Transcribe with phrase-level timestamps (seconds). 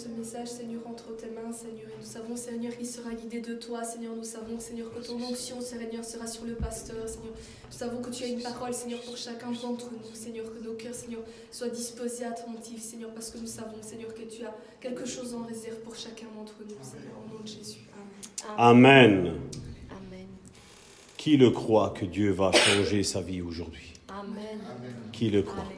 [0.00, 1.88] ce message, Seigneur, entre tes mains, Seigneur.
[1.90, 4.14] Et nous savons, Seigneur, qu'il sera guidé de toi, Seigneur.
[4.16, 7.34] Nous savons, Seigneur, que ton onction, Seigneur, sera sur le pasteur, Seigneur.
[7.34, 10.46] Nous savons que tu as une parole, Seigneur, pour chacun d'entre nous, Seigneur.
[10.46, 14.42] Que nos cœurs, Seigneur, soient disposés, attentifs, Seigneur, parce que nous savons, Seigneur, que tu
[14.44, 17.80] as quelque chose en réserve pour chacun d'entre nous, Seigneur, au nom de Jésus.
[18.56, 19.34] Amen.
[19.90, 20.26] Amen.
[21.18, 23.92] Qui le croit que Dieu va changer sa vie aujourd'hui?
[24.08, 24.60] Amen.
[25.12, 25.68] Qui le croit?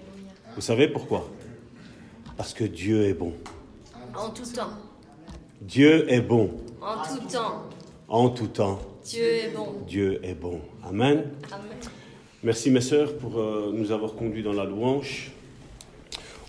[0.54, 1.28] Vous savez pourquoi?
[2.36, 3.34] Parce que Dieu est bon.
[4.14, 4.70] En tout temps.
[5.62, 6.50] Dieu est bon.
[6.82, 7.62] En tout temps.
[8.08, 8.78] En tout temps.
[9.04, 9.68] Dieu est bon.
[9.86, 10.60] Dieu est bon.
[10.84, 11.30] Amen.
[11.50, 11.68] Amen.
[12.42, 15.32] Merci mes sœurs pour euh, nous avoir conduits dans la louange.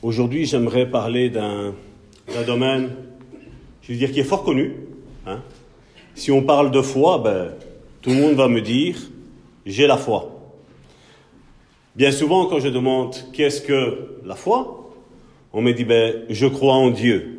[0.01, 1.73] Aujourd'hui, j'aimerais parler d'un
[2.45, 2.89] domaine,
[3.81, 4.75] je veux dire, qui est fort connu.
[5.25, 5.41] Hein.
[6.15, 7.53] Si on parle de foi, ben,
[8.01, 8.97] tout le monde va me dire,
[9.65, 10.51] j'ai la foi.
[11.95, 14.91] Bien souvent, quand je demande qu'est-ce que la foi,
[15.53, 17.32] on me dit, ben, je crois en Dieu,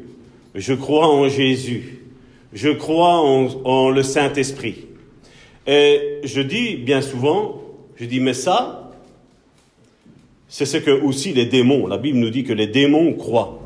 [0.54, 2.00] je crois en Jésus,
[2.52, 4.86] je crois en, le Saint-Esprit.
[5.66, 7.62] Et je dis bien souvent,
[7.96, 8.92] je dis, mais ça,
[10.48, 13.60] c'est ce que aussi les démons, la Bible nous dit que les démons croient.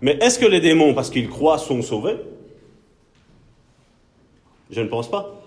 [0.00, 2.16] Mais est-ce que les démons, parce qu'ils croient, sont sauvés?
[4.70, 5.42] Je ne pense pas.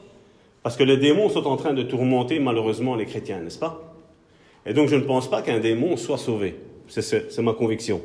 [0.64, 3.96] Parce que les démons sont en train de tourmenter malheureusement les chrétiens, n'est-ce pas?
[4.66, 6.56] Et donc je ne pense pas qu'un démon soit sauvé.
[6.88, 8.02] C'est ma conviction.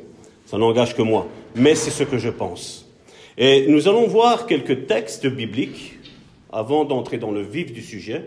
[0.47, 1.27] Ça n'engage que moi.
[1.55, 2.89] Mais c'est ce que je pense.
[3.37, 5.99] Et nous allons voir quelques textes bibliques
[6.53, 8.23] avant d'entrer dans le vif du sujet.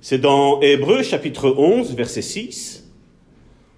[0.00, 2.90] C'est dans Hébreu chapitre 11, verset 6.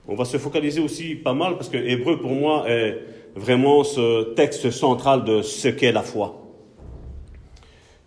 [0.08, 2.98] On va se focaliser aussi pas mal parce que Hébreu pour moi est
[3.36, 6.40] vraiment ce texte central de ce qu'est la foi.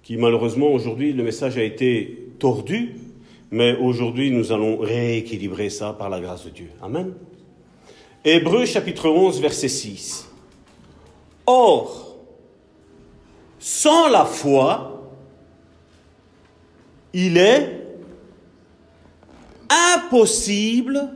[0.02, 2.96] Qui malheureusement aujourd'hui le message a été tordu,
[3.52, 6.70] mais aujourd'hui nous allons rééquilibrer ça par la grâce de Dieu.
[6.82, 7.14] Amen.
[8.28, 10.28] Hébreu chapitre 11 verset 6.
[11.46, 12.18] Or,
[13.60, 15.12] sans la foi,
[17.14, 17.84] il est
[19.96, 21.10] impossible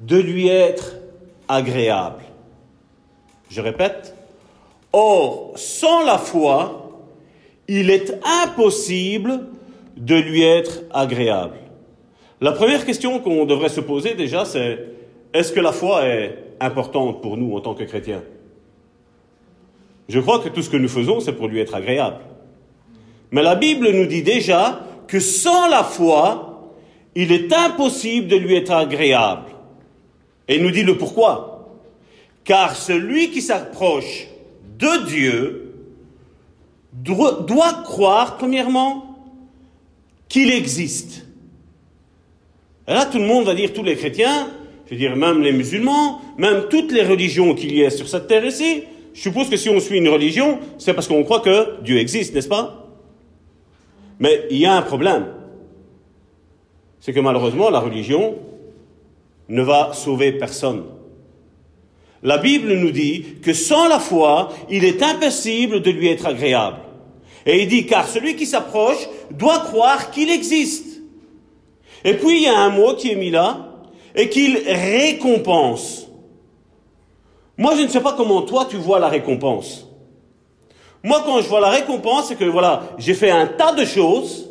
[0.00, 0.94] de lui être
[1.46, 2.24] agréable.
[3.50, 4.16] Je répète,
[4.94, 6.90] or, sans la foi,
[7.68, 9.46] il est impossible
[9.98, 11.58] de lui être agréable.
[12.40, 14.91] La première question qu'on devrait se poser déjà, c'est
[15.32, 18.22] est-ce que la foi est importante pour nous en tant que chrétiens?
[20.08, 22.18] Je crois que tout ce que nous faisons, c'est pour lui être agréable.
[23.30, 26.72] Mais la Bible nous dit déjà que sans la foi,
[27.14, 29.50] il est impossible de lui être agréable.
[30.48, 31.78] Et il nous dit le pourquoi.
[32.44, 34.26] Car celui qui s'approche
[34.78, 35.74] de Dieu
[36.92, 39.16] doit croire, premièrement,
[40.28, 41.26] qu'il existe.
[42.88, 44.48] Et là, tout le monde va dire, tous les chrétiens,
[44.92, 48.26] je veux dire, même les musulmans, même toutes les religions qu'il y a sur cette
[48.26, 48.82] terre ici,
[49.14, 52.34] je suppose que si on suit une religion, c'est parce qu'on croit que Dieu existe,
[52.34, 52.90] n'est-ce pas?
[54.20, 55.28] Mais il y a un problème.
[57.00, 58.34] C'est que malheureusement, la religion
[59.48, 60.84] ne va sauver personne.
[62.22, 66.80] La Bible nous dit que sans la foi, il est impossible de lui être agréable.
[67.46, 71.00] Et il dit, car celui qui s'approche doit croire qu'il existe.
[72.04, 73.71] Et puis il y a un mot qui est mis là,
[74.14, 76.08] et qu'il récompense.
[77.56, 79.88] Moi, je ne sais pas comment toi tu vois la récompense.
[81.02, 84.48] Moi, quand je vois la récompense, c'est que voilà, j'ai fait un tas de choses,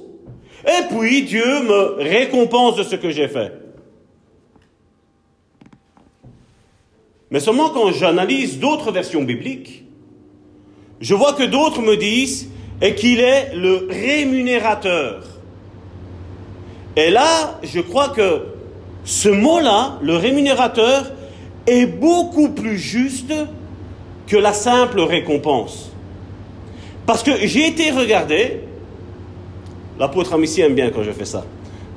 [0.66, 3.54] et puis Dieu me récompense de ce que j'ai fait.
[7.32, 9.86] Mais seulement quand j'analyse d'autres versions bibliques,
[11.00, 12.50] je vois que d'autres me disent
[12.82, 15.24] et qu'il est le rémunérateur.
[16.98, 18.51] Et là, je crois que
[19.04, 21.12] ce mot-là, le rémunérateur,
[21.68, 23.34] est beaucoup plus juste
[24.28, 25.92] que la simple récompense.
[27.06, 28.62] Parce que j'ai été regardé,
[30.00, 31.44] l'apôtre Amici aime bien quand je fais ça,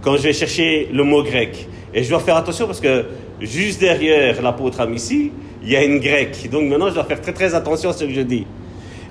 [0.03, 1.69] quand je vais chercher le mot grec.
[1.93, 3.05] Et je dois faire attention parce que
[3.41, 5.31] juste derrière l'apôtre Amici,
[5.63, 6.51] il y a une grecque.
[6.51, 8.45] Donc maintenant, je dois faire très très attention à ce que je dis.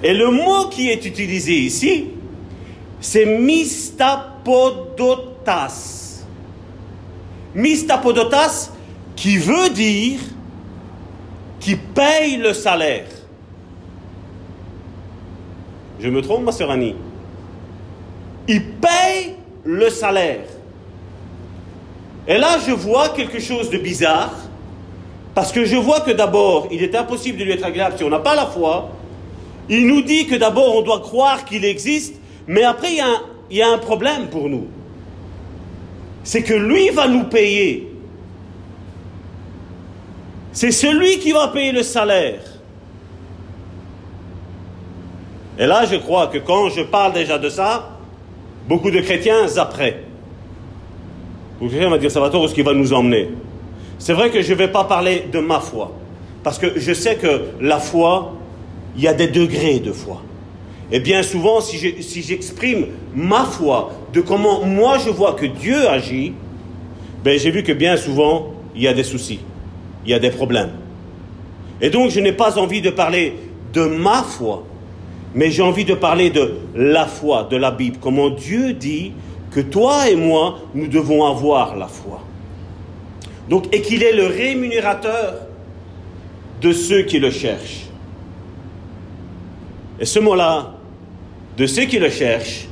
[0.04, 2.08] Et le mot qui est utilisé ici,
[3.00, 6.03] c'est mistapodotas.
[7.56, 8.72] Mistapodotas,
[9.16, 10.20] qui veut dire
[11.64, 13.06] qui paye le salaire.
[15.98, 16.96] Je me trompe, ma sœur Annie?
[18.50, 20.44] Il paye le salaire.
[22.28, 24.34] Et là, je vois quelque chose de bizarre,
[25.34, 28.10] parce que je vois que d'abord, il est impossible de lui être agréable si on
[28.10, 28.90] n'a pas la foi.
[29.70, 32.16] Il nous dit que d'abord, on doit croire qu'il existe,
[32.46, 34.68] mais après, il y, a un, il y a un problème pour nous.
[36.24, 37.90] C'est que lui va nous payer.
[40.52, 42.42] C'est celui qui va payer le salaire.
[45.58, 47.98] Et là, je crois que quand je parle déjà de ça,
[48.68, 50.04] beaucoup de chrétiens zapperaient.
[51.60, 53.30] Beaucoup de chrétiens vont dire, Salvatore, où est-ce qu'il va nous emmener
[54.00, 55.92] C'est vrai que je ne vais pas parler de ma foi.
[56.44, 58.34] Parce que je sais que la foi,
[58.96, 60.22] il y a des degrés de foi.
[60.94, 62.86] Et bien souvent, si j'exprime
[63.16, 66.34] ma foi, de comment moi je vois que Dieu agit,
[67.24, 69.40] ben j'ai vu que bien souvent, il y a des soucis,
[70.06, 70.70] il y a des problèmes.
[71.82, 73.34] Et donc, je n'ai pas envie de parler
[73.74, 74.66] de ma foi,
[75.34, 79.14] mais j'ai envie de parler de la foi, de la Bible, comment Dieu dit
[79.50, 82.22] que toi et moi, nous devons avoir la foi.
[83.50, 85.48] Donc, et qu'il est le rémunérateur
[86.62, 87.88] de ceux qui le cherchent.
[90.00, 90.76] Et ce mot-là,
[91.58, 92.68] de ceux qui le cherchent,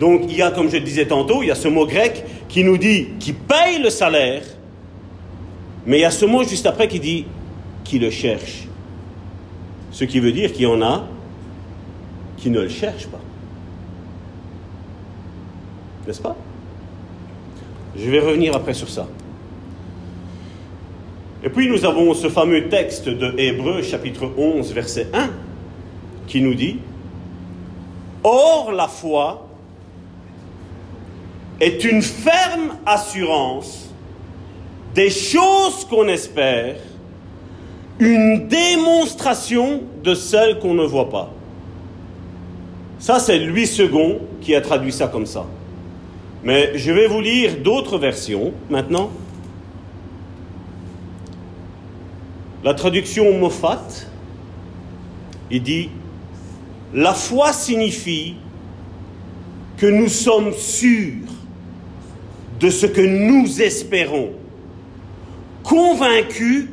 [0.00, 2.24] donc il y a, comme je le disais tantôt, il y a ce mot grec
[2.48, 4.42] qui nous dit qui paye le salaire,
[5.86, 7.26] mais il y a ce mot juste après qui dit
[7.84, 8.66] qui le cherche.
[9.90, 11.06] Ce qui veut dire qu'il y en a
[12.36, 13.20] qui ne le cherchent pas.
[16.06, 16.36] N'est-ce pas?
[17.96, 19.06] Je vais revenir après sur ça.
[21.44, 25.30] Et puis nous avons ce fameux texte de Hébreu chapitre 11 verset 1
[26.26, 26.78] qui nous dit
[28.24, 29.46] Or la foi
[31.60, 33.90] est une ferme assurance
[34.94, 36.76] des choses qu'on espère,
[37.98, 41.30] une démonstration de celles qu'on ne voit pas.
[42.98, 45.44] Ça, c'est Louis II qui a traduit ça comme ça.
[46.42, 49.10] Mais je vais vous lire d'autres versions maintenant.
[52.62, 53.82] La traduction Moffat,
[55.50, 55.90] il dit
[56.94, 58.36] La foi signifie
[59.76, 61.26] que nous sommes sûrs
[62.60, 64.30] de ce que nous espérons,
[65.64, 66.68] convaincus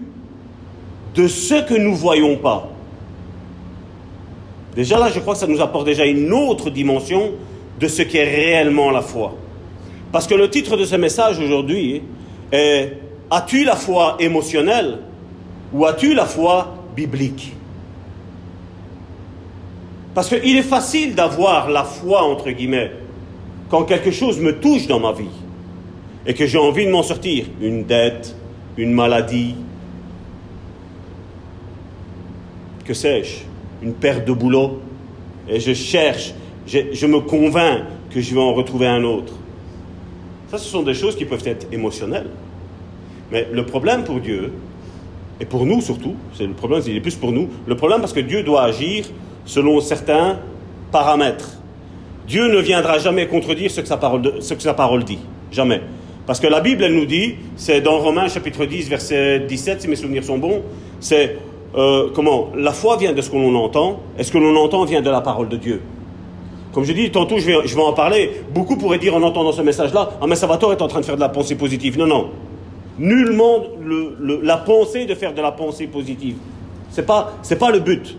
[1.16, 2.70] de ce que nous ne voyons pas.
[4.76, 7.32] Déjà là, je crois que ça nous apporte déjà une autre dimension
[7.80, 9.36] de ce qu'est réellement la foi.
[10.12, 12.04] Parce que le titre de ce message aujourd'hui
[12.52, 12.94] est
[13.34, 15.00] As-tu la foi émotionnelle
[15.74, 17.54] ou as-tu la foi biblique?
[20.14, 22.92] Parce qu'il est facile d'avoir la foi, entre guillemets,
[23.70, 25.30] quand quelque chose me touche dans ma vie
[26.26, 27.46] et que j'ai envie de m'en sortir.
[27.62, 28.36] Une dette,
[28.78, 29.56] une maladie,
[32.86, 33.40] que sais-je,
[33.82, 34.82] une perte de boulot,
[35.48, 36.34] et je cherche,
[36.68, 39.34] je, me convainc que je vais en retrouver un autre.
[40.50, 42.30] Ça, ce sont des choses qui peuvent être émotionnelles.
[43.32, 44.52] Mais le problème pour Dieu,
[45.40, 48.14] et pour nous surtout, c'est le problème, il est plus pour nous, le problème parce
[48.14, 49.06] que Dieu doit agir
[49.46, 50.40] selon certains
[50.92, 51.58] paramètres.
[52.28, 55.20] Dieu ne viendra jamais contredire ce que sa parole, ce que sa parole dit.
[55.52, 55.82] Jamais.
[56.28, 59.88] Parce que la Bible, elle nous dit, c'est dans Romains chapitre 10, verset 17, si
[59.88, 60.62] mes souvenirs sont bons,
[61.00, 61.38] c'est
[61.76, 64.86] euh, comment La foi vient de ce que l'on entend, et ce que l'on entend
[64.86, 65.82] vient de la parole de Dieu.
[66.74, 69.52] Comme je dis, tantôt je vais, je vais en parler, beaucoup pourraient dire en entendant
[69.52, 71.98] ce message-là, ah mais Salvatore est en train de faire de la pensée positive.
[71.98, 72.30] Non, non.
[72.98, 76.36] Nullement le- la pensée de faire de la pensée positive.
[76.92, 77.06] Ce n'est
[77.58, 78.16] pas le but.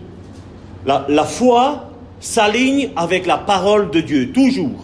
[0.85, 1.89] La, foi
[2.19, 4.83] s'aligne avec la parole de Dieu, toujours.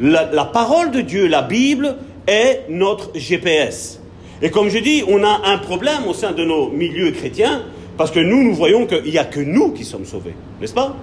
[0.00, 4.00] La, la parole de Dieu, la Bible, est notre GPS.
[4.42, 7.62] Et comme je dis, on a un problème au sein de nos milieux chrétiens,
[7.96, 10.96] parce que nous, nous voyons qu'il n'y a que nous qui sommes sauvés, n'est-ce pas?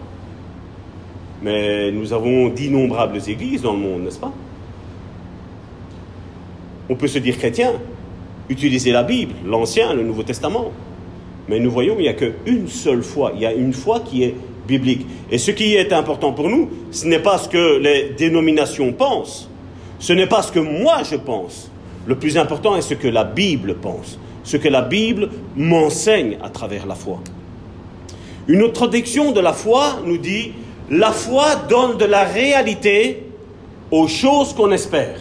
[1.43, 4.33] Mais nous avons d'innombrables églises dans le monde, n'est-ce pas?
[6.89, 7.74] On peut se dire chrétien,
[8.50, 10.72] utiliser la Bible, l'Ancien, le Nouveau Testament.
[11.48, 13.32] Mais nous voyons qu'il n'y a qu'une seule foi.
[13.36, 14.36] Il y a une foi qui est
[14.68, 15.06] biblique.
[15.32, 19.50] Et ce qui est important pour nous, ce n'est pas ce que les dénominations pensent.
[20.00, 21.72] Ce n'est pas ce que moi je pense.
[22.06, 24.20] Le plus important est ce que la Bible pense.
[24.44, 27.20] Ce que la Bible m'enseigne à travers la foi.
[28.48, 30.51] Une autre traduction de la foi nous dit
[30.89, 33.24] La foi donne de la réalité
[33.92, 35.20] aux choses qu'on espère.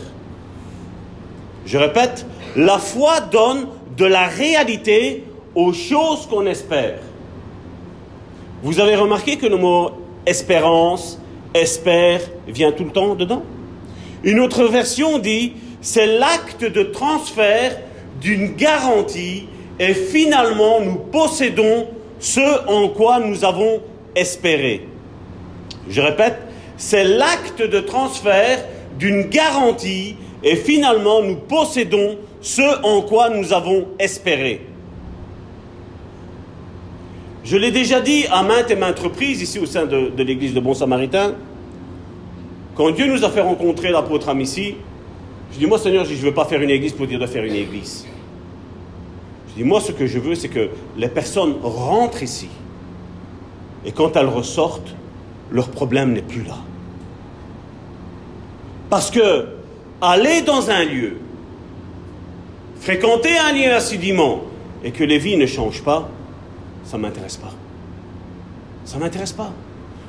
[1.65, 3.67] Je répète, la foi donne
[3.97, 5.25] de la réalité
[5.57, 6.99] aux choses qu'on espère.
[8.63, 9.91] Vous avez remarqué que le mot
[10.27, 11.19] espérance,
[11.55, 13.43] espère, vient tout le temps dedans
[14.23, 17.79] Une autre version dit, c'est l'acte de transfert
[18.21, 19.49] d'une garantie
[19.81, 21.87] et finalement nous possédons
[22.19, 23.81] ce en quoi nous avons
[24.15, 24.87] espéré.
[25.89, 26.37] Je répète,
[26.77, 28.63] c'est l'acte de transfert
[28.99, 34.61] d'une garantie et finalement nous possédons ce en quoi nous avons espéré.
[37.47, 40.59] Je l'ai déjà dit à maintes et maintes reprises ici au sein de, l'église de
[40.59, 41.35] Bon Samaritain,
[42.75, 44.75] quand Dieu nous a fait rencontrer l'apôtre Amici,
[45.53, 47.45] je dis moi Seigneur, je ne veux pas faire une église pour dire de faire
[47.45, 48.05] une église.
[49.51, 52.49] Je dis moi ce que je veux c'est que les personnes rentrent ici
[53.85, 54.97] et quand elles ressortent,
[55.53, 56.57] leur problème n'est plus là.
[58.91, 59.47] Parce que
[60.01, 61.19] aller dans un lieu,
[62.81, 64.43] fréquenter un lieu assidûment
[64.83, 66.11] et que les vies ne changent pas,
[66.87, 67.53] ça m'intéresse pas.
[68.85, 69.53] Ça m'intéresse pas.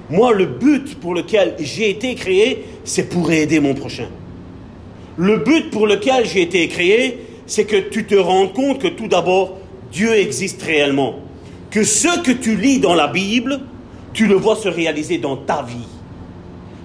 [0.10, 4.08] Moi, le but pour lequel j'ai été créé, c'est pour aider mon prochain.
[5.18, 9.08] Le but pour lequel j'ai été créé, c'est que tu te rends compte que tout
[9.08, 9.58] d'abord,
[9.92, 11.16] Dieu existe réellement.
[11.72, 13.60] Que ce que tu lis dans la Bible,
[14.14, 15.88] tu le vois se réaliser dans ta vie.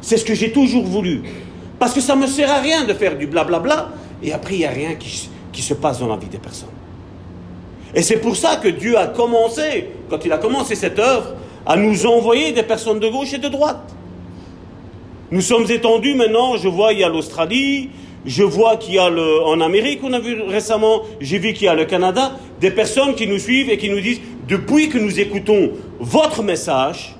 [0.00, 1.22] C'est ce que j'ai toujours voulu.
[1.78, 3.90] Parce que ça ne me sert à rien de faire du blablabla
[4.22, 6.68] et après il n'y a rien qui se passe dans la vie des personnes.
[7.94, 11.34] Et c'est pour ça que Dieu a commencé, quand il a commencé cette œuvre,
[11.66, 13.94] à nous envoyer des personnes de gauche et de droite.
[15.30, 17.90] Nous sommes étendus maintenant, je vois, il y a l'Australie,
[18.24, 21.64] je vois qu'il y a le, en Amérique, on a vu récemment, j'ai vu qu'il
[21.64, 24.98] y a le Canada, des personnes qui nous suivent et qui nous disent, depuis que
[24.98, 27.16] nous écoutons votre message,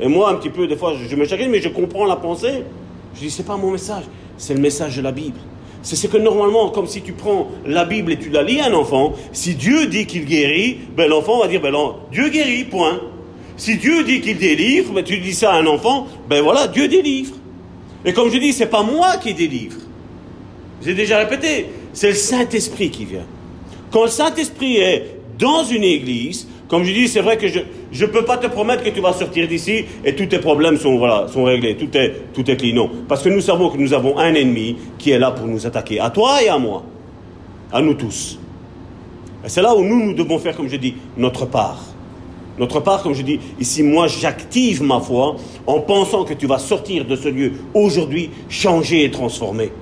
[0.00, 2.64] et moi un petit peu, des fois, je, me chagrine, mais je comprends la pensée,
[3.14, 4.04] je dis, c'est pas mon message,
[4.36, 5.38] c'est le message de la Bible.
[5.82, 8.66] C'est ce que normalement, comme si tu prends la Bible et tu la lis à
[8.66, 11.72] un enfant, si Dieu dit qu'il guérit, ben l'enfant va dire, ben
[12.12, 13.00] Dieu guérit, point.
[13.56, 16.88] Si Dieu dit qu'il délivre, ben tu dis ça à un enfant, ben voilà, Dieu
[16.88, 17.34] délivre.
[18.04, 19.76] Et comme je dis, c'est pas moi qui délivre.
[20.82, 23.26] J'ai déjà répété, c'est le Saint-Esprit qui vient.
[23.90, 28.10] Quand le Saint-Esprit est dans une église, comme je dis, c'est vrai que je ne
[28.10, 31.00] peux pas te promettre que tu vas sortir d'ici et tous tes problèmes sont,
[31.42, 32.76] réglés, tout est, tout est clean.
[32.76, 35.66] Non, parce que nous savons que nous avons un ennemi qui est là pour nous
[35.66, 36.84] attaquer, à toi et à moi,
[37.72, 38.38] à nous tous.
[39.44, 41.82] Et c'est là où nous, nous devons faire, comme je dis, notre part.
[42.56, 45.34] Notre part, comme je dis, ici, moi, j'active ma foi
[45.66, 49.72] en pensant que tu vas sortir de ce lieu aujourd'hui, changé et transformé.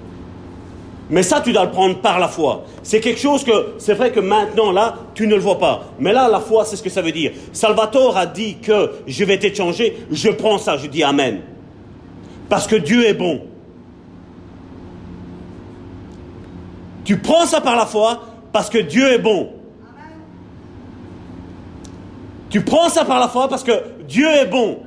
[1.11, 2.65] Mais ça, tu dois le prendre par la foi.
[2.83, 5.85] C'est quelque chose que, c'est vrai que maintenant, là, tu ne le vois pas.
[5.99, 7.33] Mais là, la foi, c'est ce que ça veut dire.
[7.53, 10.07] Salvatore a dit que je vais t'échanger.
[10.11, 11.41] Je prends ça, je dis Amen.
[12.49, 13.41] Parce que Dieu est bon.
[17.05, 18.21] Tu prends ça par la foi
[18.53, 19.51] parce que Dieu est bon.
[22.51, 23.73] Tu prends ça par la foi parce que
[24.07, 24.81] Dieu est bon.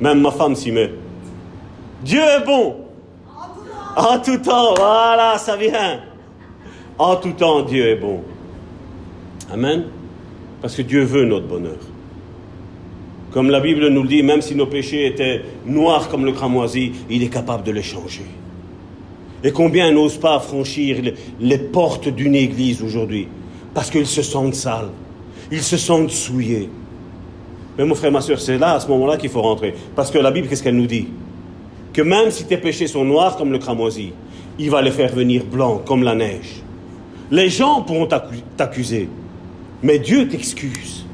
[0.00, 0.90] Même ma femme s'y met.
[2.02, 2.83] Dieu est bon.
[3.96, 6.00] En tout temps, voilà, ça vient.
[6.98, 8.20] En tout temps, Dieu est bon.
[9.52, 9.84] Amen.
[10.60, 11.78] Parce que Dieu veut notre bonheur.
[13.32, 16.92] Comme la Bible nous le dit, même si nos péchés étaient noirs comme le cramoisi,
[17.10, 18.26] il est capable de les changer.
[19.42, 20.98] Et combien n'osent pas franchir
[21.40, 23.28] les portes d'une église aujourd'hui?
[23.74, 24.90] Parce qu'ils se sentent sales
[25.50, 26.68] ils se sentent souillés.
[27.76, 29.74] Mais mon frère, ma soeur, c'est là, à ce moment-là, qu'il faut rentrer.
[29.94, 31.08] Parce que la Bible, qu'est-ce qu'elle nous dit?
[31.94, 34.12] Que même si tes péchés sont noirs comme le cramoisi,
[34.58, 36.62] il va les faire venir blancs comme la neige.
[37.30, 38.06] Les gens pourront
[38.56, 39.08] t'accuser,
[39.82, 41.06] mais Dieu t'excuse.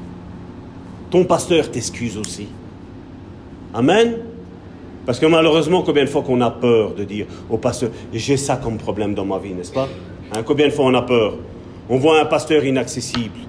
[1.09, 2.47] Ton pasteur t'excuse aussi.
[3.73, 4.17] Amen.
[5.05, 8.57] Parce que malheureusement, combien de fois qu'on a peur de dire au pasteur, j'ai ça
[8.57, 9.87] comme problème dans ma vie, n'est-ce pas?
[10.33, 11.35] Hein, Combien de fois on a peur?
[11.89, 13.39] On voit un pasteur inaccessible.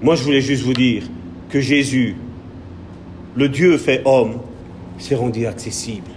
[0.00, 1.04] Moi, je voulais juste vous dire
[1.48, 2.16] que Jésus,
[3.36, 4.38] le Dieu fait homme,
[5.02, 6.10] s'est rendu accessible.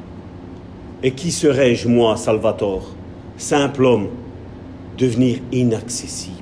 [1.04, 2.88] Et qui serais-je, moi, Salvatore,
[3.38, 4.10] simple homme,
[4.98, 6.36] devenir inaccessible?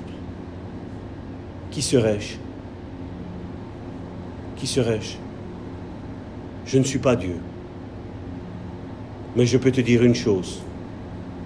[1.70, 2.34] Qui serais-je?
[4.56, 5.16] Qui serais-je?
[6.66, 7.36] Je ne suis pas Dieu.
[9.36, 10.62] Mais je peux te dire une chose.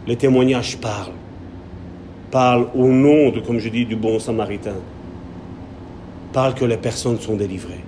[0.07, 1.13] Les témoignages parlent.
[2.31, 4.77] Parlent au nom, de, comme je dis, du bon samaritain
[6.33, 7.83] parle que les personnes sont délivrées.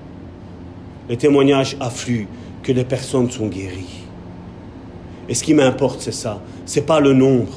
[1.08, 2.26] Les témoignages affluent
[2.62, 4.00] que les personnes sont guéries.
[5.28, 6.42] Et ce qui m'importe, c'est ça.
[6.66, 7.52] C'est pas le nombre.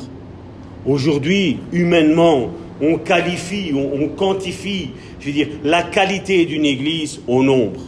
[0.85, 2.49] Aujourd'hui, humainement,
[2.81, 7.81] on qualifie, on, quantifie, je veux dire, la qualité d'une église au nombre.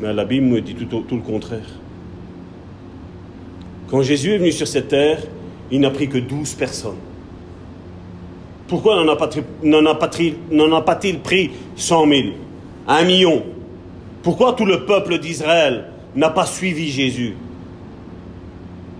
[0.00, 1.68] Mais la Bible me dit tout, le contraire.
[3.88, 5.22] Quand Jésus est venu sur cette terre,
[5.70, 6.96] il n'a pris que douze personnes.
[8.68, 9.96] Pourquoi n'en a
[10.82, 12.20] pas-il pris 100 000
[12.86, 13.42] Un million
[14.22, 17.36] Pourquoi tout le peuple d'Israël n'a pas suivi Jésus?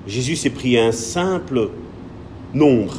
[0.07, 1.71] Jésus s'est pris un simple
[2.55, 2.95] nombre.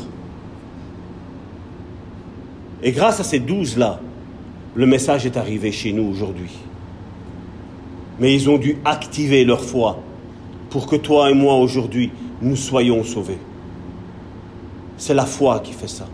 [2.84, 4.00] Et grâce à ces douze-là,
[4.76, 6.52] le message est arrivé chez nous aujourd'hui.
[8.20, 10.00] Mais ils ont dû activer leur foi
[10.70, 12.12] pour que toi et moi aujourd'hui,
[12.42, 13.40] nous soyons sauvés.
[14.98, 16.08] C'est la foi qui fait ça.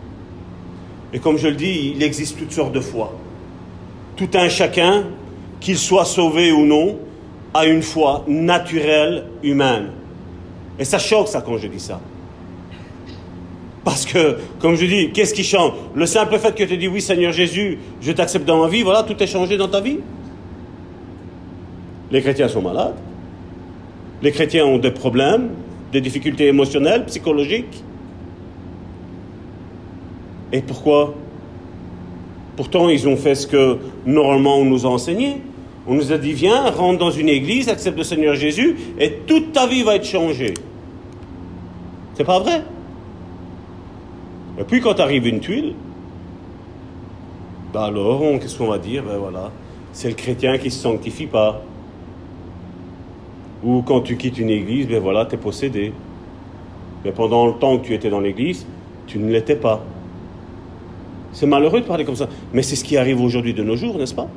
[1.14, 3.14] Et comme je le dis, il existe toutes sortes de foi.
[4.16, 5.04] Tout un chacun,
[5.60, 6.98] qu'il soit sauvé ou non,
[7.54, 9.90] a une foi naturelle, humaine.
[10.80, 12.00] Et ça choque ça quand je dis ça.
[13.84, 15.72] Parce que, comme je dis, qu'est-ce qui change?
[15.96, 19.04] Le simple fait que tu dis oui Seigneur Jésus, je t'accepte dans ma vie, voilà,
[19.04, 20.00] tout est changé dans ta vie.
[22.12, 22.96] Les chrétiens sont malades.
[24.22, 25.50] Les chrétiens ont des problèmes,
[25.92, 27.84] des difficultés émotionnelles, psychologiques.
[30.52, 31.14] Et pourquoi
[32.58, 35.38] Pourtant, ils ont fait ce que normalement on nous a enseigné.
[35.88, 39.54] On nous a dit, viens, rentre dans une église, accepte le Seigneur Jésus, et toute
[39.54, 40.54] ta vie va être changée.
[42.16, 42.64] C'est pas vrai?
[44.60, 45.76] Et puis quand arrive une tuile,
[47.72, 49.04] bah alors, qu'est-ce qu'on va dire?
[49.04, 49.52] Ben voilà,
[49.94, 51.62] c'est le chrétien qui se sanctifie pas.
[53.64, 55.94] Ou quand tu quittes une église, ben voilà, tu es possédé.
[57.06, 58.66] Mais pendant le temps que tu étais dans l'église,
[59.06, 59.84] tu ne l'étais pas.
[61.38, 64.00] C'est malheureux de parler comme ça, mais c'est ce qui arrive aujourd'hui de nos jours,
[64.00, 64.28] n'est-ce pas?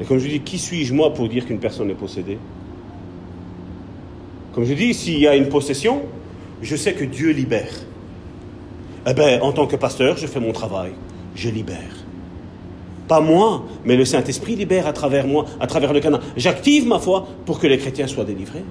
[0.00, 2.38] Et comme je dis, qui suis-je moi pour dire qu'une personne est possédée?
[4.54, 6.00] Comme je dis, s'il y a une possession,
[6.62, 7.74] je sais que Dieu libère.
[9.06, 10.92] Eh bien, en tant que pasteur, je fais mon travail,
[11.34, 12.06] je libère.
[13.06, 16.22] Pas moi, mais le Saint-Esprit libère à travers moi, à travers le canal.
[16.38, 18.64] J'active ma foi pour que les chrétiens soient délivrés.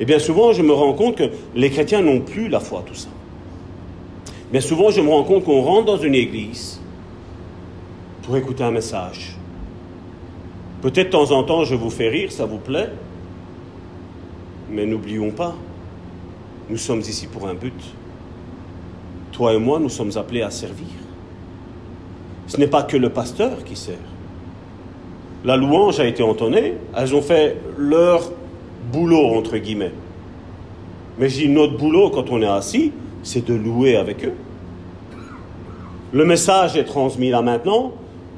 [0.00, 2.96] Et bien souvent, je me rends compte que les chrétiens n'ont plus la foi, tout
[2.96, 3.10] ça.
[4.50, 6.80] Bien souvent, je me rends compte qu'on rentre dans une église
[8.22, 9.36] pour écouter un message.
[10.82, 12.90] Peut-être de temps en temps, je vous fais rire, ça vous plaît,
[14.70, 15.56] mais n'oublions pas,
[16.68, 17.74] nous sommes ici pour un but.
[19.32, 20.86] Toi et moi, nous sommes appelés à servir.
[22.46, 23.96] Ce n'est pas que le pasteur qui sert.
[25.44, 28.30] La louange a été entonnée, elles ont fait leur
[28.92, 29.92] boulot, entre guillemets.
[31.18, 32.92] Mais dis, notre boulot, quand on est assis,
[33.26, 34.34] c'est de louer avec eux.
[36.12, 37.92] Le message est transmis là maintenant.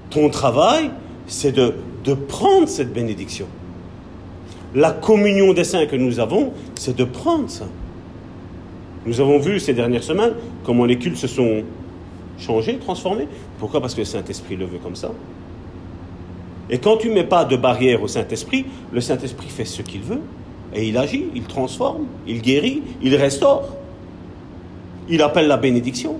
[0.08, 0.90] Ton travail,
[1.26, 3.46] c'est de, de prendre cette bénédiction.
[4.74, 7.66] La communion des saints que nous avons, c'est de prendre ça.
[9.04, 10.32] Nous avons vu ces dernières semaines
[10.64, 11.64] comment les cultes se sont
[12.38, 13.28] changés, transformés.
[13.58, 13.82] Pourquoi?
[13.82, 15.12] Parce que le Saint-Esprit le veut comme ça.
[16.70, 20.00] Et quand tu ne mets pas de barrière au Saint-Esprit, le Saint-Esprit fait ce qu'il
[20.00, 20.20] veut.
[20.74, 23.77] Et il agit, il transforme, il guérit, il restaure.
[25.08, 26.16] Il appelle la bénédiction.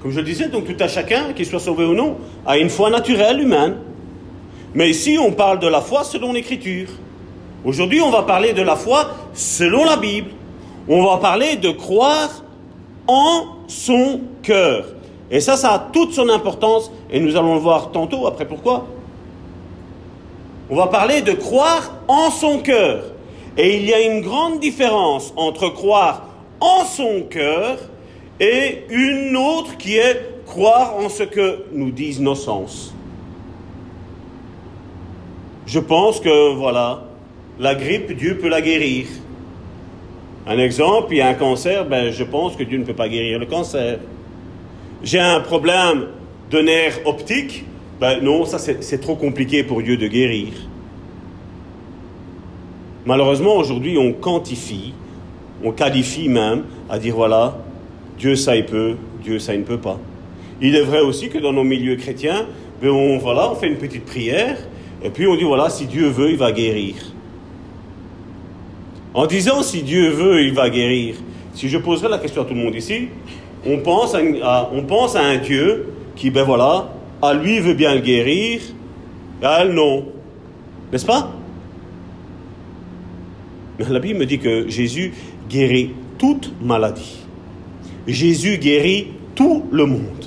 [0.00, 2.70] Comme je le disais, donc tout à chacun, qu'il soit sauvé ou non, a une
[2.70, 3.76] foi naturelle humaine.
[4.74, 6.88] Mais ici, on parle de la foi selon l'Écriture.
[7.64, 10.30] Aujourd'hui, on va parler de la foi selon la Bible.
[10.88, 12.44] On va parler de croire
[13.06, 14.84] en son cœur.
[15.30, 18.86] Et ça, ça a toute son importance, et nous allons le voir tantôt, après pourquoi.
[20.70, 23.02] On va parler de croire en son cœur.
[23.58, 26.28] Et il y a une grande différence entre croire
[26.60, 27.78] en son cœur
[28.38, 32.94] et une autre qui est croire en ce que nous disent nos sens.
[35.66, 37.04] Je pense que, voilà,
[37.58, 39.06] la grippe, Dieu peut la guérir.
[40.46, 43.08] Un exemple, il y a un cancer, ben, je pense que Dieu ne peut pas
[43.08, 43.98] guérir le cancer.
[45.02, 46.06] J'ai un problème
[46.50, 47.64] de nerf optique,
[48.00, 50.52] ben non, ça c'est trop compliqué pour Dieu de guérir.
[53.06, 54.92] Malheureusement, aujourd'hui, on quantifie,
[55.64, 57.56] on qualifie même à dire voilà,
[58.18, 59.98] Dieu ça il peut, Dieu ça il ne peut pas.
[60.60, 62.46] Il est vrai aussi que dans nos milieux chrétiens,
[62.82, 64.58] ben on, voilà, on fait une petite prière
[65.02, 66.94] et puis on dit voilà, si Dieu veut, il va guérir.
[69.14, 71.16] En disant si Dieu veut, il va guérir,
[71.54, 73.08] si je poserais la question à tout le monde ici,
[73.66, 76.88] on pense à, on pense à un Dieu qui, ben voilà,
[77.22, 78.60] à lui veut bien le guérir,
[79.42, 80.04] à elle non.
[80.92, 81.32] N'est-ce pas?
[83.78, 85.12] La Bible me dit que Jésus
[85.48, 87.18] guérit toute maladie.
[88.06, 90.24] Jésus guérit tout le monde.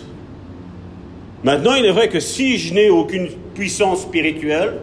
[1.43, 4.75] Maintenant, il est vrai que si je n'ai aucune puissance spirituelle,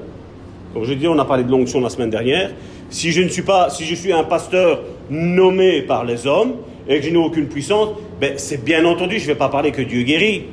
[0.74, 2.50] comme je dis, on a parlé de l'onction la semaine dernière,
[2.90, 6.56] si je ne suis pas, si je suis un pasteur nommé par les hommes
[6.88, 9.70] et que je n'ai aucune puissance, ben c'est bien entendu, je ne vais pas parler
[9.72, 10.44] que Dieu guérit,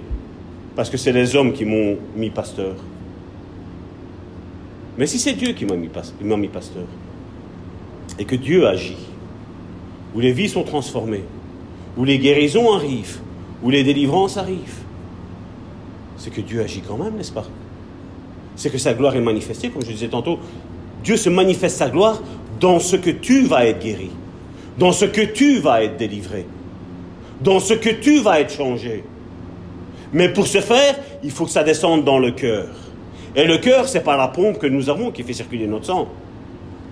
[0.76, 2.76] parce que c'est les hommes qui m'ont mis pasteur.
[4.98, 5.90] Mais si c'est Dieu qui m'a mis,
[6.22, 6.84] mis pasteur,
[8.20, 8.98] et que Dieu agit,
[10.16, 11.24] où les vies sont transformées,
[11.98, 13.20] où les guérisons arrivent,
[13.64, 14.84] où les délivrances arrivent,
[16.18, 17.46] c'est que Dieu agit quand même, n'est-ce pas?
[18.56, 20.40] C'est que sa gloire est manifestée, comme je disais tantôt.
[21.04, 22.22] Dieu se manifeste sa gloire
[22.60, 24.10] dans ce que tu vas être guéri,
[24.78, 26.46] dans ce que tu vas être délivré,
[27.42, 29.04] dans ce que tu vas être changé.
[30.14, 32.70] Mais pour ce faire, il faut que ça descende dans le cœur.
[33.36, 36.08] Et le cœur, c'est pas la pompe que nous avons qui fait circuler notre sang.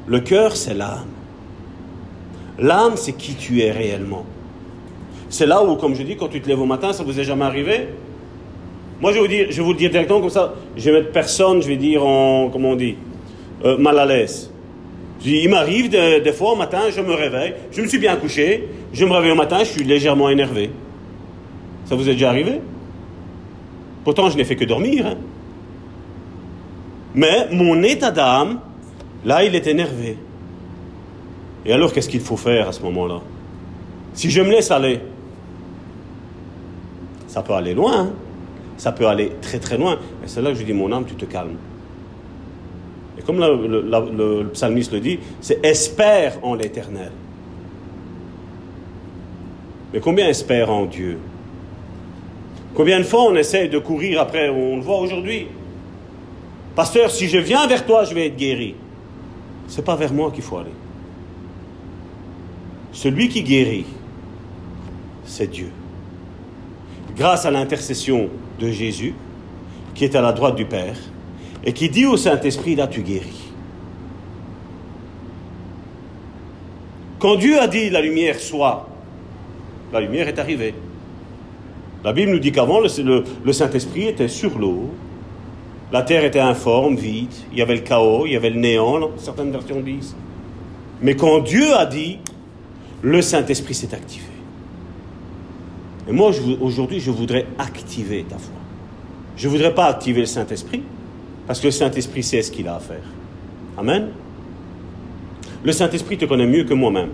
[0.07, 1.05] Le cœur, c'est l'âme.
[2.59, 4.25] L'âme, c'est qui tu es réellement.
[5.29, 7.23] C'est là où, comme je dis, quand tu te lèves au matin, ça vous est
[7.23, 7.87] jamais arrivé?
[9.01, 10.53] Moi, je vais vous dire, je vous le dire directement comme ça.
[10.77, 12.95] Je vais mettre personne, je vais dire en, comment on dit,
[13.65, 14.51] euh, mal à l'aise.
[15.25, 18.67] Il m'arrive de- des fois au matin, je me réveille, je me suis bien couché,
[18.91, 20.69] je me réveille au matin, je suis légèrement énervé.
[21.85, 22.59] Ça vous est déjà arrivé?
[24.03, 25.05] Pourtant, je n'ai fait que dormir.
[25.07, 25.15] hein.
[27.15, 28.59] Mais mon état d'âme,
[29.25, 30.17] là, il est énervé.
[31.65, 33.21] Et alors, qu'est-ce qu'il faut faire à ce moment-là?
[34.13, 34.99] Si je me laisse aller,
[37.27, 38.09] ça peut aller loin, hein.
[38.77, 39.93] ça peut aller très très loin.
[40.23, 41.55] Et c'est là que je dis, mon âme, tu te calmes.
[43.17, 47.11] Et comme le- le psalmiste le dit, c'est espère en l'éternel.
[49.93, 51.17] Mais combien espère en Dieu?
[52.75, 55.47] Combien de fois on essaie de courir après, on le voit aujourd'hui.
[56.75, 58.75] Pasteur, si je viens vers toi, je vais être guéri.
[59.67, 60.73] C'est pas vers moi qu'il faut aller.
[62.91, 63.85] Celui qui guérit,
[65.25, 65.71] c'est Dieu.
[67.15, 69.15] Grâce à l'intercession de Jésus,
[69.95, 70.97] qui est à la droite du Père,
[71.63, 73.51] et qui dit au Saint-Esprit, là tu guéris.
[77.19, 78.87] Quand Dieu a dit la lumière soit,
[79.91, 80.73] la lumière est arrivée.
[82.03, 84.89] La Bible nous dit qu'avant, le Saint-Esprit était sur l'eau,
[85.93, 89.11] la terre était informe, vide, il y avait le chaos, il y avait le néant,
[89.17, 90.15] certaines versions disent.
[91.03, 92.17] Mais quand Dieu a dit,
[93.03, 94.25] le Saint-Esprit s'est activé.
[96.09, 98.55] Et moi, aujourd'hui, je voudrais activer ta foi.
[99.37, 100.81] Je ne voudrais pas activer le Saint-Esprit,
[101.45, 103.03] parce que le Saint-Esprit sait ce qu'il a à faire.
[103.77, 104.09] Amen.
[105.63, 107.09] Le Saint-Esprit te connaît mieux que moi-même.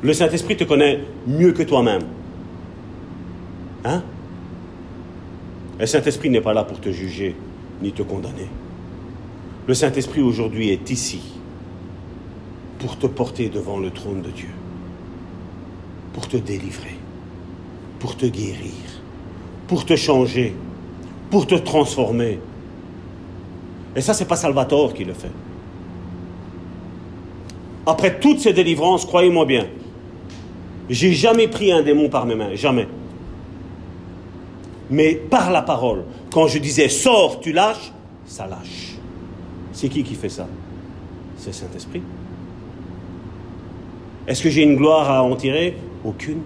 [0.00, 2.02] Le Saint-Esprit te connaît mieux que toi-même.
[3.84, 4.02] Hein?
[5.78, 7.36] Le Saint-Esprit n'est pas là pour te juger
[7.84, 8.48] ni te condamner.
[9.68, 11.20] Le Saint-Esprit aujourd'hui est ici
[12.78, 14.50] pour te porter devant le trône de Dieu,
[16.12, 16.96] pour te délivrer,
[18.00, 18.72] pour te guérir,
[19.68, 20.54] pour te changer,
[21.30, 22.40] pour te transformer.
[23.96, 25.30] Et ça, c'est pas Salvatore qui le fait.
[27.86, 29.66] Après toutes ces délivrances, croyez-moi bien,
[30.88, 32.88] j'ai jamais pris un démon par mes mains, jamais.
[34.90, 37.92] Mais par la parole, quand je disais sors, tu lâches,
[38.26, 38.96] ça lâche.
[39.72, 40.46] C'est qui qui fait ça?
[41.36, 42.02] C'est Saint-Esprit.
[44.26, 45.76] Est-ce que j'ai une gloire à en tirer?
[46.04, 46.40] Aucune.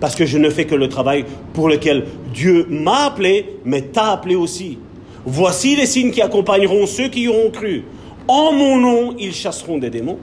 [0.00, 4.12] Parce que je ne fais que le travail pour lequel Dieu m'a appelé, mais t'a
[4.12, 4.78] appelé aussi.
[5.24, 7.84] Voici les signes qui accompagneront ceux qui auront cru.
[8.28, 10.18] En mon nom, ils chasseront des démons.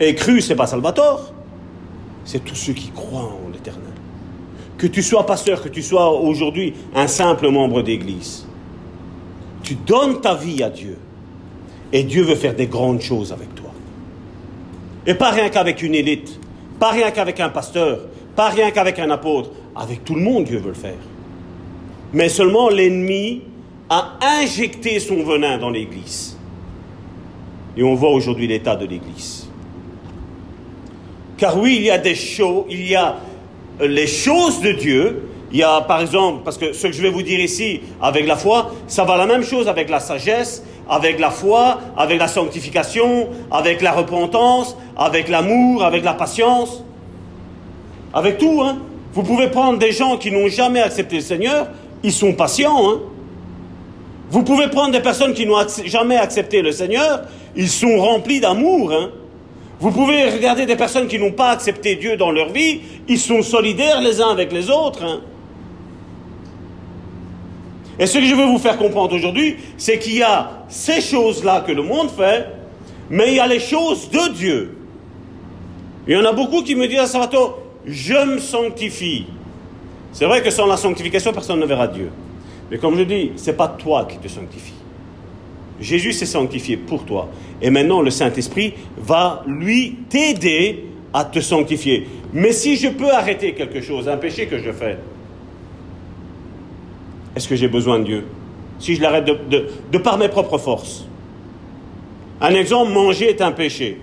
[0.00, 1.32] Et cru, c'est pas Salvatore,
[2.24, 3.47] c'est tous ceux qui croient en.
[4.78, 8.46] Que tu sois pasteur, que tu sois aujourd'hui un simple membre d'église,
[9.62, 10.96] tu donnes ta vie à Dieu.
[11.92, 13.70] Et Dieu veut faire des grandes choses avec toi.
[15.06, 16.38] Et pas rien qu'avec une élite,
[16.78, 18.00] pas rien qu'avec un pasteur,
[18.36, 19.50] pas rien qu'avec un apôtre.
[19.74, 20.98] Avec tout le monde, Dieu veut le faire.
[22.12, 23.42] Mais seulement l'ennemi
[23.90, 26.36] a injecté son venin dans l'Église.
[27.76, 29.48] Et on voit aujourd'hui l'état de l'Église.
[31.36, 33.16] Car oui, il y a des choses, il y a
[33.80, 35.28] les choses de Dieu.
[35.50, 38.26] Il y a, par exemple, parce que ce que je vais vous dire ici, avec
[38.26, 42.28] la foi, ça va la même chose avec la sagesse, avec la foi, avec la
[42.28, 46.84] sanctification, avec la repentance, avec l'amour, avec la patience,
[48.12, 48.60] avec tout.
[48.62, 48.78] Hein.
[49.14, 51.68] Vous pouvez prendre des gens qui n'ont jamais accepté le Seigneur,
[52.02, 52.90] ils sont patients.
[52.90, 53.00] Hein.
[54.30, 57.22] Vous pouvez prendre des personnes qui n'ont jamais accepté le Seigneur,
[57.56, 58.92] ils sont remplis d'amour.
[58.92, 59.10] Hein.
[59.80, 63.42] Vous pouvez regarder des personnes qui n'ont pas accepté Dieu dans leur vie, ils sont
[63.42, 65.04] solidaires les uns avec les autres.
[65.04, 65.20] hein.
[68.00, 71.64] Et ce que je veux vous faire comprendre aujourd'hui, c'est qu'il y a ces choses-là
[71.66, 72.46] que le monde fait,
[73.10, 74.76] mais il y a les choses de Dieu.
[76.06, 79.26] Il y en a beaucoup qui me disent à Salvatore, je me sanctifie.
[80.12, 82.10] C'est vrai que sans la sanctification, personne ne verra Dieu.
[82.70, 84.74] Mais comme je dis, ce n'est pas toi qui te sanctifie.
[85.80, 87.28] Jésus s'est sanctifié pour toi.
[87.62, 92.06] Et maintenant, le Saint-Esprit va lui t'aider à te sanctifier.
[92.32, 94.98] Mais si je peux arrêter quelque chose, un péché que je fais,
[97.36, 98.24] est-ce que j'ai besoin de Dieu?
[98.78, 101.06] Si je l'arrête de, par mes propres forces.
[102.40, 104.00] Un exemple, manger est un péché.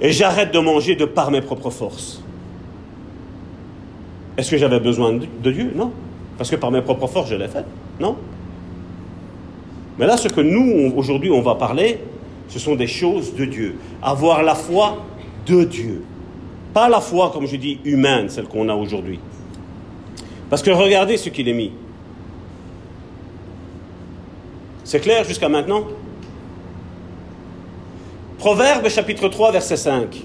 [0.00, 2.22] Et j'arrête de manger de par mes propres forces.
[4.36, 5.72] Est-ce que j'avais besoin de Dieu?
[5.74, 5.92] Non.
[6.38, 7.64] Parce que par mes propres forces, je l'ai fait.
[8.00, 8.16] Non.
[10.02, 12.00] Mais là, ce que nous, aujourd'hui, on va parler,
[12.48, 13.76] ce sont des choses de Dieu.
[14.02, 15.00] Avoir la foi
[15.46, 16.02] de Dieu.
[16.74, 19.20] Pas la foi, comme je dis, humaine, celle qu'on a aujourd'hui.
[20.50, 21.70] Parce que regardez ce qu'il est mis.
[24.82, 25.84] C'est clair jusqu'à maintenant?
[28.38, 30.20] Proverbe chapitre 3, verset 5.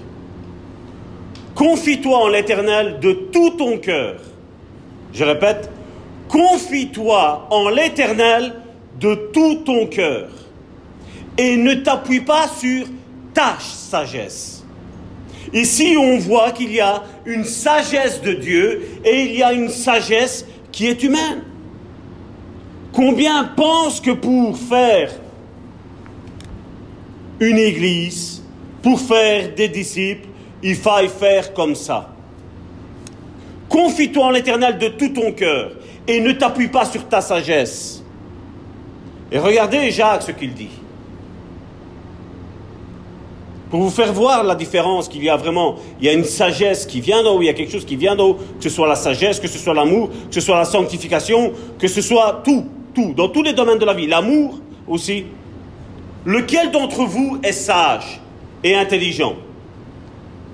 [1.54, 4.16] Confie-toi en l'Éternel de tout ton cœur.
[5.12, 5.70] Je répète,
[6.28, 8.54] confie-toi en l'Éternel
[8.98, 10.28] de tout ton cœur.
[11.40, 12.86] et ne t'appuie pas sur
[13.32, 14.64] ta sagesse.
[15.52, 19.68] Ici, on voit qu'il y a une sagesse de Dieu et il y a une
[19.68, 21.44] sagesse qui est humaine.
[22.92, 25.12] Combien pensent que pour faire
[27.38, 28.42] une église,
[28.82, 30.28] pour faire des disciples,
[30.62, 32.10] il faille faire comme ça?
[33.68, 35.70] Confie-toi en l'Éternel de tout ton cœur
[36.06, 37.97] et ne t'appuie pas sur ta sagesse.
[39.30, 40.70] Et regardez Jacques ce qu'il dit.
[43.70, 46.86] Pour vous faire voir la différence qu'il y a vraiment, il y a une sagesse
[46.86, 48.70] qui vient d'en haut, il y a quelque chose qui vient d'en haut, que ce
[48.70, 52.40] soit la sagesse, que ce soit l'amour, que ce soit la sanctification, que ce soit
[52.44, 52.64] tout,
[52.94, 55.26] tout, dans tous les domaines de la vie, l'amour aussi.
[56.24, 58.20] Lequel d'entre vous est sage
[58.64, 59.34] et intelligent?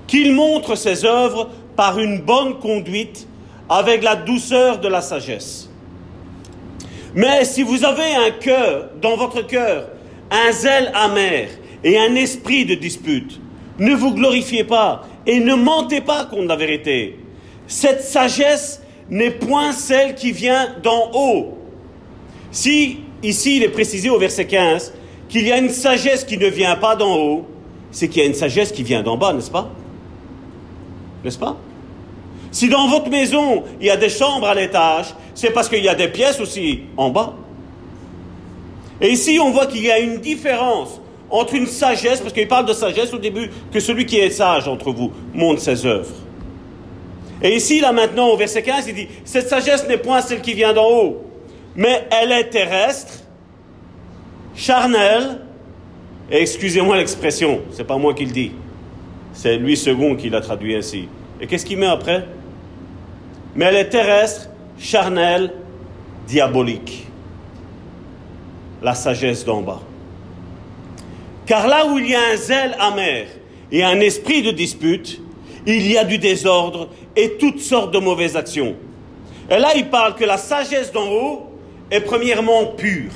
[0.07, 3.27] Qu'il montre ses œuvres par une bonne conduite
[3.69, 5.64] avec la douceur de la sagesse.
[7.15, 9.87] Mais si vous avez un cœur, dans votre cœur,
[10.29, 11.47] un zèle amer
[11.83, 13.39] et un esprit de dispute,
[13.79, 17.17] ne vous glorifiez pas et ne mentez pas contre la vérité.
[17.67, 21.57] Cette sagesse n'est point celle qui vient d'en haut.
[22.51, 24.93] Si, ici, il est précisé au verset 15
[25.29, 27.45] qu'il y a une sagesse qui ne vient pas d'en haut,
[27.91, 29.69] c'est qu'il y a une sagesse qui vient d'en bas, n'est-ce pas?
[31.23, 31.55] N'est-ce pas?
[32.51, 35.89] Si dans votre maison, il y a des chambres à l'étage, c'est parce qu'il y
[35.89, 37.35] a des pièces aussi en bas.
[39.01, 42.65] Et ici, on voit qu'il y a une différence entre une sagesse, parce qu'il parle
[42.65, 46.13] de sagesse au début, que celui qui est sage entre vous montre ses œuvres.
[47.41, 50.53] Et ici, là maintenant, au verset 15, il dit, cette sagesse n'est point celle qui
[50.53, 51.25] vient d'en haut,
[51.75, 53.13] mais elle est terrestre,
[54.55, 55.41] charnelle,
[56.31, 58.51] et excusez-moi l'expression, c'est pas moi qui le dis,
[59.33, 61.09] c'est lui second qui l'a traduit ainsi.
[61.41, 62.25] Et qu'est-ce qu'il met après?
[63.55, 65.53] Mais elle est terrestre, charnelle,
[66.27, 67.07] diabolique.
[68.81, 69.81] La sagesse d'en bas.
[71.45, 73.27] Car là où il y a un zèle amer
[73.71, 75.21] et un esprit de dispute,
[75.65, 78.75] il y a du désordre et toutes sortes de mauvaises actions.
[79.49, 81.49] Et là, il parle que la sagesse d'en haut
[81.91, 83.11] est premièrement pure,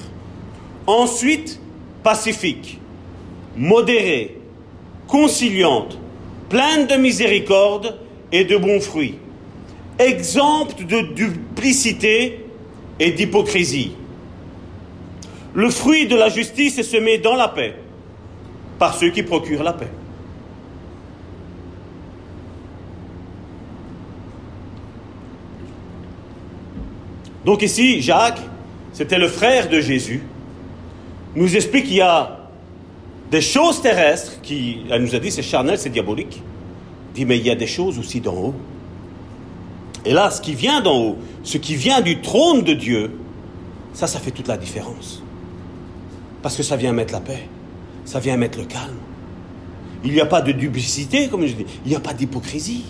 [0.86, 1.60] ensuite
[2.04, 2.80] pacifique,
[3.56, 4.38] modérée,
[5.08, 5.98] conciliante,
[6.50, 8.00] pleine de miséricorde
[8.32, 9.16] et de bons fruits,
[10.00, 12.46] exempte de duplicité
[13.00, 13.92] et d'hypocrisie.
[15.54, 17.76] Le fruit de la justice est semé dans la paix
[18.78, 19.90] par ceux qui procurent la paix.
[27.46, 28.42] Donc ici, Jacques,
[28.94, 30.22] c'était le frère de Jésus,
[31.36, 32.40] nous explique qu'il y a
[33.32, 36.42] des choses terrestres qui, elle nous a dit, c'est charnel, c'est diabolique.
[37.12, 38.56] Il dit, mais il y a des choses aussi d'en haut.
[40.10, 43.12] Et là, ce qui vient d'en haut, ce qui vient du trône de Dieu,
[43.94, 45.22] ça, ça fait toute la différence.
[46.42, 47.48] Parce que ça vient mettre la paix,
[48.06, 48.98] ça vient mettre le calme.
[50.04, 52.86] Il n'y a pas de duplicité, comme je dis, il n'y a pas d'hypocrisie.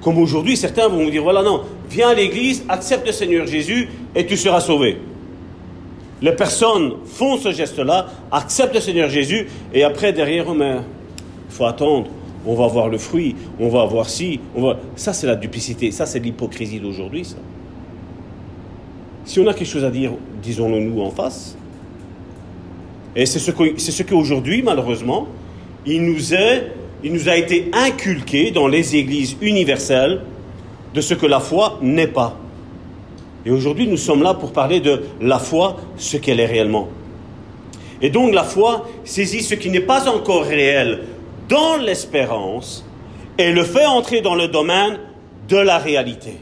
[0.00, 3.88] Comme aujourd'hui, certains vont vous dire, voilà, non, viens à l'église, accepte le Seigneur Jésus
[4.14, 5.00] et tu seras sauvé.
[6.22, 11.64] Les personnes font ce geste-là, acceptent le Seigneur Jésus, et après, derrière eux, il faut
[11.64, 12.06] attendre,
[12.48, 14.40] on va voir le fruit, on va voir si.
[14.96, 17.26] Ça, c'est la duplicité, ça, c'est l'hypocrisie d'aujourd'hui.
[19.26, 21.58] Si on a quelque chose à dire, disons-le nous en face.
[23.14, 25.28] Et c'est ce, que, c'est ce qu'aujourd'hui, malheureusement,
[25.84, 26.72] il nous, est,
[27.04, 30.22] il nous a été inculqué dans les églises universelles
[30.94, 32.38] de ce que la foi n'est pas.
[33.44, 36.88] Et aujourd'hui, nous sommes là pour parler de la foi, ce qu'elle est réellement.
[38.00, 41.00] Et donc la foi saisit ce qui n'est pas encore réel
[41.48, 42.84] dans l'espérance
[43.38, 44.98] et le fait entrer dans le domaine
[45.48, 46.38] de la réalité.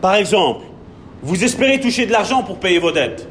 [0.00, 0.64] Par exemple,
[1.22, 3.28] vous espérez toucher de l'argent pour payer vos dettes.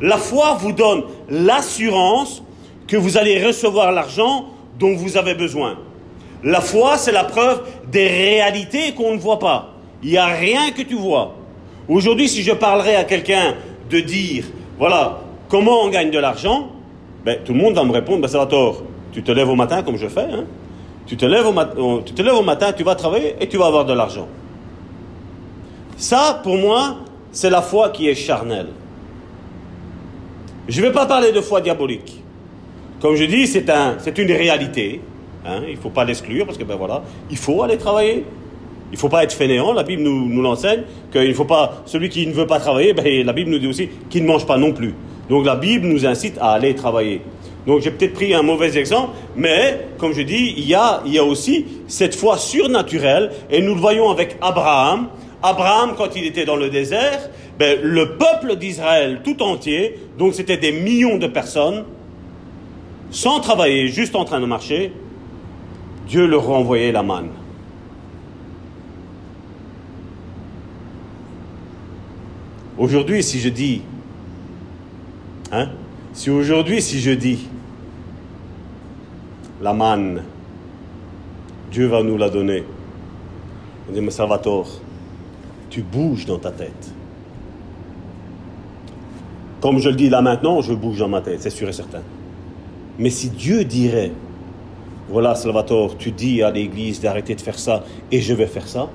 [0.00, 2.42] La foi vous donne l'assurance
[2.86, 4.46] que vous allez recevoir l'argent
[4.78, 5.78] dont vous avez besoin.
[6.44, 9.74] La foi, c'est la preuve des réalités qu'on ne voit pas.
[10.02, 11.34] Il n'y a rien que tu vois.
[11.88, 13.54] Aujourd'hui, si je parlerais à quelqu'un
[13.90, 14.44] de dire,
[14.78, 16.68] voilà, comment on gagne de l'argent,
[17.24, 18.82] ben, tout le monde va me répondre, ben, Salvatore,
[19.16, 20.44] tu te lèves au matin comme je fais, hein,
[21.06, 23.64] tu, te lèves au tu te lèves au matin, tu vas travailler et tu vas
[23.64, 24.28] avoir de l'argent.
[25.96, 26.98] Ça, pour moi,
[27.32, 28.66] c'est la foi qui est charnelle.
[30.68, 32.22] Je ne vais pas parler de foi diabolique.
[33.00, 35.00] Comme je dis, c'est un, une réalité.
[35.46, 38.26] Hein, il ne faut pas l'exclure parce que, ben voilà, il faut aller travailler.
[38.90, 42.10] Il ne faut pas être fainéant, la Bible nous, nous l'enseigne, qu'il faut pas, celui
[42.10, 44.58] qui ne veut pas travailler, ben, la Bible nous dit aussi qu'il ne mange pas
[44.58, 44.94] non plus.
[45.30, 47.22] Donc la Bible nous incite à aller travailler.
[47.66, 51.12] Donc j'ai peut-être pris un mauvais exemple, mais comme je dis, il y a, il
[51.12, 55.08] y a aussi cette foi surnaturelle, et nous le voyons avec Abraham.
[55.42, 60.56] Abraham, quand il était dans le désert, ben, le peuple d'Israël tout entier, donc c'était
[60.56, 61.84] des millions de personnes,
[63.10, 64.92] sans travailler, juste en train de marcher,
[66.06, 67.30] Dieu leur renvoyait la manne.
[72.78, 73.82] Aujourd'hui, si je dis,
[75.50, 75.70] hein,
[76.12, 77.48] si aujourd'hui, si je dis,
[79.66, 80.22] la manne,
[81.72, 82.62] Dieu va nous la donner.
[83.88, 84.70] On dit, mais Salvatore,
[85.70, 86.92] tu bouges dans ta tête.
[89.60, 92.02] Comme je le dis là maintenant, je bouge dans ma tête, c'est sûr et certain.
[93.00, 94.12] Mais si Dieu dirait,
[95.08, 98.88] voilà Salvatore, tu dis à l'Église d'arrêter de faire ça et je vais faire ça,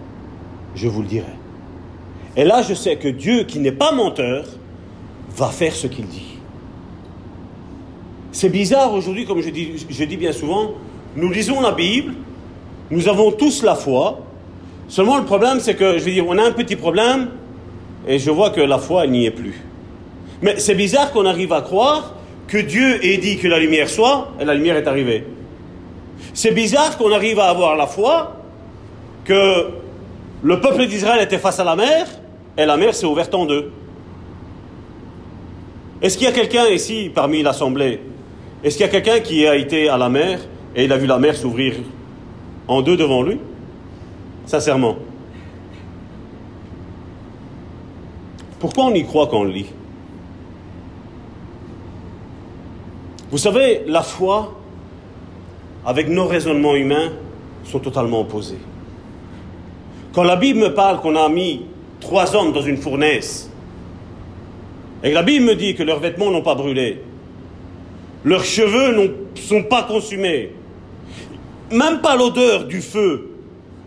[0.73, 1.35] je vous le dirai.
[2.37, 4.45] Et là, je sais que Dieu, qui n'est pas menteur,
[5.35, 6.30] va faire ce qu'il dit.
[8.31, 10.71] C'est bizarre aujourd'hui, comme je dis, je dis bien souvent,
[11.15, 12.13] nous lisons la Bible,
[12.89, 14.19] nous avons tous la foi.
[14.87, 17.29] Seulement le problème, c'est que, je veux dire, on a un petit problème,
[18.07, 19.61] et je vois que la foi n'y est plus.
[20.41, 22.15] Mais c'est bizarre qu'on arrive à croire
[22.47, 25.25] que Dieu ait dit que la lumière soit, et la lumière est arrivée.
[26.33, 28.37] C'est bizarre qu'on arrive à avoir la foi
[29.25, 29.67] que
[30.43, 32.07] le peuple d'Israël était face à la mer,
[32.57, 33.71] et la mer s'est ouverte en deux.
[36.01, 38.01] Est-ce qu'il y a quelqu'un ici, parmi l'Assemblée,
[38.63, 40.39] est-ce qu'il y a quelqu'un qui a été à la mer
[40.75, 41.75] et il a vu la mer s'ouvrir
[42.67, 43.39] en deux devant lui?
[44.45, 44.97] Sincèrement.
[48.59, 49.65] Pourquoi on y croit quand on lit?
[53.31, 54.59] Vous savez, la foi,
[55.85, 57.11] avec nos raisonnements humains,
[57.63, 58.59] sont totalement opposés.
[60.13, 61.65] Quand la Bible me parle qu'on a mis
[62.01, 63.49] trois hommes dans une fournaise,
[65.03, 67.01] et que la Bible me dit que leurs vêtements n'ont pas brûlé,
[68.23, 70.51] leurs cheveux ne sont pas consumés,
[71.71, 73.31] même pas l'odeur du feu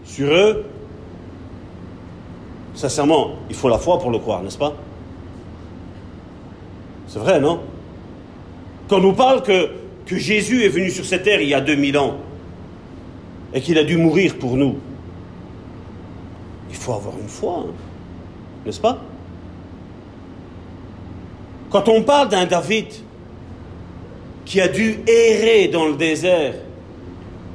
[0.04, 0.64] sur eux,
[2.74, 4.74] sincèrement, il faut la foi pour le croire, n'est-ce pas?
[7.06, 7.60] C'est vrai, non?
[8.88, 9.70] Quand on nous parle que,
[10.04, 12.16] que Jésus est venu sur cette terre il y a 2000 ans
[13.52, 14.78] et qu'il a dû mourir pour nous,
[16.70, 17.72] il faut avoir une foi, hein,
[18.66, 18.98] n'est-ce pas?
[21.70, 22.86] Quand on parle d'un David
[24.44, 26.54] qui a dû errer dans le désert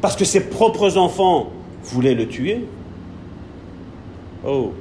[0.01, 1.51] parce que ses propres enfants
[1.83, 2.65] voulaient le tuer.
[4.45, 4.73] Oh.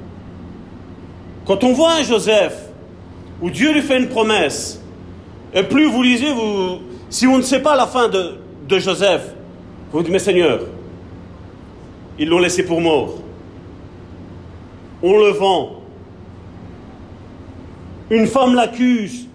[1.45, 2.69] Quand on voit un Joseph
[3.41, 4.81] où Dieu lui fait une promesse,
[5.53, 8.35] et plus vous lisez, vous, si on ne sait pas la fin de,
[8.67, 9.33] de Joseph,
[9.91, 10.61] vous dites, mais Seigneur,
[12.17, 13.15] ils l'ont laissé pour mort.
[15.01, 15.81] On le vend.
[18.09, 19.28] Une femme l'accuse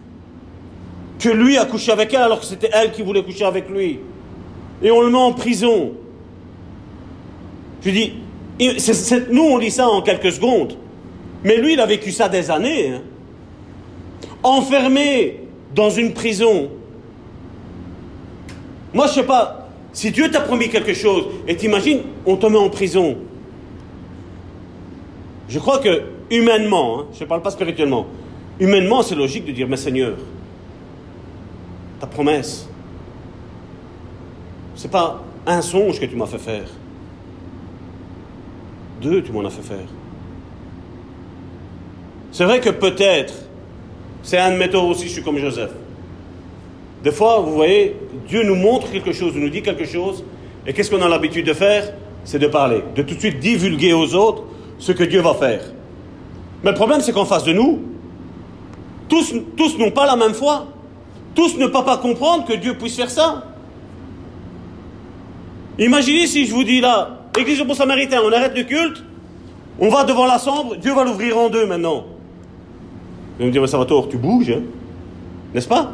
[1.19, 4.01] que lui a couché avec elle alors que c'était elle qui voulait coucher avec lui.
[4.83, 5.93] Et on le met en prison.
[7.83, 8.15] Je dis,
[9.31, 10.77] nous on lit ça en quelques secondes.
[11.45, 12.91] Mais lui il a vécu ça des années.
[12.91, 13.03] Hein.
[14.43, 15.41] Enfermé
[15.75, 16.71] dans une prison.
[18.93, 22.59] Moi je sais pas, si Dieu t'a promis quelque chose et t'imagines, on te met
[22.59, 23.17] en prison.
[25.49, 28.07] Je crois que humainement, hein, je ne parle pas spirituellement,
[28.59, 30.15] humainement c'est logique de dire, mais Seigneur,
[32.01, 32.69] ta promesse.
[34.75, 36.69] C'est pas un songe que tu m'as fait faire.
[39.01, 39.87] Deux, tu m'en as fait faire.
[42.33, 43.35] C'est vrai que peut-être,
[44.23, 45.71] c'est un de mes aussi, je suis comme Joseph.
[47.03, 50.25] Des fois, vous voyez, Dieu nous montre quelque chose, nous dit quelque chose,
[50.67, 51.93] et qu'est-ce qu'on a l'habitude de faire?
[52.25, 54.45] C'est de parler, de tout de suite divulguer aux autres
[54.79, 55.61] ce que Dieu va faire.
[56.63, 57.83] Mais le problème, c'est qu'en face de nous,
[59.09, 60.67] tous, tous n'ont pas la même foi.
[61.35, 63.45] Tous ne peuvent pas comprendre que Dieu puisse faire ça.
[65.79, 69.03] Imaginez si je vous dis là, Église du Bon Samaritain, on arrête le culte,
[69.81, 72.05] on va devant la sombre, Dieu va l'ouvrir en deux maintenant.
[73.39, 74.63] Vous me dire, ça va tort, tu bouges, hein
[75.53, 75.93] n'est-ce pas?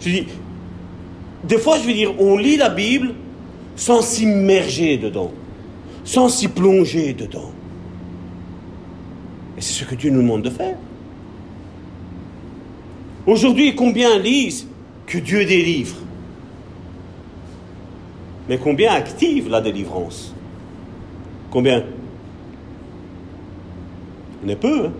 [0.00, 0.26] Je dis,
[1.44, 3.14] des fois je veux dire, on lit la Bible
[3.74, 5.32] sans s'immerger dedans,
[6.04, 7.50] sans s'y plonger dedans.
[9.58, 10.76] Et c'est ce que Dieu nous demande de faire.
[13.26, 14.66] Aujourd'hui, combien lisent
[15.06, 15.96] que Dieu délivre?
[18.48, 20.34] Mais combien active la délivrance?
[21.50, 21.84] Combien?
[24.42, 24.86] Il est peu.
[24.86, 24.92] Hein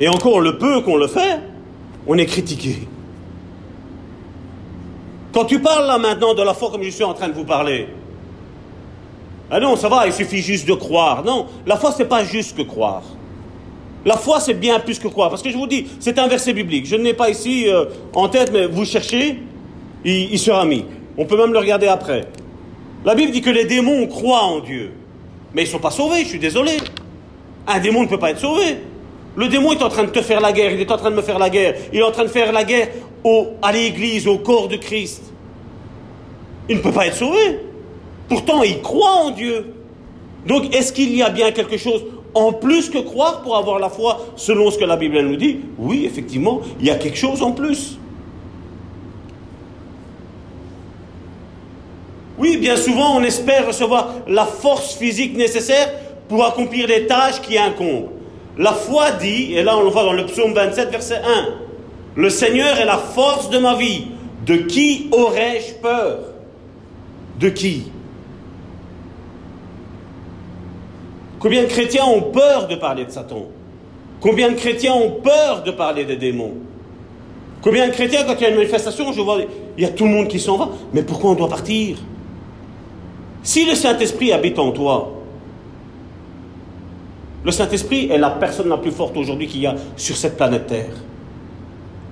[0.00, 1.40] Et encore le peu qu'on le fait,
[2.06, 2.88] on est critiqué.
[5.32, 7.44] Quand tu parles là maintenant de la foi comme je suis en train de vous
[7.44, 7.88] parler,
[9.50, 11.24] ah non, ça va, il suffit juste de croire.
[11.24, 13.02] Non, la foi, c'est pas juste que croire.
[14.04, 15.30] La foi, c'est bien plus que croire.
[15.30, 16.86] Parce que je vous dis, c'est un verset biblique.
[16.86, 19.38] Je ne l'ai pas ici euh, en tête, mais vous cherchez,
[20.04, 20.84] il, sera mis.
[21.16, 22.26] On peut même le regarder après.
[23.04, 24.92] La Bible dit que les démons croient en Dieu.
[25.54, 26.72] Mais ils ne sont pas sauvés, je suis désolé.
[27.66, 28.78] Un démon ne peut pas être sauvé.
[29.36, 31.16] Le démon est en train de te faire la guerre, il est en train de
[31.16, 32.88] me faire la guerre, il est en train de faire la guerre
[33.22, 35.22] au, à l'église, au corps de Christ.
[36.68, 37.60] Il ne peut pas être sauvé.
[38.28, 39.74] Pourtant, il croit en Dieu.
[40.46, 42.04] Donc, est-ce qu'il y a bien quelque chose
[42.38, 45.58] en plus que croire pour avoir la foi selon ce que la Bible nous dit
[45.78, 47.98] Oui, effectivement, il y a quelque chose en plus.
[52.38, 55.92] Oui, bien souvent, on espère recevoir la force physique nécessaire
[56.28, 58.10] pour accomplir les tâches qui incombent.
[58.56, 61.48] La foi dit, et là on le voit dans le psaume 27, verset 1,
[62.14, 64.06] Le Seigneur est la force de ma vie.
[64.46, 66.18] De qui aurais-je peur?
[67.38, 67.90] De qui?
[71.38, 73.46] Combien de chrétiens ont peur de parler de Satan?
[74.20, 76.54] Combien de chrétiens ont peur de parler des démons?
[77.62, 79.38] Combien de chrétiens, quand il y a une manifestation, je vois,
[79.76, 80.68] il y a tout le monde qui s'en va.
[80.92, 81.98] Mais pourquoi on doit partir?
[83.42, 85.12] Si le Saint-Esprit habite en toi,
[87.44, 90.66] le Saint-Esprit est la personne la plus forte aujourd'hui qu'il y a sur cette planète
[90.66, 90.94] Terre.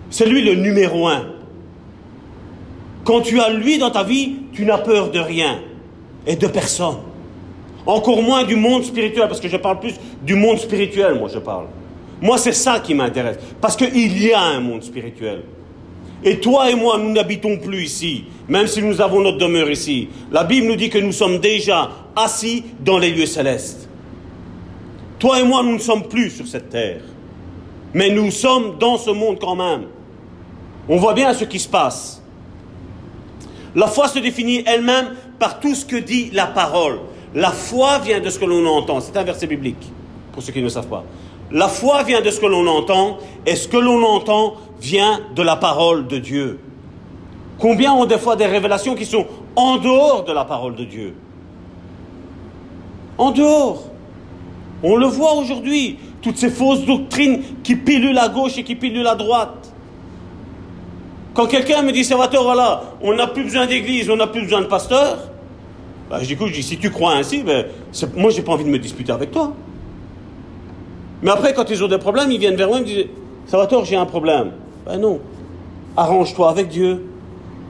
[0.09, 1.27] C'est lui le numéro un.
[3.05, 5.59] Quand tu as lui dans ta vie, tu n'as peur de rien
[6.27, 6.97] et de personne.
[7.87, 11.39] Encore moins du monde spirituel, parce que je parle plus du monde spirituel, moi je
[11.39, 11.66] parle.
[12.20, 15.43] Moi c'est ça qui m'intéresse, parce qu'il y a un monde spirituel.
[16.24, 20.09] Et toi et moi, nous n'habitons plus ici, même si nous avons notre demeure ici.
[20.32, 23.89] La Bible nous dit que nous sommes déjà assis dans les lieux célestes.
[25.18, 27.03] Toi et moi, nous ne sommes plus sur cette terre,
[27.95, 29.84] mais nous sommes dans ce monde quand même.
[30.89, 32.22] On voit bien ce qui se passe.
[33.74, 36.99] La foi se définit elle-même par tout ce que dit la parole.
[37.37, 38.99] La foi vient de ce que l'on entend.
[39.01, 39.93] C'est un verset biblique,
[40.32, 41.05] pour ceux qui ne savent pas.
[41.53, 45.43] La foi vient de ce que l'on entend, et ce que l'on entend vient de
[45.43, 46.59] la parole de Dieu.
[47.59, 51.14] Combien ont des fois des révélations qui sont en dehors de la parole de Dieu?
[53.18, 53.84] En dehors.
[54.82, 59.07] On le voit aujourd'hui, toutes ces fausses doctrines qui pilulent à gauche et qui pilulent
[59.07, 59.74] à droite.
[61.34, 64.62] Quand quelqu'un me dit, Salvatore, voilà, on n'a plus besoin d'église, on n'a plus besoin
[64.62, 65.18] de pasteur,
[66.11, 67.67] bah, je dis, si tu crois ainsi, ben,
[68.17, 69.53] moi, j'ai pas envie de me disputer avec toi.
[71.23, 73.07] Mais après, quand ils ont des problèmes, ils viennent vers moi et me disent,
[73.47, 74.53] Salvatore, j'ai un problème.
[74.85, 75.21] Ben non,
[75.97, 77.05] arrange-toi avec Dieu.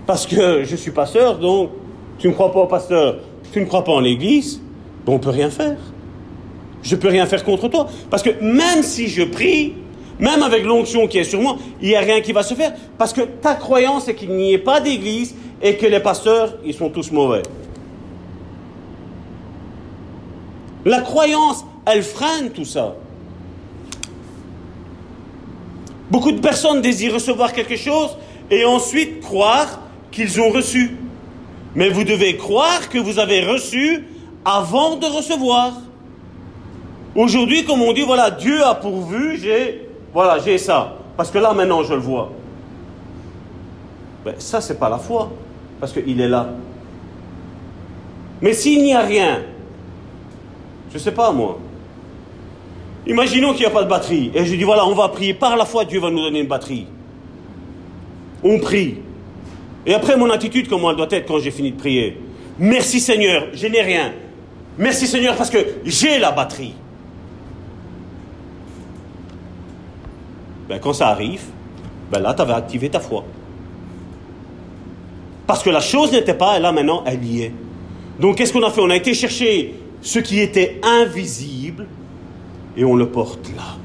[0.07, 1.71] Parce que je suis pasteur, donc
[2.19, 3.17] tu ne crois pas au pasteur,
[3.53, 4.61] tu ne crois pas en l'église,
[5.07, 5.77] ben, on peut rien faire.
[6.83, 7.89] Je peux rien faire contre toi.
[8.11, 9.75] Parce que même si je prie,
[10.19, 12.73] même avec l'onction qui est sur moi, il n'y a rien qui va se faire.
[12.99, 16.75] Parce que ta croyance est qu'il n'y ait pas d'église et que les pasteurs, ils
[16.75, 17.43] sont tous mauvais.
[20.87, 22.95] La croyance, elle freine tout ça.
[26.11, 28.17] Beaucoup de personnes désirent recevoir quelque chose
[28.53, 29.81] et ensuite croire
[30.13, 30.97] qu'ils ont reçu.
[31.75, 34.05] Mais vous devez croire que vous avez reçu
[34.45, 35.73] avant de recevoir.
[37.17, 40.99] Aujourd'hui, comme on dit, voilà, Dieu a pourvu, j'ai, voilà, ça.
[41.17, 42.31] Parce que là, maintenant, je le vois.
[44.25, 45.33] Ben, ça, c'est pas la foi.
[45.81, 46.49] Parce qu'il est là.
[48.41, 49.41] Mais s'il n'y a rien,
[50.91, 51.59] je ne sais pas moi.
[53.07, 54.31] Imaginons qu'il n'y a pas de batterie.
[54.35, 55.35] Et je dis voilà, on va prier.
[55.35, 56.87] Par la foi, Dieu va nous donner une batterie.
[58.43, 58.97] On prie.
[59.87, 62.21] Et après, mon attitude, comment elle doit être quand j'ai fini de prier
[62.59, 64.13] Merci Seigneur, je n'ai rien.
[64.79, 66.75] Merci Seigneur parce que j'ai la batterie.
[70.69, 71.43] Ben, quand ça arrive,
[72.11, 73.25] ben là, tu avais activé ta foi.
[75.47, 77.53] Parce que la chose n'était pas, et là maintenant, elle y est.
[78.19, 78.81] Donc qu'est-ce qu'on a fait?
[78.81, 81.87] On a été chercher ce qui était invisible
[82.77, 83.77] et on le porte là.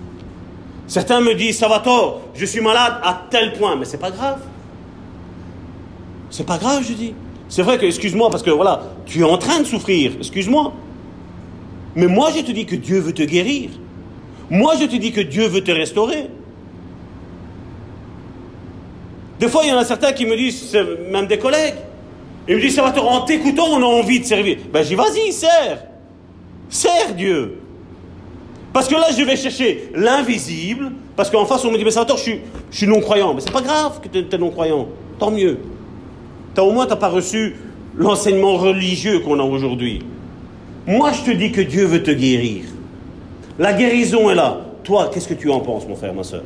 [0.87, 4.11] Certains me disent, ça va tort, je suis malade à tel point, mais c'est pas
[4.11, 4.41] grave.
[6.29, 7.13] C'est pas grave, je dis.
[7.47, 10.73] C'est vrai que, excuse-moi, parce que voilà, tu es en train de souffrir, excuse-moi.
[11.95, 13.69] Mais moi, je te dis que Dieu veut te guérir.
[14.49, 16.29] Moi, je te dis que Dieu veut te restaurer.
[19.39, 20.77] Des fois, il y en a certains qui me disent,
[21.09, 21.75] même des collègues,
[22.47, 24.57] ils me disent, ça va te en t'écoutant, on a envie de servir.
[24.71, 25.90] Ben, dis, vas-y, sers.
[26.71, 27.59] Sers Dieu.
[28.73, 32.15] Parce que là, je vais chercher l'invisible, parce qu'en face, on me dit, mais je
[32.17, 32.39] suis,
[32.71, 33.33] je suis non-croyant.
[33.33, 34.87] Mais c'est pas grave que tu es, non-croyant.
[35.19, 35.59] Tant mieux.
[36.57, 37.57] As, au moins, tu n'as pas reçu
[37.95, 40.01] l'enseignement religieux qu'on a aujourd'hui.
[40.87, 42.63] Moi, je te dis que Dieu veut te guérir.
[43.59, 44.61] La guérison est là.
[44.85, 46.43] Toi, qu'est-ce que tu en penses, mon frère, ma soeur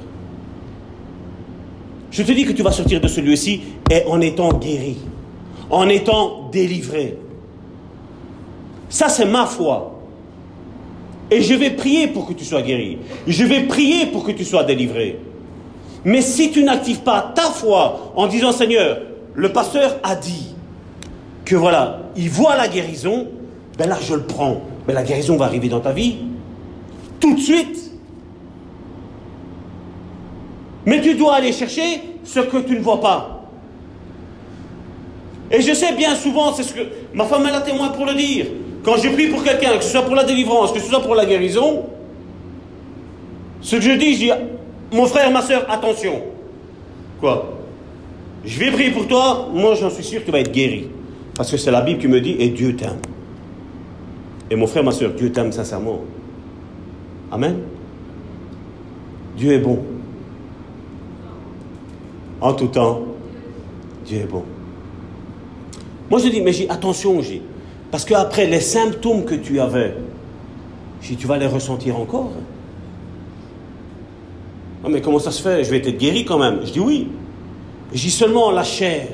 [2.10, 3.62] Je te dis que tu vas sortir de ce lieu-ci
[4.08, 4.98] en étant guéri,
[5.70, 7.18] en étant délivré.
[8.90, 9.95] Ça, c'est ma foi.
[11.32, 13.00] Et je vais prier pour que tu sois guéri.
[13.28, 15.20] Je vais prier pour que tu sois délivré.
[16.04, 19.00] Mais si tu n'actives pas ta foi en disant Seigneur,
[19.34, 20.54] le pasteur a dit
[21.44, 23.28] que voilà, il voit la guérison,
[23.78, 24.62] ben là je le prends.
[24.88, 26.18] Mais la guérison va arriver dans ta vie.
[27.20, 27.92] tout de suite.
[30.86, 33.48] Mais tu dois aller chercher ce que tu ne vois pas.
[35.50, 36.82] Et je sais bien souvent, c'est ce que
[37.14, 38.46] ma femme est la témoin pour le dire.
[38.86, 41.16] Quand je prie pour quelqu'un, que ce soit pour la délivrance, que ce soit pour
[41.16, 41.88] la guérison,
[43.60, 44.32] ce que je dis, je dis,
[44.94, 46.22] mon frère, ma soeur, attention.
[47.20, 47.52] Quoi?
[48.46, 50.88] Je vais prier pour toi, moi j'en suis sûr que tu vas être guéri.
[51.36, 53.00] Parce que c'est la Bible qui me dit, et Dieu t'aime.
[54.52, 56.02] Et mon frère, ma soeur, Dieu t'aime sincèrement.
[57.32, 57.62] Amen?
[59.36, 59.80] Dieu est bon.
[62.40, 63.02] En tout temps,
[64.06, 64.44] Dieu est bon.
[66.12, 67.42] Moi je dis, mais j'ai attention, j'ai.
[67.92, 69.96] Parce qu'après, les symptômes que tu avais,
[71.02, 72.32] j'ai, tu vas les ressentir encore.
[74.84, 75.64] Non, mais comment ça se fait?
[75.64, 76.60] Je vais être guéri quand même.
[76.66, 77.08] Je dis oui.
[77.94, 79.08] J'ai seulement la chair.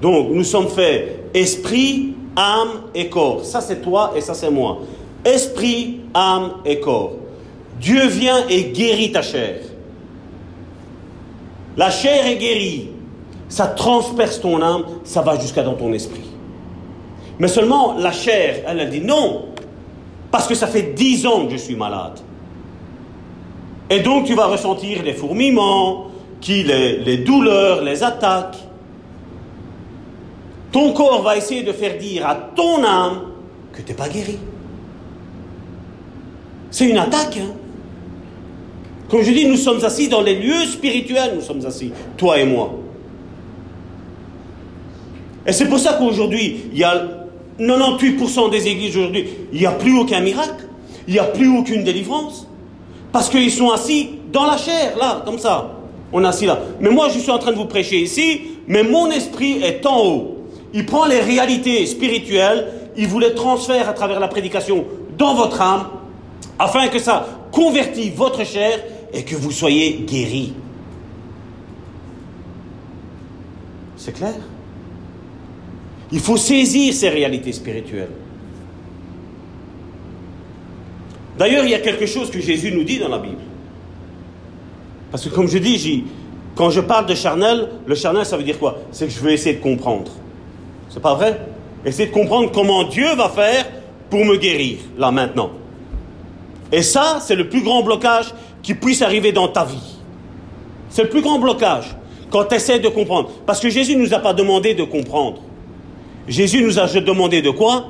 [0.00, 3.44] Donc, nous sommes faits esprit, âme et corps.
[3.44, 4.80] Ça, c'est toi et ça, c'est moi.
[5.24, 7.12] Esprit, âme et corps.
[7.80, 9.60] Dieu vient et guérit ta chair.
[11.76, 12.90] La chair est guérie.
[13.48, 16.31] Ça transperce ton âme, ça va jusqu'à dans ton esprit.
[17.42, 19.46] Mais seulement la chair, elle a dit non,
[20.30, 22.20] parce que ça fait dix ans que je suis malade.
[23.90, 26.06] Et donc tu vas ressentir les fourmillements,
[26.40, 28.58] qui, les, les douleurs, les attaques.
[30.70, 33.22] Ton corps va essayer de faire dire à ton âme
[33.72, 34.38] que tu n'es pas guéri.
[36.70, 37.38] C'est une attaque.
[37.38, 37.54] Hein?
[39.10, 42.44] Comme je dis, nous sommes assis dans les lieux spirituels, nous sommes assis, toi et
[42.44, 42.72] moi.
[45.44, 47.21] Et c'est pour ça qu'aujourd'hui, il y a
[47.58, 50.66] 98% des églises aujourd'hui, il n'y a plus aucun miracle,
[51.06, 52.48] il n'y a plus aucune délivrance.
[53.12, 55.72] Parce qu'ils sont assis dans la chair, là, comme ça.
[56.12, 56.58] On est assis là.
[56.80, 60.04] Mais moi, je suis en train de vous prêcher ici, mais mon esprit est en
[60.04, 60.36] haut.
[60.74, 64.86] Il prend les réalités spirituelles, il vous les transfère à travers la prédication
[65.18, 65.86] dans votre âme,
[66.58, 68.78] afin que ça convertisse votre chair
[69.12, 70.54] et que vous soyez guéri.
[73.96, 74.34] C'est clair?
[76.12, 78.10] Il faut saisir ces réalités spirituelles.
[81.38, 83.40] D'ailleurs, il y a quelque chose que Jésus nous dit dans la Bible.
[85.10, 86.04] Parce que comme je dis,
[86.54, 88.78] quand je parle de charnel, le charnel, ça veut dire quoi?
[88.92, 90.12] C'est que je veux essayer de comprendre.
[90.90, 91.40] C'est pas vrai?
[91.84, 93.66] Essayer de comprendre comment Dieu va faire
[94.10, 95.50] pour me guérir, là, maintenant.
[96.70, 99.96] Et ça, c'est le plus grand blocage qui puisse arriver dans ta vie.
[100.90, 101.96] C'est le plus grand blocage
[102.30, 103.30] quand tu essaies de comprendre.
[103.46, 105.42] Parce que Jésus ne nous a pas demandé de comprendre.
[106.28, 107.86] Jésus nous a demandé de quoi?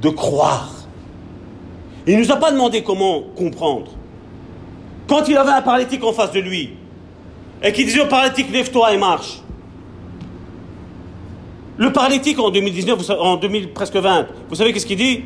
[0.00, 0.70] De croire.
[2.06, 3.92] Il ne nous a pas demandé comment comprendre.
[5.06, 6.70] Quand il avait un paralytique en face de lui,
[7.62, 9.40] et qu'il disait au paralytique, lève-toi et marche.
[11.76, 15.22] Le paralytique en 2019, en 2000, presque 20, vous savez qu'est-ce qu'il dit?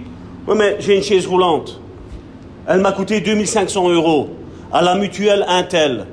[0.46, 1.80] Oui, mais j'ai une chaise roulante.
[2.66, 4.30] Elle m'a coûté 2500 euros
[4.72, 6.07] à la mutuelle Intel.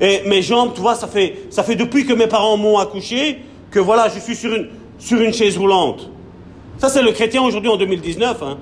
[0.00, 3.40] Et mes jambes, tu vois, ça fait, ça fait depuis que mes parents m'ont accouché
[3.70, 4.68] que voilà, je suis sur une,
[5.02, 6.08] sur une chaise roulante.
[6.78, 8.42] Ça, c'est le chrétien aujourd'hui en 2019.
[8.42, 8.58] Hein.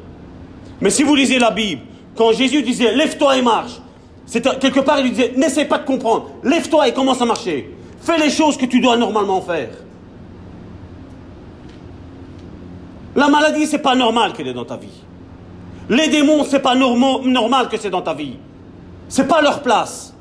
[0.81, 1.83] Mais si vous lisez la Bible,
[2.17, 3.81] quand Jésus disait lève-toi et marche,
[4.61, 7.71] quelque part il lui disait n'essaie pas de comprendre, lève-toi et commence à marcher.
[8.01, 9.69] Fais les choses que tu dois normalement faire.
[13.15, 14.89] La maladie, c'est pas normal qu'elle est dans ta vie.
[15.91, 18.37] Les démons, c'est pas normal que c'est dans ta vie.
[19.09, 20.15] C'est pas leur place.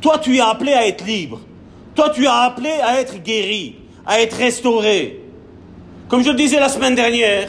[0.00, 1.38] Toi, tu es appelé à être libre.
[1.94, 5.21] Toi, tu es appelé à être guéri, à être restauré.
[6.12, 7.48] Comme je disais la semaine dernière,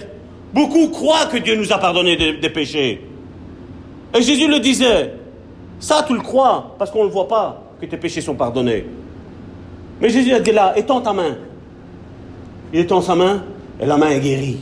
[0.54, 3.06] beaucoup croient que Dieu nous a pardonné des, péchés.
[4.18, 5.16] Et Jésus le disait.
[5.82, 8.86] Ça, tu le crois, parce qu'on ne le voit pas, que tes péchés sont pardonnés.
[10.00, 11.36] Mais Jésus a dit là, étends ta main.
[12.72, 13.44] Il étend sa main,
[13.82, 14.60] et la main est guérie.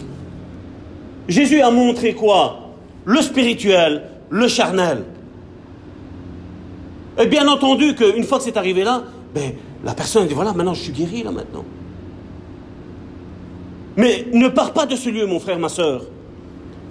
[1.28, 2.72] Jésus a montré quoi?
[3.06, 5.04] Le spirituel, le charnel.
[7.20, 9.04] Et bien entendu qu'une fois que c'est arrivé là,
[9.36, 9.52] ben,
[9.86, 11.66] la personne dit voilà, maintenant je suis guéri là maintenant.
[13.98, 16.04] Mais ne pars pas de ce lieu, mon frère, ma soeur,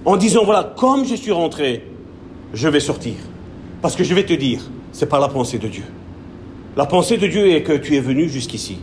[0.04, 1.86] en disant voilà, comme je suis rentré,
[2.52, 3.14] je vais sortir.
[3.82, 4.60] Parce que je vais te dire,
[4.92, 5.84] c'est pas la pensée de Dieu.
[6.76, 8.78] La pensée de Dieu est que tu es venu jusqu'ici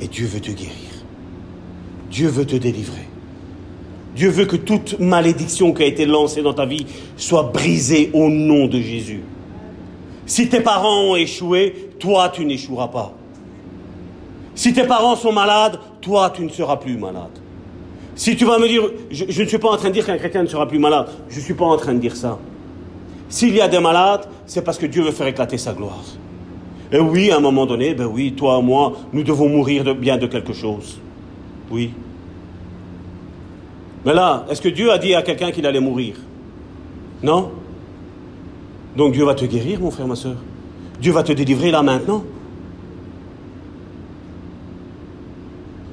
[0.00, 0.72] et Dieu veut te guérir.
[2.10, 3.08] Dieu veut te délivrer.
[4.14, 6.86] Dieu veut que toute malédiction qui a été lancée dans ta vie
[7.16, 9.22] soit brisée au nom de Jésus.
[10.26, 13.14] Si tes parents ont échoué, toi, tu n'échoueras pas.
[14.54, 17.41] Si tes parents sont malades, toi, tu ne seras plus malade.
[18.14, 20.42] Si tu vas me dire, je, ne suis pas en train de dire qu'un chrétien
[20.42, 22.38] ne sera plus malade, je ne suis pas en train de dire ça.
[23.28, 26.02] S'il y a des malades, c'est parce que Dieu veut faire éclater sa gloire.
[26.92, 30.26] Et oui, à un moment donné, ben oui, toi, moi, nous devons mourir bien de
[30.26, 31.00] quelque chose.
[31.70, 31.90] Oui.
[34.04, 36.16] Mais là, est-ce que Dieu a dit à quelqu'un qu'il allait mourir?
[37.22, 37.50] Non
[38.96, 40.36] Donc Dieu va te guérir, mon frère, ma soeur.
[41.00, 42.24] Dieu va te délivrer là maintenant.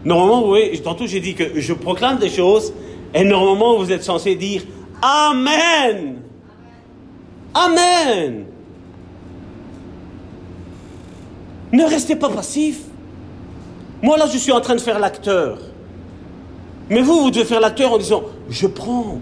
[0.06, 2.74] Normalement, vous voyez, tantôt j'ai dit que je proclame des choses
[3.14, 4.64] et normalement vous êtes censé dire
[5.02, 6.16] Amen.
[7.54, 8.46] Amen.
[11.72, 12.82] Ne restez pas passif.
[14.02, 15.60] Moi là, je suis en train de faire l'acteur.
[16.90, 19.20] Mais vous, vous devez faire l'acteur en disant, je prends.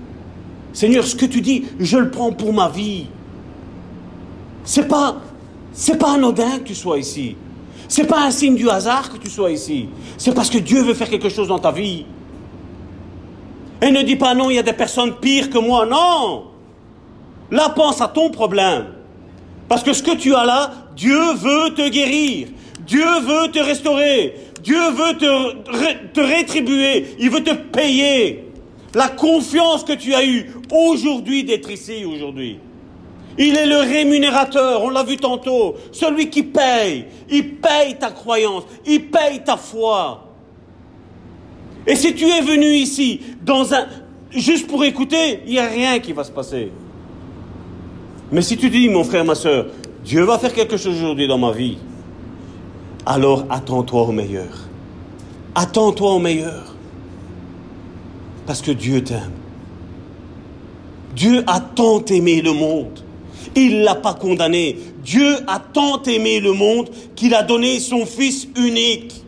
[0.72, 3.08] Seigneur, ce que tu dis, je le prends pour ma vie.
[4.64, 5.22] C'est pas,
[6.00, 7.36] pas anodin que tu sois ici.
[7.88, 9.88] C'est pas un signe du hasard que tu sois ici.
[10.18, 12.06] C'est parce que Dieu veut faire quelque chose dans ta vie.
[13.82, 15.86] Et ne dis pas non, il y a des personnes pires que moi.
[15.86, 16.46] Non.
[17.52, 18.88] Là, pense à ton problème.
[19.68, 22.50] Parce que ce que tu as là, Dieu veut te guérir.
[22.86, 24.36] Dieu veut te restaurer.
[24.64, 27.16] Dieu veut te, te rétribuer.
[27.20, 28.46] Il veut te payer.
[28.94, 32.60] La confiance que tu as eue aujourd'hui d'être ici aujourd'hui.
[33.38, 37.06] Il est le rémunérateur, on l'a vu tantôt, celui qui paye.
[37.30, 40.24] Il paye ta croyance, il paye ta foi.
[41.86, 43.86] Et si tu es venu ici dans un
[44.32, 46.72] juste pour écouter, il n'y a rien qui va se passer.
[48.32, 49.68] Mais si tu dis, mon frère, ma soeur,
[50.04, 51.78] Dieu va faire quelque chose aujourd'hui dans ma vie,
[53.06, 54.68] alors attends-toi au meilleur.
[55.56, 56.76] Attends-toi au meilleur.
[58.46, 59.32] Parce que Dieu t'aime.
[61.16, 63.04] Dieu a tant aimé le monde.
[63.60, 64.78] Il l'a pas condamné.
[65.04, 69.24] Dieu a tant aimé le monde qu'il a donné son Fils unique.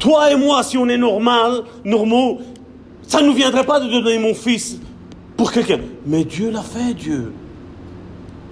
[0.00, 2.40] Toi et moi, si on est normal, normaux,
[3.06, 4.80] ça ne nous viendrait pas de donner mon Fils
[5.36, 5.78] pour quelqu'un.
[6.06, 7.32] Mais Dieu l'a fait, Dieu.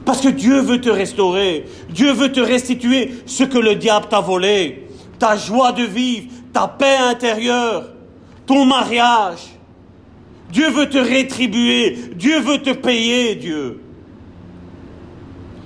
[0.05, 1.65] Parce que Dieu veut te restaurer.
[1.91, 4.87] Dieu veut te restituer ce que le diable t'a volé.
[5.19, 7.89] Ta joie de vivre, ta paix intérieure,
[8.47, 9.57] ton mariage.
[10.53, 11.97] Dieu veut te rétribuer.
[12.15, 13.81] Dieu veut te payer, Dieu.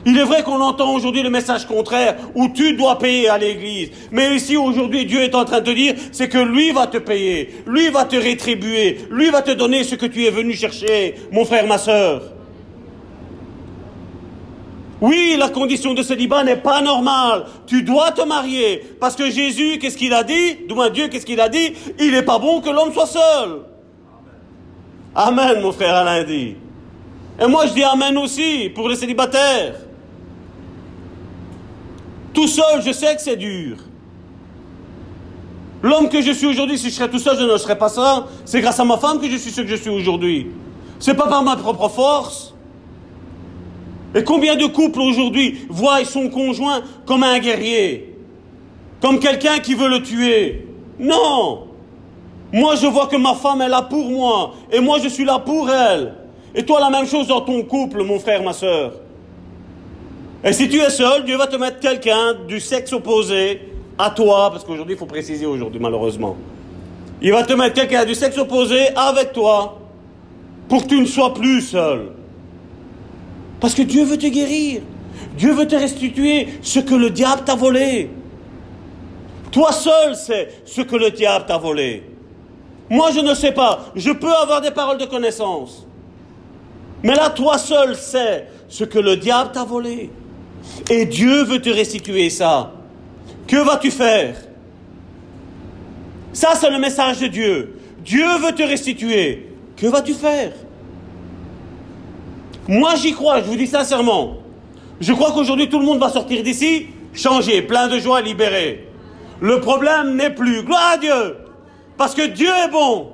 [0.08, 3.90] Il est vrai qu'on entend aujourd'hui le message contraire, où tu dois payer à l'église.
[4.12, 7.56] Mais ici, aujourd'hui, Dieu est en train de dire, c'est que lui va te payer,
[7.66, 11.44] lui va te rétribuer, lui va te donner ce que tu es venu chercher, mon
[11.44, 12.22] frère, ma soeur.
[15.00, 17.46] Oui, la condition de célibat n'est pas normale.
[17.66, 18.82] Tu dois te marier.
[19.00, 20.58] Parce que Jésus, qu'est-ce qu'il a dit?
[20.70, 21.72] Moins Dieu, qu'est-ce qu'il a dit?
[21.98, 23.62] Il n'est pas bon que l'homme soit seul.
[25.18, 26.56] Amen, mon frère Alain dit.
[27.40, 29.76] Et moi, je dis Amen aussi pour les célibataires.
[32.34, 33.78] Tout seul, je sais que c'est dur.
[35.82, 38.26] L'homme que je suis aujourd'hui, si je serais tout seul, je ne serais pas ça.
[38.44, 40.50] C'est grâce à ma femme que je suis ce que je suis aujourd'hui.
[40.98, 42.54] C'est pas par ma propre force.
[44.14, 48.18] Et combien de couples aujourd'hui voient son conjoint comme un guerrier,
[49.00, 50.66] comme quelqu'un qui veut le tuer?
[50.98, 51.65] Non
[52.52, 55.38] Moi, je vois que ma femme est là pour moi, et moi, je suis là
[55.38, 56.14] pour elle.
[56.54, 58.92] Et toi, la même chose dans ton couple, mon frère, ma soeur.
[60.44, 63.60] Et si tu es seul, Dieu va te mettre quelqu'un du sexe opposé
[63.98, 66.36] à toi, parce qu'aujourd'hui, il faut préciser aujourd'hui, malheureusement.
[67.20, 69.78] Il va te mettre quelqu'un du sexe opposé avec toi,
[70.68, 72.12] pour que tu ne sois plus seul.
[73.60, 74.82] Parce que Dieu veut te guérir.
[75.36, 78.10] Dieu veut te restituer ce que le diable t'a volé.
[79.50, 82.02] Toi seul sais ce que le diable t'a volé.
[82.88, 83.86] Moi, je ne sais pas.
[83.94, 85.86] Je peux avoir des paroles de connaissance.
[87.02, 90.10] Mais là, toi seul sais ce que le diable t'a volé.
[90.90, 92.72] Et Dieu veut te restituer ça.
[93.46, 94.36] Que vas-tu faire?
[96.32, 97.78] Ça, c'est le message de Dieu.
[98.04, 99.52] Dieu veut te restituer.
[99.76, 100.52] Que vas-tu faire?
[102.68, 104.38] Moi, j'y crois, je vous dis sincèrement.
[105.00, 108.88] Je crois qu'aujourd'hui, tout le monde va sortir d'ici, changé, plein de joie, libéré.
[109.40, 110.62] Le problème n'est plus.
[110.62, 111.36] Gloire à Dieu.
[111.96, 113.12] Parce que Dieu est bon.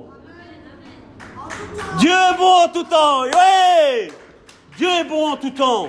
[1.99, 3.23] Dieu est bon en tout temps.
[3.23, 4.11] Oui.
[4.77, 5.87] Dieu est bon en tout temps.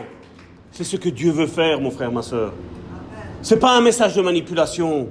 [0.70, 2.52] C'est ce que Dieu veut faire, mon frère, ma soeur.
[3.42, 5.08] Ce n'est pas un message de manipulation.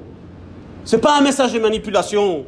[0.85, 2.45] Ce n'est pas un message de manipulation.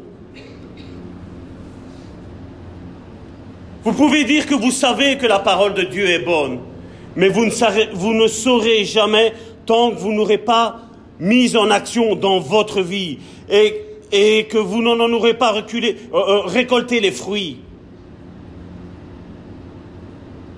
[3.84, 6.60] Vous pouvez dire que vous savez que la parole de Dieu est bonne,
[7.16, 9.34] mais vous ne, saurez, vous ne saurez jamais
[9.68, 10.80] tant que vous n'aurez pas
[11.20, 16.18] mis en action dans votre vie et, et que vous n'en aurez pas reculé, euh,
[16.18, 17.58] euh, récolté les fruits.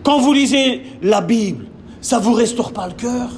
[0.04, 1.66] Quand vous lisez la Bible,
[2.02, 3.30] ça vous restaure pas le cœur?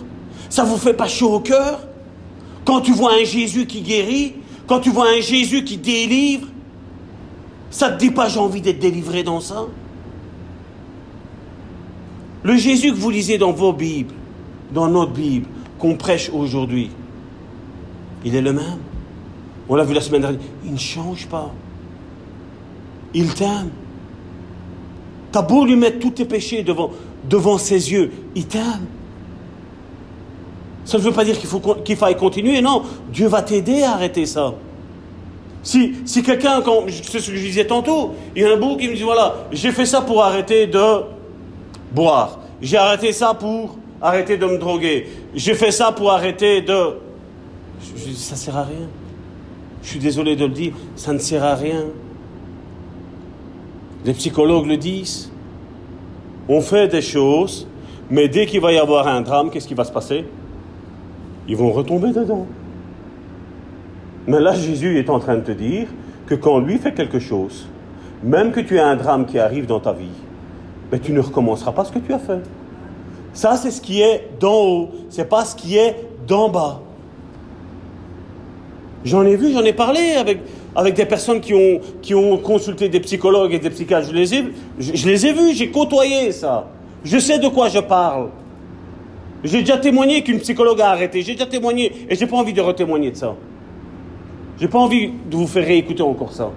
[0.49, 1.87] Ça vous fait pas chaud au cœur?
[2.65, 4.35] Quand tu vois un Jésus qui guérit,
[4.67, 6.47] quand tu vois un Jésus qui délivre,
[7.71, 9.65] ça te dit pas j'ai envie d'être délivré dans ça?
[12.43, 14.13] Le Jésus que vous lisez dans vos Bibles,
[14.73, 15.47] dans notre Bible,
[15.77, 16.91] qu'on prêche aujourd'hui,
[18.23, 18.77] il est le même?
[19.69, 20.41] On l'a vu la semaine dernière.
[20.65, 21.51] Il ne change pas.
[23.13, 23.69] Il t'aime.
[25.31, 28.87] T'as beau lui mettre tous tes péchés devant, ses yeux, il t'aime.
[30.85, 32.81] Ça ne veut pas dire qu'il faut qu'il faille continuer, non.
[33.13, 34.55] Dieu va t'aider à arrêter ça.
[35.61, 38.87] Si, si quelqu'un, c'est ce que je disais tantôt, il y a un bout qui
[38.87, 41.01] me dit voilà, j'ai fait ça pour arrêter de
[41.91, 42.39] boire.
[42.61, 45.07] J'ai arrêté ça pour arrêter de me droguer.
[45.35, 46.95] J'ai fait ça pour arrêter de.
[47.95, 48.87] Je, ça sert à rien.
[49.81, 51.85] Je suis désolé de le dire, ça ne sert à rien.
[54.05, 55.31] Les psychologues le disent.
[56.47, 57.67] On fait des choses,
[58.09, 60.25] mais dès qu'il va y avoir un drame, qu'est-ce qui va se passer?
[61.47, 62.47] Ils vont retomber dedans.
[64.27, 65.87] Mais là, Jésus est en train de te dire
[66.25, 67.67] que quand lui fait quelque chose,
[68.23, 70.05] même que tu aies un drame qui arrive dans ta vie,
[70.91, 72.41] mais tu ne recommenceras pas ce que tu as fait.
[73.33, 75.95] Ça, c'est ce qui est d'en haut, c'est pas ce qui est
[76.27, 76.81] d'en bas.
[79.05, 80.39] J'en ai vu, j'en ai parlé avec,
[80.75, 84.09] avec des personnes qui ont, qui ont consulté des psychologues et des psychiatres.
[84.09, 84.13] Je
[85.07, 86.67] les ai, vus, j'ai côtoyé ça.
[87.03, 88.29] Je sais de quoi je parle.
[89.43, 91.21] J'ai déjà témoigné qu'une psychologue a arrêté.
[91.21, 93.35] J'ai déjà témoigné et j'ai pas envie de retémoigner de ça.
[94.59, 96.51] J'ai pas envie de vous faire réécouter encore ça.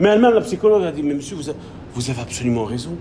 [0.00, 1.58] Mais elle-même, la psychologue, a dit, mais monsieur, vous avez,
[1.94, 2.96] vous avez absolument raison.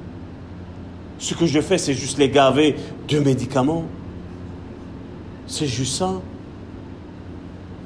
[1.20, 2.76] Ce que je fais, c'est juste les gaver
[3.08, 3.86] de médicaments.
[5.47, 6.12] C'est juste ça.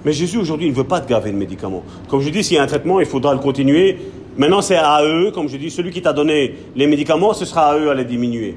[0.08, 1.84] Mais Jésus, aujourd'hui, il ne veut pas te gaver de médicaments.
[2.08, 3.97] Comme je dis, s'il y a un traitement, il faudra le continuer.
[4.38, 7.72] Maintenant, c'est à eux, comme je dis, celui qui t'a donné les médicaments, ce sera
[7.72, 8.55] à eux à les diminuer.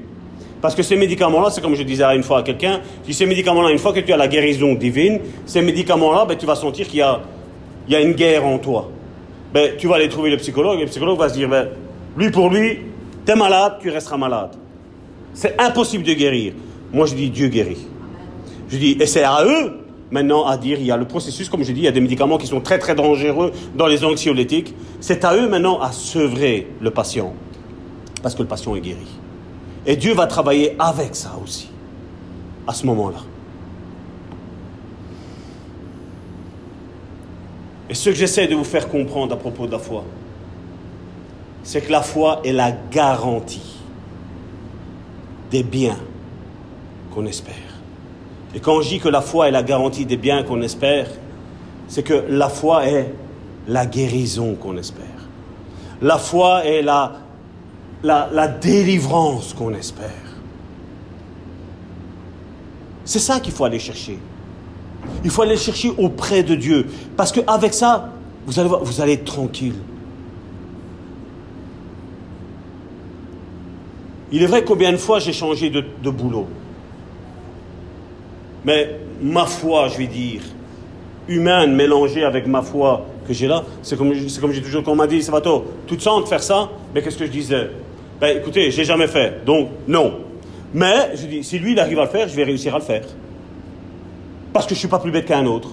[0.61, 3.69] Parce que ces médicaments-là, c'est comme je disais une fois à quelqu'un, si ces médicaments-là,
[3.71, 6.99] une fois que tu as la guérison divine, ces médicaments-là, ben, tu vas sentir qu'il
[6.99, 7.19] y a,
[7.85, 8.89] il y a une guerre en toi.
[9.53, 11.67] Ben, tu vas aller trouver le psychologue, et le psychologue va se dire, ben,
[12.15, 12.77] lui pour lui,
[13.25, 14.51] tu es malade, tu resteras malade.
[15.33, 16.53] C'est impossible de guérir.
[16.93, 17.85] Moi, je dis, Dieu guérit.
[18.69, 19.80] Je dis, et c'est à eux
[20.11, 22.01] maintenant à dire, il y a le processus, comme je dis, il y a des
[22.01, 24.75] médicaments qui sont très très dangereux dans les anxiolytiques.
[24.99, 27.33] C'est à eux maintenant à sevrer le patient,
[28.21, 29.07] parce que le patient est guéri.
[29.85, 31.69] Et Dieu va travailler avec ça aussi,
[32.67, 33.19] à ce moment-là.
[37.89, 40.03] Et ce que j'essaie de vous faire comprendre à propos de la foi,
[41.63, 43.77] c'est que la foi est la garantie
[45.51, 45.99] des biens
[47.13, 47.70] qu'on espère.
[48.53, 51.07] Et quand je dis que la foi est la garantie des biens qu'on espère,
[51.87, 53.13] c'est que la foi est
[53.67, 55.05] la guérison qu'on espère.
[56.01, 60.09] La foi est la, délivrance qu'on espère.
[63.05, 64.19] C'est ça qu'il faut aller chercher.
[65.23, 66.87] Il faut aller chercher auprès de Dieu.
[67.15, 68.09] Parce qu'avec ça,
[68.45, 69.75] vous allez, être tranquille.
[74.31, 76.47] Il est vrai combien de fois j'ai changé de boulot?
[78.65, 80.41] Mais ma foi, je vais dire,
[81.27, 84.95] humaine mélangée avec ma foi que j'ai là, c'est comme, comme j'ai toujours, quand on
[84.95, 87.69] m'a dit, Savato, tout de faire ça, mais qu'est-ce que je disais?
[88.19, 90.19] Ben écoutez, j'ai jamais fait, donc non.
[90.73, 92.83] Mais je dis, si lui il arrive à le faire, je vais réussir à le
[92.83, 93.03] faire.
[94.53, 95.69] Parce que je ne suis pas plus bête qu'un autre.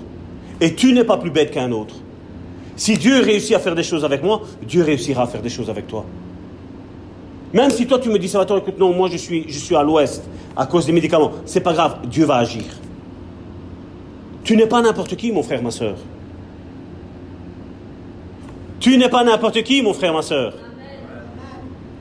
[0.60, 1.94] Et tu n'es pas plus bête qu'un autre.
[2.76, 5.68] Si Dieu réussit à faire des choses avec moi, Dieu réussira à faire des choses
[5.68, 6.04] avec toi.
[7.52, 9.82] Même si toi tu me dis, Salvatore, écoute, non, moi je suis, je suis à
[9.82, 10.22] l'ouest
[10.56, 12.64] à cause des médicaments, c'est pas grave, Dieu va agir.
[14.42, 15.96] Tu n'es pas n'importe qui, mon frère, ma soeur.
[18.80, 20.54] Tu n'es pas n'importe qui, mon frère, ma soeur.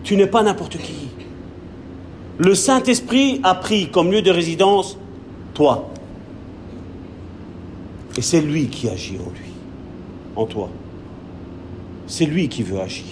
[0.03, 1.09] Tu n'es pas n'importe qui.
[2.39, 4.97] Le Saint-Esprit a pris comme lieu de résidence
[5.53, 5.89] toi.
[8.17, 9.51] Et c'est lui qui agit en lui,
[10.35, 10.69] en toi.
[12.07, 13.05] C'est lui qui veut agir.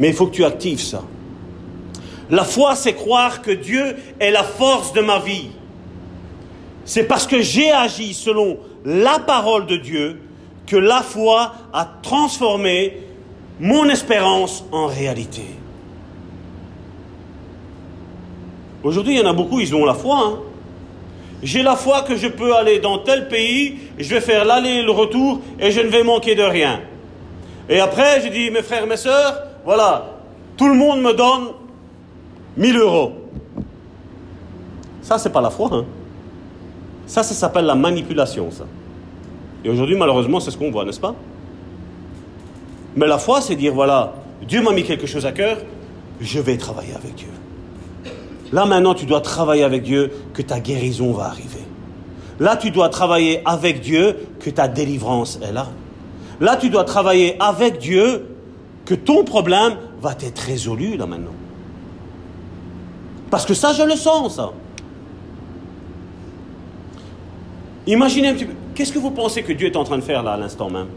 [0.00, 1.02] Mais il faut que tu actives ça.
[2.30, 5.50] La foi, c'est croire que Dieu est la force de ma vie.
[6.84, 10.20] C'est parce que j'ai agi selon la parole de Dieu
[10.66, 12.98] que la foi a transformé
[13.60, 15.44] mon espérance en réalité.
[18.82, 20.18] Aujourd'hui, il y en a beaucoup, ils ont la foi.
[20.18, 20.38] Hein.
[21.42, 24.82] J'ai la foi que je peux aller dans tel pays, je vais faire l'aller et
[24.82, 26.80] le retour et je ne vais manquer de rien.
[27.68, 30.12] Et après, je dis, mes frères, mes sœurs, voilà,
[30.56, 31.48] tout le monde me donne
[32.56, 33.12] 1000 euros.
[35.02, 35.70] Ça, c'est pas la foi.
[35.72, 35.84] Hein.
[37.06, 38.64] Ça, ça s'appelle la manipulation, ça.
[39.64, 41.14] Et aujourd'hui, malheureusement, c'est ce qu'on voit, n'est-ce pas?
[42.96, 44.14] Mais la foi, c'est dire, voilà,
[44.46, 45.58] Dieu m'a mis quelque chose à cœur,
[46.20, 47.28] je vais travailler avec Dieu.
[48.52, 51.64] Là, maintenant, tu dois travailler avec Dieu, que ta guérison va arriver.
[52.38, 55.68] Là, tu dois travailler avec Dieu, que ta délivrance est là.
[56.40, 58.26] Là, tu dois travailler avec Dieu,
[58.84, 61.32] que ton problème va être résolu, là, maintenant.
[63.30, 64.52] Parce que ça, je le sens, ça.
[67.86, 68.52] Imaginez un petit peu.
[68.74, 70.88] Qu'est-ce que vous pensez que Dieu est en train de faire là à l'instant même?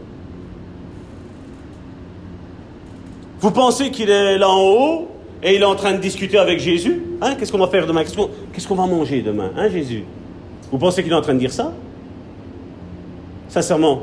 [3.40, 5.08] Vous pensez qu'il est là en haut
[5.42, 7.02] et il est en train de discuter avec Jésus?
[7.22, 8.04] Hein, qu'est-ce qu'on va faire demain?
[8.04, 9.50] Qu'est-ce qu'on va manger demain?
[9.56, 10.04] Hein, Jésus?
[10.70, 11.72] Vous pensez qu'il est en train de dire ça?
[13.48, 14.02] Sincèrement.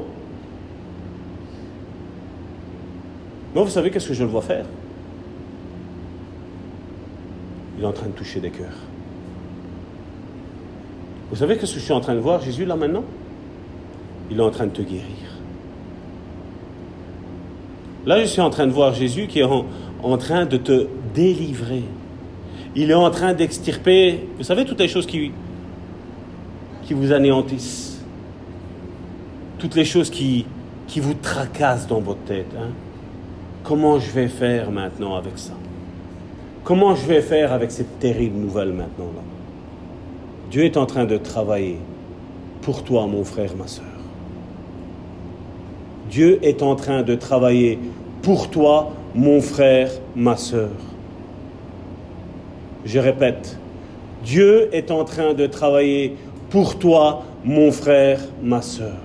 [3.54, 4.66] Moi, vous savez qu'est-ce que je le vois faire?
[7.78, 8.78] Il est en train de toucher des cœurs.
[11.30, 13.04] Vous savez ce que je suis en train de voir Jésus là maintenant?
[14.32, 15.04] Il est en train de te guérir.
[18.06, 21.84] Là, je suis en train de voir Jésus qui est en, train de te délivrer.
[22.76, 25.32] Il est en train d'extirper, vous savez, toutes les choses qui,
[26.90, 28.02] vous anéantissent.
[29.60, 30.46] Toutes les choses qui,
[30.88, 32.54] qui vous tracassent dans votre tête.
[32.58, 32.70] hein.
[33.64, 35.54] Comment je vais faire maintenant avec ça?
[36.68, 39.22] Comment je vais faire avec cette terrible nouvelle maintenant là?
[40.52, 41.78] Dieu est en train de travailler
[42.62, 43.86] pour toi, mon frère, ma soeur.
[46.12, 47.80] Dieu est en train de travailler
[48.22, 50.72] pour toi, mon frère, ma soeur.
[52.84, 53.58] Je répète,
[54.26, 56.18] Dieu est en train de travailler
[56.50, 59.00] pour toi, mon frère, ma soeur.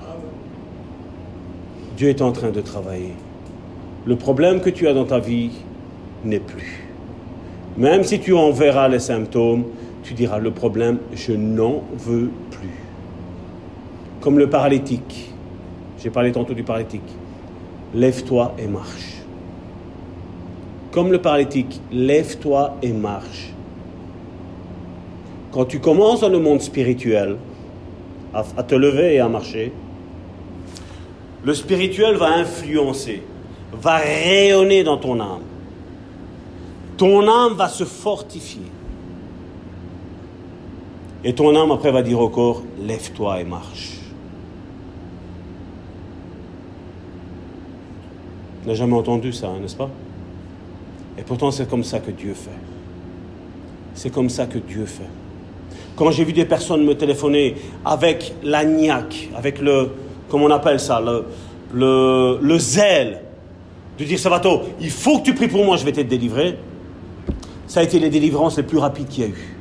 [1.96, 3.14] Dieu est en train de travailler.
[4.04, 5.52] Le problème que tu as dans ta vie
[6.24, 6.81] n'est plus.
[7.76, 9.64] Même si tu en verras les symptômes,
[10.02, 12.68] tu diras le problème, je n'en veux plus.
[14.20, 15.32] Comme le paralytique.
[16.02, 17.00] J'ai parlé tantôt du paralytique.
[17.94, 19.22] Lève-toi et marche.
[20.90, 23.52] Comme le paralytique, lève-toi et marche.
[25.52, 27.36] Quand tu commences dans le monde spirituel
[28.34, 29.72] à, à te lever et à marcher,
[31.44, 33.22] le spirituel va influencer,
[33.72, 35.51] va rayonner dans ton âme.
[36.96, 38.62] Ton âme va se fortifier.
[41.24, 43.98] Et ton âme après va dire au corps, lève-toi et marche.
[48.64, 49.90] On n'a jamais entendu ça, hein, n'est-ce pas?
[51.18, 52.50] Et pourtant c'est comme ça que Dieu fait.
[53.94, 55.08] C'est comme ça que Dieu fait.
[55.96, 59.90] Quand j'ai vu des personnes me téléphoner avec la niaque, avec le,
[60.28, 61.24] comment on appelle ça, le,
[61.72, 63.22] le, le zèle,
[63.98, 66.56] de dire Savato, il faut que tu pries pour moi, je vais te délivrer,
[67.72, 69.56] ça a été les délivrances les plus rapides qu'il y a eu.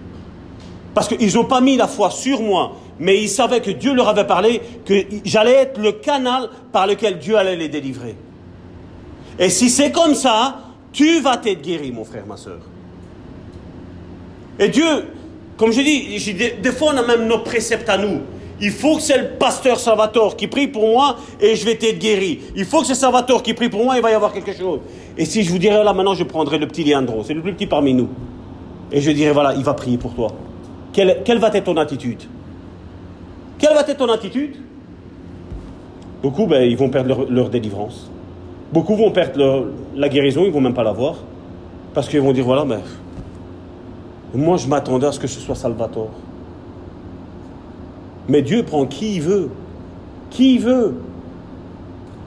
[0.94, 4.10] Parce qu'ils n'ont pas mis la foi sur moi, mais ils savaient que Dieu leur
[4.10, 8.18] avait parlé, que j'allais être le canal par lequel Dieu allait les délivrer.
[9.40, 10.60] Et si c'est comme ça,
[10.92, 12.60] tu vas t'être guéri, mon frère, ma soeur.
[14.60, 15.06] Et Dieu,
[15.56, 18.24] comme je dis, des, fois on a même nos préceptes à nous.
[18.60, 21.98] Il faut que c'est le pasteur Salvatore qui prie pour moi et je vais t'être
[21.98, 22.42] guéri.
[22.58, 24.82] Il faut que c'est Salvatore qui prie pour moi, il va y avoir quelque chose.
[25.18, 27.54] Et si je vous dirais là maintenant, je prendrai le petit Leandro, c'est le plus
[27.54, 28.10] petit parmi nous.
[28.92, 30.30] Et je dirais voilà, il va prier pour toi.
[30.94, 32.24] Quelle, quelle va être ton attitude?
[33.58, 34.56] Quelle va être ton attitude?
[36.22, 38.10] Beaucoup, ben, ils vont perdre leur, délivrance.
[38.72, 41.16] Beaucoup vont perdre la guérison, ils vont même pas l'avoir.
[41.94, 42.80] Parce qu'ils vont dire voilà, mais
[44.34, 46.12] moi je m'attendais à ce que ce soit Salvatore.
[48.30, 49.50] Mais Dieu prend qui il veut.
[50.30, 50.96] Qui il veut.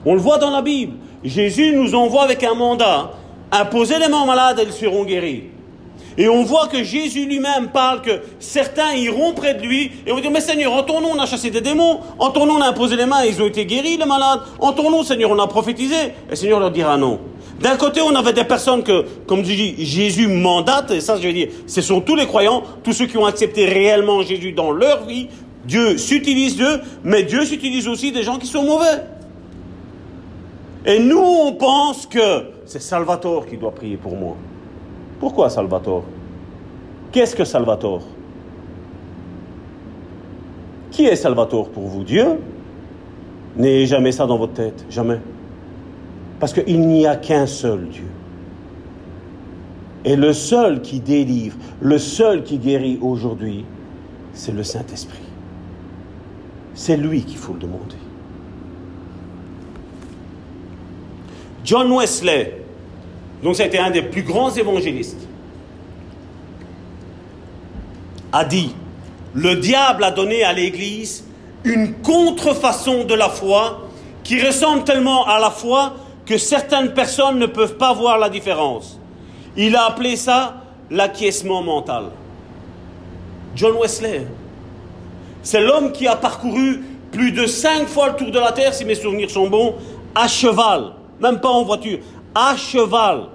[0.05, 0.93] On le voit dans la Bible.
[1.25, 3.11] Jésus nous envoie avec un mandat.
[3.51, 5.43] Imposez les mains aux malades ils seront guéris.
[6.17, 10.19] Et on voit que Jésus lui-même parle que certains iront près de lui et vont
[10.21, 12.61] dire, mais Seigneur, en ton nom on a chassé des démons, en ton nom on
[12.61, 15.31] a imposé les mains et ils ont été guéris, les malades, en ton nom Seigneur
[15.31, 15.95] on a prophétisé.
[15.95, 17.19] Et le Seigneur leur dira non.
[17.59, 21.27] D'un côté on avait des personnes que, comme tu dis, Jésus mandate, et ça je
[21.27, 24.71] veux dire, ce sont tous les croyants, tous ceux qui ont accepté réellement Jésus dans
[24.71, 25.27] leur vie,
[25.65, 29.01] Dieu s'utilise d'eux, mais Dieu s'utilise aussi des gens qui sont mauvais.
[30.85, 34.35] Et nous, on pense que c'est Salvatore qui doit prier pour moi.
[35.19, 36.03] Pourquoi Salvatore?
[37.11, 38.03] Qu'est-ce que Salvatore?
[40.91, 42.03] Qui est Salvatore pour vous?
[42.03, 42.39] Dieu?
[43.55, 45.19] N'ayez jamais ça dans votre tête, jamais.
[46.39, 48.07] Parce qu'il n'y a qu'un seul Dieu.
[50.03, 53.65] Et le seul qui délivre, le seul qui guérit aujourd'hui,
[54.33, 55.23] c'est le Saint-Esprit.
[56.75, 57.95] C'est lui qu'il faut le demander.
[61.65, 62.61] John Wesley,
[63.43, 65.27] donc c'était un des plus grands évangélistes,
[68.31, 68.75] a dit,
[69.33, 71.25] le diable a donné à l'Église
[71.63, 73.87] une contrefaçon de la foi
[74.23, 75.93] qui ressemble tellement à la foi
[76.25, 78.99] que certaines personnes ne peuvent pas voir la différence.
[79.57, 80.57] Il a appelé ça
[80.91, 82.05] l'acquiescement mental.
[83.55, 84.27] John Wesley,
[85.41, 88.85] c'est l'homme qui a parcouru plus de cinq fois le tour de la terre, si
[88.85, 89.75] mes souvenirs sont bons,
[90.13, 91.99] à cheval, même pas en voiture,
[92.33, 93.27] à cheval.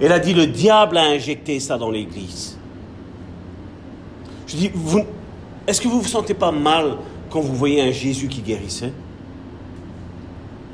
[0.00, 2.56] Elle a dit, le diable a injecté ça dans l'Église.
[4.46, 4.70] Je dis,
[5.66, 6.96] est-ce que vous vous sentez pas mal
[7.30, 8.92] quand vous voyez un Jésus qui guérissait?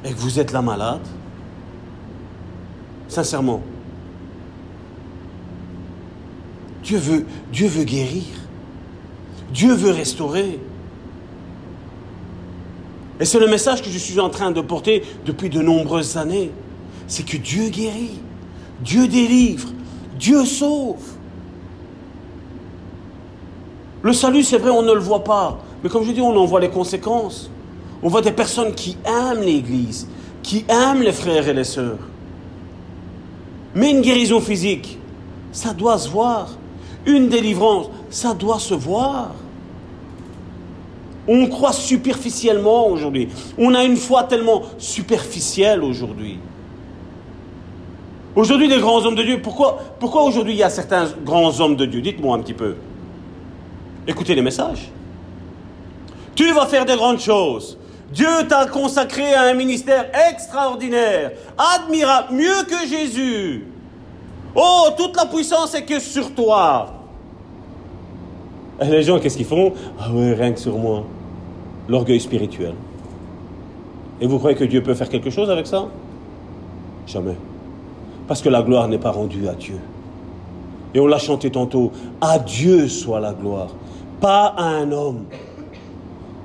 [0.04, 1.00] Et que vous êtes là malade?
[3.08, 3.62] Sincèrement.
[6.82, 8.24] Dieu Dieu veut guérir.
[9.52, 10.60] Dieu veut restaurer.
[13.20, 16.50] Et c'est le message que je suis en train de porter depuis de nombreuses années.
[17.06, 18.18] C'est que Dieu guérit,
[18.82, 19.68] Dieu délivre,
[20.18, 21.02] Dieu sauve.
[24.02, 25.58] Le salut, c'est vrai, on ne le voit pas.
[25.82, 27.50] Mais comme je dis, on en voit les conséquences.
[28.02, 30.08] On voit des personnes qui aiment l'Église,
[30.42, 31.98] qui aiment les frères et les sœurs.
[33.74, 34.98] Mais une guérison physique,
[35.52, 36.50] ça doit se voir.
[37.06, 39.34] Une délivrance, ça doit se voir.
[41.26, 43.28] On croit superficiellement aujourd'hui.
[43.56, 46.38] On a une foi tellement superficielle aujourd'hui.
[48.36, 51.76] Aujourd'hui, les grands hommes de Dieu, pourquoi, pourquoi aujourd'hui il y a certains grands hommes
[51.76, 52.00] de Dieu?
[52.00, 52.76] Dites-moi un petit peu.
[54.06, 54.90] Écoutez les messages.
[56.34, 57.78] Tu vas faire de grandes choses.
[58.12, 63.66] Dieu t'a consacré à un ministère extraordinaire, admirable, mieux que Jésus.
[64.54, 67.03] Oh, toute la puissance est que sur toi.
[68.80, 69.72] Et les gens, qu'est-ce qu'ils font?
[70.00, 71.04] Ah oui, rien que sur moi.
[71.88, 72.74] L'orgueil spirituel.
[74.20, 75.86] Et vous croyez que Dieu peut faire quelque chose avec ça?
[77.06, 77.36] Jamais.
[78.26, 79.78] Parce que la gloire n'est pas rendue à Dieu.
[80.94, 83.68] Et on l'a chanté tantôt, à Dieu soit la gloire,
[84.20, 85.24] pas à un homme.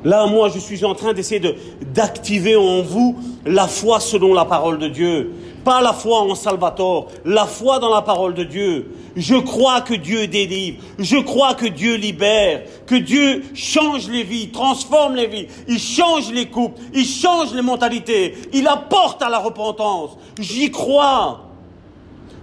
[0.04, 1.56] Là, moi, je suis en train d'essayer de,
[1.94, 5.32] d'activer en vous la foi selon la parole de Dieu.
[5.70, 8.92] La foi en Salvatore, la foi dans la parole de Dieu.
[9.16, 10.80] Je crois que Dieu délivre.
[10.98, 12.64] Je crois que Dieu libère.
[12.88, 15.48] Que Dieu change les vies, transforme les vies.
[15.68, 16.82] Il change les couples.
[16.94, 18.36] Il change les mentalités.
[18.52, 20.18] Il apporte à la repentance.
[20.40, 21.46] J'y crois.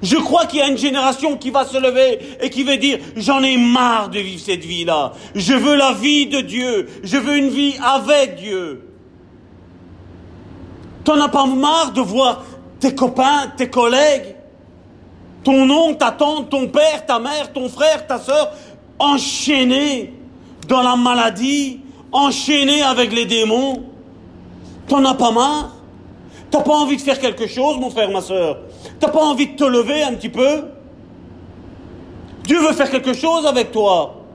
[0.02, 2.98] Je crois qu'il y a une génération qui va se lever et qui va dire,
[3.16, 5.12] j'en ai marre de vivre cette vie-là.
[5.34, 6.88] Je veux la vie de Dieu.
[7.02, 8.88] Je veux une vie avec Dieu.
[11.04, 12.42] T'en as pas marre de voir
[12.80, 14.36] tes copains, tes collègues,
[15.44, 18.52] ton oncle, ta tante, ton père, ta mère, ton frère, ta soeur,
[18.98, 20.12] enchaînés
[20.68, 21.80] dans la maladie,
[22.12, 23.84] enchaînés avec les démons.
[24.88, 25.76] T'en as pas marre?
[26.50, 28.58] T'as pas envie de faire quelque chose, mon frère, ma soeur
[29.00, 30.64] T'as pas envie de te lever un petit peu?
[32.44, 34.25] Dieu veut faire quelque chose avec toi.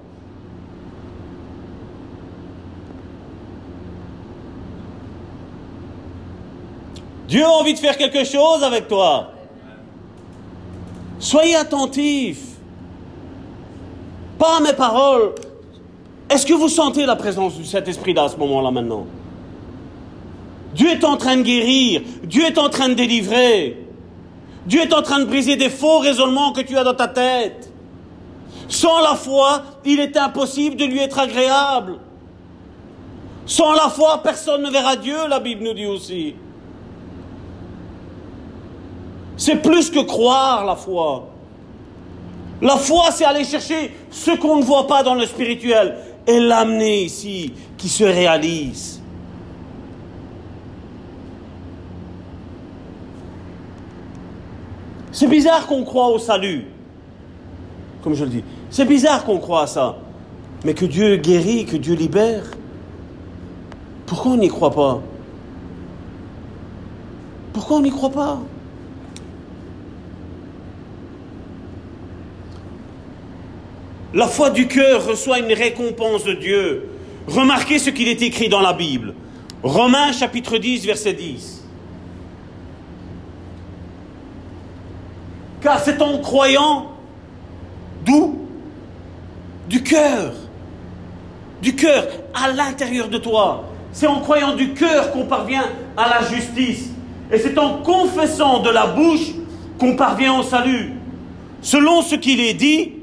[7.32, 9.32] Dieu a envie de faire quelque chose avec toi.
[11.17, 12.57] Soyez attentifs.
[14.38, 15.36] Pas à mes paroles.
[16.29, 19.05] Est-ce que vous sentez la présence de cet esprit-là à ce moment-là maintenant?
[20.75, 22.01] Dieu est en train de guérir.
[22.25, 23.77] Dieu est en train de délivrer.
[24.65, 27.71] Dieu est en train de briser des faux raisonnements que tu as dans ta tête.
[28.67, 31.97] Sans la foi, il est impossible de lui être agréable.
[33.45, 36.36] Sans la foi, personne ne verra Dieu, la Bible nous dit aussi.
[39.38, 41.27] C'est plus que croire la foi.
[42.61, 47.03] La foi, c'est aller chercher ce qu'on ne voit pas dans le spirituel et l'amener
[47.03, 49.01] ici, qui se réalise.
[55.11, 56.67] C'est bizarre qu'on croit au salut,
[58.03, 58.43] comme je le dis.
[58.69, 59.97] C'est bizarre qu'on croit à ça.
[60.63, 62.43] Mais que Dieu guérit, que Dieu libère,
[64.05, 65.01] pourquoi on n'y croit pas?
[67.53, 68.39] Pourquoi on n'y croit pas?
[74.14, 76.89] La foi du cœur reçoit une récompense de Dieu.
[77.28, 79.14] Remarquez ce qu'il est écrit dans la Bible.
[79.64, 81.64] Romains chapitre 10, verset 10.
[85.62, 86.91] Car c'est en croyant,
[88.03, 88.39] d'où?
[89.70, 90.34] Du cœur.
[91.62, 93.66] Du cœur, à l'intérieur de toi.
[93.93, 96.89] C'est en croyant du cœur qu'on parvient à la justice.
[97.32, 99.32] Et c'est en confessant de la bouche
[99.80, 100.93] qu'on parvient au salut.
[101.62, 102.93] Selon ce qu'il est dit,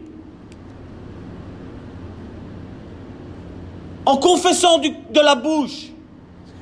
[4.08, 5.88] en confessant de la bouche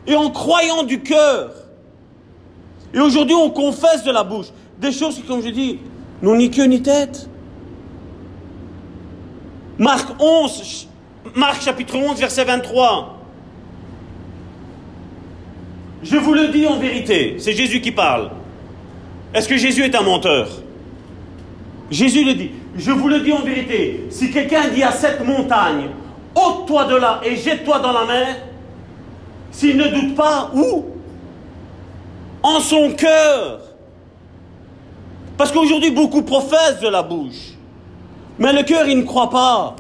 [0.05, 1.53] et en croyant du cœur.
[2.92, 4.47] Et aujourd'hui, on confesse de la bouche
[4.80, 5.78] des choses qui, comme je dis,
[6.22, 7.30] n'ont ni queue ni tête.
[9.78, 10.88] Marc 11,
[11.36, 13.16] Marc chapitre 11, verset 23.
[16.03, 18.32] Je vous le dis en vérité, c'est Jésus qui parle.
[19.32, 20.49] Est-ce que Jésus est un menteur?
[21.92, 22.51] Jésus le dit.
[22.76, 25.90] Je vous le dis en vérité, si quelqu'un dit à cette montagne,
[26.37, 28.37] ôte-toi de là et jette-toi dans la mer,
[29.51, 30.84] s'il ne doute pas, où?
[32.43, 33.61] En son cœur.
[35.37, 37.55] Parce qu'aujourd'hui, beaucoup professent de la bouche.
[38.39, 39.76] Mais le cœur, il ne croit pas.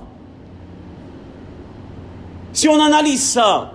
[2.52, 3.70] Si on analyse ça,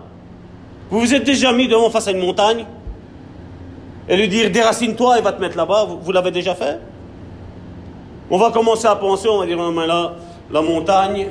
[0.89, 2.65] vous vous êtes déjà mis devant face à une montagne
[4.09, 6.79] et lui dire déracine-toi et va te mettre là-bas, vous, vous l'avez déjà fait?
[8.29, 10.13] On va commencer à penser, on va dire, non, mais là,
[10.51, 11.27] la montagne,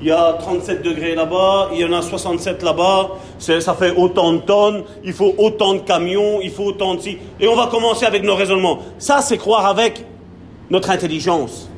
[0.00, 4.32] il y a 37 degrés là-bas, il y en a 67 là-bas, ça fait autant
[4.32, 7.00] de tonnes, il faut autant de camions, il faut autant de...
[7.38, 8.78] Et on va commencer avec nos raisonnements.
[8.98, 10.04] Ça, c'est croire avec
[10.70, 11.68] notre intelligence.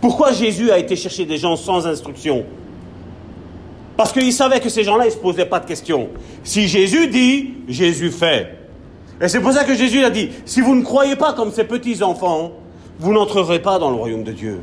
[0.00, 2.44] Pourquoi Jésus a été chercher des gens sans instruction?
[3.96, 6.08] Parce qu'il savait que ces gens-là, ils ne se posaient pas de questions.
[6.42, 8.58] Si Jésus dit, Jésus fait.
[9.20, 11.64] Et c'est pour ça que Jésus a dit, si vous ne croyez pas comme ces
[11.64, 12.52] petits enfants,
[12.98, 14.60] vous n'entrerez pas dans le royaume de Dieu.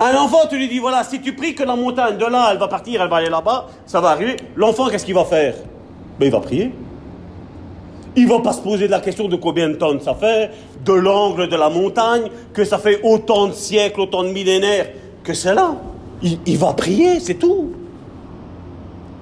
[0.00, 2.58] Un enfant, tu lui dis, voilà, si tu pries que la montagne de là, elle
[2.58, 4.36] va partir, elle va aller là-bas, ça va arriver.
[4.56, 5.54] L'enfant, qu'est-ce qu'il va faire?
[6.18, 6.72] Ben, Il va prier.
[8.16, 10.50] Il va pas se poser la question de combien de tonnes ça fait,
[10.84, 14.88] de l'angle de la montagne, que ça fait autant de siècles, autant de millénaires,
[15.24, 15.76] que c'est là.
[16.22, 17.72] Il, il va prier, c'est tout.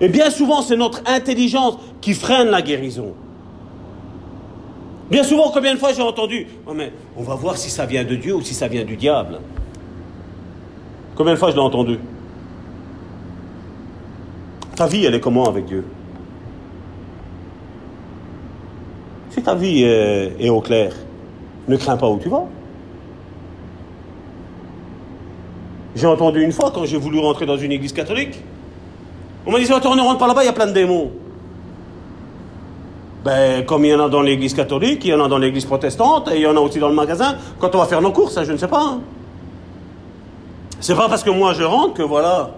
[0.00, 3.14] Et bien souvent, c'est notre intelligence qui freine la guérison.
[5.10, 6.72] Bien souvent, combien de fois j'ai entendu oh,
[7.16, 9.40] On va voir si ça vient de Dieu ou si ça vient du diable.
[11.14, 11.98] Combien de fois je l'ai entendu
[14.76, 15.84] Ta vie, elle est comment avec Dieu
[19.30, 20.94] Si ta vie est, au clair,
[21.68, 22.44] ne crains pas où tu vas.
[25.94, 28.40] J'ai entendu une fois quand j'ai voulu rentrer dans une église catholique,
[29.46, 31.10] on m'a dit, attends, ne rentre pas là-bas, il y a plein de démons.
[33.24, 35.64] Ben, comme il y en a dans l'église catholique, il y en a dans l'église
[35.64, 38.12] protestante, et il y en a aussi dans le magasin, quand on va faire nos
[38.12, 38.82] courses, je ne sais pas.
[38.82, 39.00] Hein.
[40.82, 42.50] C'est pas parce que moi je rentre que voilà,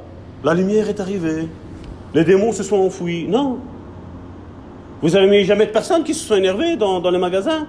[0.43, 1.47] la lumière est arrivée,
[2.15, 3.27] les démons se sont enfouis.
[3.29, 3.59] Non.
[5.03, 7.67] Vous avez mis jamais de personnes qui se sont énervées dans, les magasins?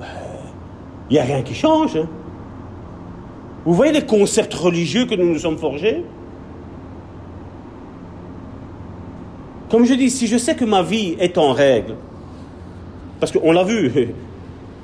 [0.00, 0.06] ben,
[1.08, 1.96] n'y a rien qui change.
[1.96, 2.08] Hein.
[3.64, 6.04] Vous voyez les concepts religieux que nous nous sommes forgés?
[9.70, 11.94] Comme je dis, si je sais que ma vie est en règle,
[13.20, 14.14] parce qu'on l'a vu,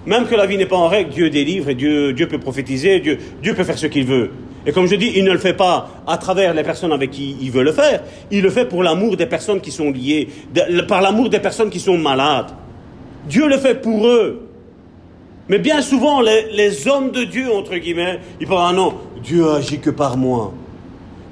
[0.07, 3.01] même que la vie n'est pas en règle, Dieu délivre et Dieu, Dieu peut prophétiser,
[3.01, 4.31] Dieu, Dieu peut faire ce qu'il veut.
[4.67, 7.37] Et comme je dis, il ne le fait pas à travers les personnes avec qui
[7.41, 8.03] il veut le faire.
[8.31, 10.29] Il le fait pour l'amour des personnes qui sont liées,
[10.89, 12.51] par l'amour des personnes qui sont malades.
[13.29, 14.49] Dieu le fait pour eux.
[15.49, 19.79] Mais bien souvent, les, hommes de Dieu, entre guillemets, ils parlent, ah non, Dieu agit
[19.79, 20.55] que par moi.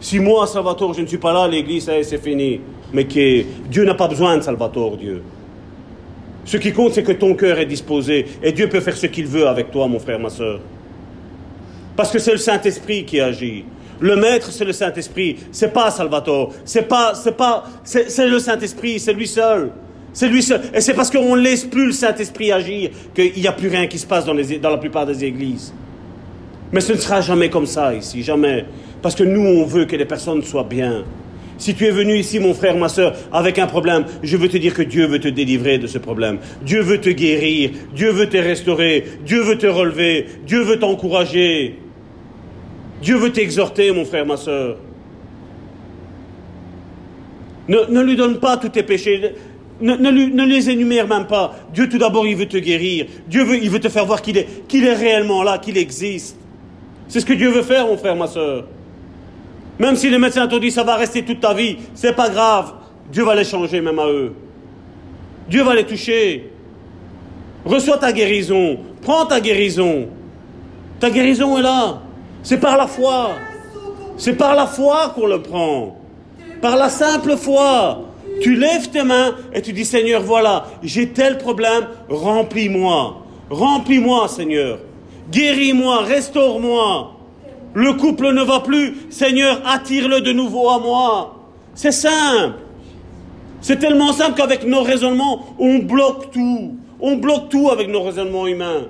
[0.00, 2.60] Si moi, Salvatore, je ne suis pas là, l'église, c'est fini.
[2.92, 5.22] Mais que Dieu n'a pas besoin de Salvatore, Dieu.
[6.45, 9.26] Ce qui compte, c'est que ton cœur est disposé et Dieu peut faire ce qu'il
[9.26, 10.61] veut avec toi, mon frère, ma soeur.
[11.97, 13.64] Parce que c'est le Saint-Esprit qui agit.
[14.01, 15.36] Le maître, c'est le Saint-Esprit.
[15.53, 16.53] C'est pas Salvatore.
[16.64, 18.99] C'est pas, c'est pas, c'est le Saint-Esprit.
[18.99, 19.70] C'est lui seul.
[20.12, 20.61] C'est lui seul.
[20.74, 23.86] Et c'est parce qu'on ne laisse plus le Saint-Esprit agir qu'il n'y a plus rien
[23.86, 25.72] qui se passe dans, la plupart des églises.
[26.72, 28.22] Mais ce ne sera jamais comme ça ici.
[28.22, 28.64] Jamais.
[29.01, 31.05] Parce que nous, on veut que les personnes soient bien.
[31.62, 34.56] Si tu es venu ici, mon frère, ma soeur, avec un problème, je veux te
[34.56, 36.40] dire que Dieu veut te délivrer de ce problème.
[36.62, 37.70] Dieu veut te guérir.
[37.94, 39.04] Dieu veut te restaurer.
[39.24, 40.26] Dieu veut te relever.
[40.44, 41.78] Dieu veut t'encourager.
[43.00, 44.78] Dieu veut t'exhorter, mon frère, ma soeur.
[47.68, 49.20] Ne, lui donne pas tous tes péchés.
[49.80, 51.54] Ne, les énumère même pas.
[51.72, 53.06] Dieu, tout d'abord, il veut te guérir.
[53.28, 56.36] Dieu veut, te faire voir qu'il est, qu'il est réellement là, qu'il existe.
[57.06, 58.64] C'est ce que Dieu veut faire, mon frère, ma soeur.
[59.83, 62.72] Même si les médecins t'ont dit ça va rester toute ta vie, c'est pas grave.
[63.11, 64.33] Dieu va les changer même à eux.
[65.49, 66.53] Dieu va les toucher.
[67.64, 68.79] Reçois ta guérison.
[69.00, 70.07] Prends ta guérison.
[71.00, 72.00] Ta guérison est là.
[72.45, 73.30] C'est par la foi.
[74.17, 75.96] C'est par la foi qu'on le prend.
[76.61, 78.03] Par la simple foi.
[78.41, 83.25] Tu lèves tes mains et tu dis Seigneur, voilà, j'ai tel problème, remplis-moi.
[83.50, 84.79] Remplis-moi, Seigneur.
[85.29, 87.12] Guéris-moi, restaure-moi.
[87.74, 89.07] Le couple ne va plus.
[89.11, 91.36] Seigneur, attire-le de nouveau à moi.
[91.74, 92.58] C'est simple.
[93.61, 96.76] C'est tellement simple qu'avec nos raisonnements, on bloque tout.
[97.00, 98.82] On bloque tout avec nos raisonnements humains.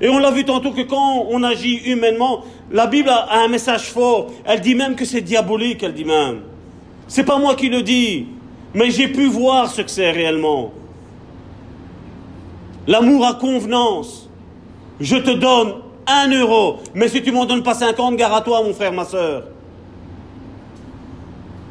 [0.00, 2.42] Et on l'a vu tantôt que quand on agit humainement,
[2.72, 4.30] la Bible a un message fort.
[4.46, 6.40] Elle dit même que c'est diabolique, elle dit même.
[7.06, 8.26] C'est pas moi qui le dis,
[8.72, 10.72] mais j'ai pu voir ce que c'est réellement.
[12.86, 14.28] L'amour à convenance.
[15.00, 15.74] Je te donne
[16.10, 16.78] un euro.
[16.94, 19.44] Mais si tu m'en donnes pas 50, gare à toi, mon frère, ma soeur.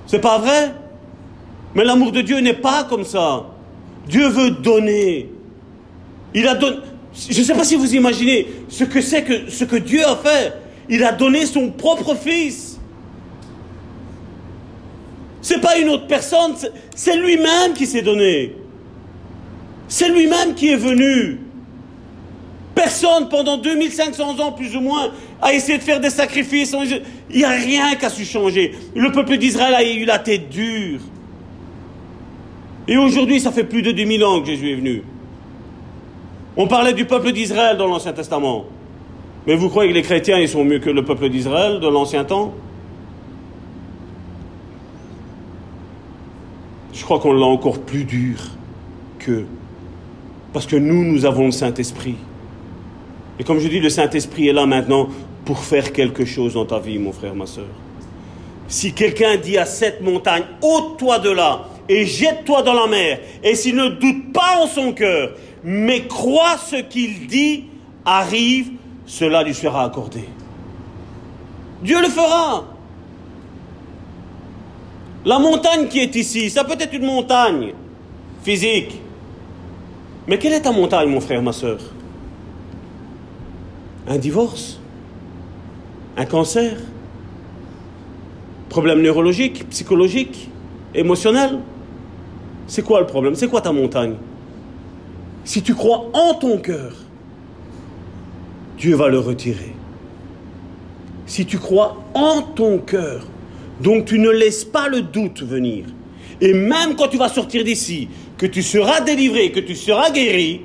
[0.07, 0.73] C'est pas vrai?
[1.75, 3.45] Mais l'amour de Dieu n'est pas comme ça.
[4.07, 5.29] Dieu veut donner.
[6.33, 6.77] Il a donné.
[7.13, 10.15] Je ne sais pas si vous imaginez ce que c'est que ce que Dieu a
[10.15, 10.53] fait.
[10.89, 12.79] Il a donné son propre fils.
[15.41, 16.53] C'est pas une autre personne,
[16.95, 18.55] c'est lui-même qui s'est donné.
[19.87, 21.39] C'est lui-même qui est venu.
[22.81, 25.09] Personne pendant 2500 ans plus ou moins
[25.41, 26.73] a essayé de faire des sacrifices.
[27.29, 28.73] Il n'y a rien qui a su changer.
[28.95, 31.01] Le peuple d'Israël a eu la tête dure.
[32.87, 35.03] Et aujourd'hui, ça fait plus de 2000 ans que Jésus est venu.
[36.55, 38.63] On parlait du peuple d'Israël dans l'Ancien Testament.
[39.45, 42.23] Mais vous croyez que les chrétiens, ils sont mieux que le peuple d'Israël de l'ancien
[42.23, 42.53] temps?
[46.93, 48.37] Je crois qu'on l'a encore plus dur
[49.19, 49.47] qu'eux.
[50.53, 52.15] Parce que nous, nous avons le Saint-Esprit.
[53.39, 55.07] Et comme je dis, le Saint-Esprit est là maintenant
[55.45, 57.65] pour faire quelque chose dans ta vie, mon frère, ma soeur.
[58.67, 63.55] Si quelqu'un dit à cette montagne, ôte-toi de là et jette-toi dans la mer, et
[63.55, 65.31] s'il ne doute pas en son cœur,
[65.63, 67.63] mais croit ce qu'il dit,
[68.05, 68.73] arrive,
[69.07, 70.25] cela lui sera accordé.
[71.81, 72.65] Dieu le fera.
[75.25, 77.73] La montagne qui est ici, ça peut être une montagne
[78.43, 78.99] physique.
[80.27, 81.79] Mais quelle est ta montagne, mon frère, ma soeur
[84.09, 84.79] Un divorce?
[86.17, 86.77] Un cancer?
[88.67, 90.49] Problème neurologique, psychologique,
[90.95, 91.59] émotionnel?
[92.65, 93.35] C'est quoi le problème?
[93.35, 94.15] C'est quoi ta montagne?
[95.43, 96.93] Si tu crois en ton cœur,
[98.77, 99.73] Dieu va le retirer.
[101.27, 103.27] Si tu crois en ton cœur,
[103.79, 105.85] donc tu ne laisses pas le doute venir.
[106.41, 108.07] Et même quand tu vas sortir d'ici,
[108.37, 110.61] que tu seras délivré, que tu seras guéri,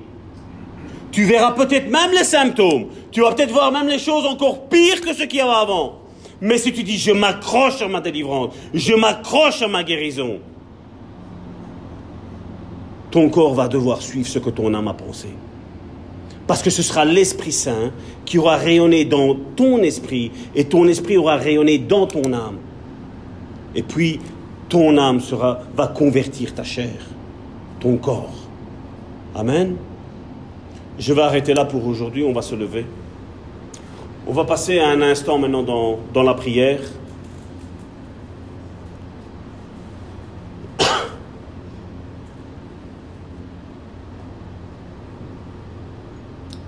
[1.10, 2.86] tu verras peut-être même les symptômes.
[3.14, 6.00] Tu vas peut-être voir même les choses encore pires que ce qu'il y avait avant.
[6.40, 10.40] Mais si tu dis je m'accroche à ma délivrance, je m'accroche à ma guérison,
[13.12, 15.28] ton corps va devoir suivre ce que ton âme a pensé.
[16.48, 17.92] Parce que ce sera l'Esprit Saint
[18.24, 22.58] qui aura rayonné dans ton esprit et ton esprit aura rayonné dans ton âme.
[23.76, 24.18] Et puis,
[24.68, 27.06] ton âme sera, va convertir ta chair,
[27.78, 28.34] ton corps.
[29.36, 29.76] Amen.
[30.98, 32.84] Je vais arrêter là pour aujourd'hui, on va se lever.
[34.26, 36.80] On va passer un instant maintenant dans, dans la prière.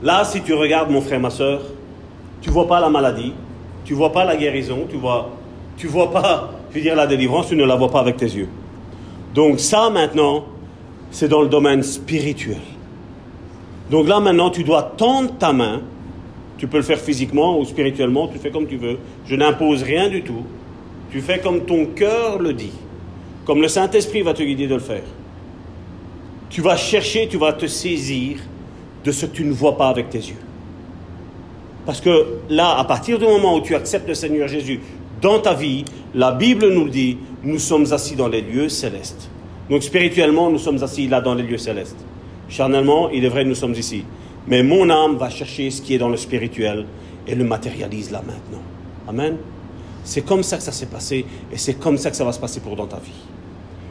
[0.03, 1.63] Là, si tu regardes mon frère, ma soeur,
[2.43, 3.33] tu vois pas la maladie,
[3.85, 5.31] tu vois pas la guérison, tu vois,
[5.77, 8.27] tu vois pas, je veux dire, la délivrance, tu ne la vois pas avec tes
[8.27, 8.49] yeux.
[9.35, 10.45] Donc ça, maintenant,
[11.11, 12.61] c'est dans le domaine spirituel.
[13.91, 15.81] Donc là, maintenant, tu dois tendre ta main.
[16.59, 18.99] Tu peux le faire physiquement ou spirituellement, tu fais comme tu veux.
[19.27, 20.45] Je n'impose rien du tout.
[21.11, 22.73] Tu fais comme ton cœur le dit.
[23.45, 25.05] Comme le Saint-Esprit va te guider de le faire.
[26.49, 28.39] Tu vas chercher, tu vas te saisir
[29.05, 30.37] de ce que tu ne vois pas avec tes yeux.
[31.85, 34.81] Parce que là, à partir du moment où tu acceptes le Seigneur Jésus
[35.23, 35.85] dans ta vie,
[36.15, 39.31] la Bible nous le dit, nous sommes assis dans les lieux célestes.
[39.71, 41.99] Donc spirituellement, nous sommes assis là dans les lieux célestes.
[42.49, 44.05] Charnellement, il est vrai, nous sommes ici.
[44.49, 46.87] Mais mon âme va chercher ce qui est dans le spirituel
[47.27, 48.63] et le matérialise là maintenant.
[49.09, 49.37] Amen.
[50.05, 52.39] C'est comme ça que ça s'est passé et c'est comme ça que ça va se
[52.39, 53.25] passer pour dans ta vie.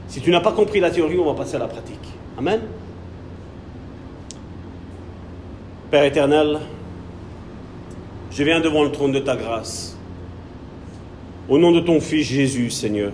[0.08, 2.00] Si tu n'as pas compris la théorie, on va passer à la pratique.
[2.38, 2.62] Amen.
[5.92, 6.60] Père éternel,
[8.32, 9.98] je viens devant le trône de ta grâce.
[11.50, 13.12] Au nom de ton Fils Jésus, Seigneur.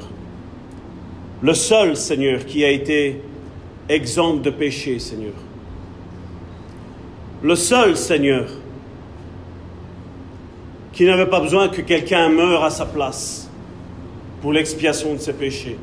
[1.42, 3.22] Le seul, Seigneur, qui a été
[3.90, 5.34] exempt de péché, Seigneur.
[7.44, 8.48] Le seul, Seigneur,
[10.94, 13.50] qui n'avait pas besoin que quelqu'un meure à sa place
[14.42, 15.78] pour l'expiation de ses péchés.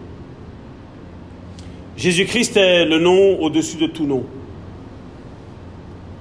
[1.96, 4.24] Jésus-Christ est le nom au-dessus de tout nom.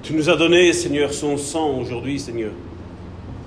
[0.01, 2.51] Tu nous as donné, Seigneur, son sang aujourd'hui, Seigneur,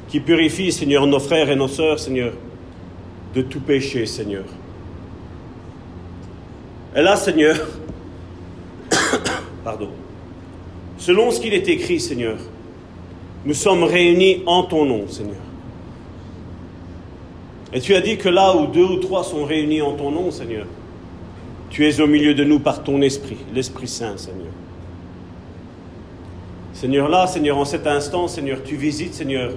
[0.09, 2.35] qui purifie, Seigneur, nos frères et nos sœurs, Seigneur,
[3.35, 4.45] de tout péché, Seigneur.
[6.95, 7.57] Et là, Seigneur,
[9.65, 9.91] pardon,
[11.01, 12.37] selon ce qu'il est écrit, Seigneur,
[13.45, 15.35] nous sommes réunis en ton nom, Seigneur.
[17.73, 20.31] Et tu as dit que là où deux ou trois sont réunis en ton nom,
[20.31, 20.67] Seigneur,
[21.71, 24.53] tu es au milieu de nous par ton esprit, l'Esprit Saint, Seigneur.
[26.75, 29.53] Seigneur, là, Seigneur, en cet instant, Seigneur, tu visites, Seigneur,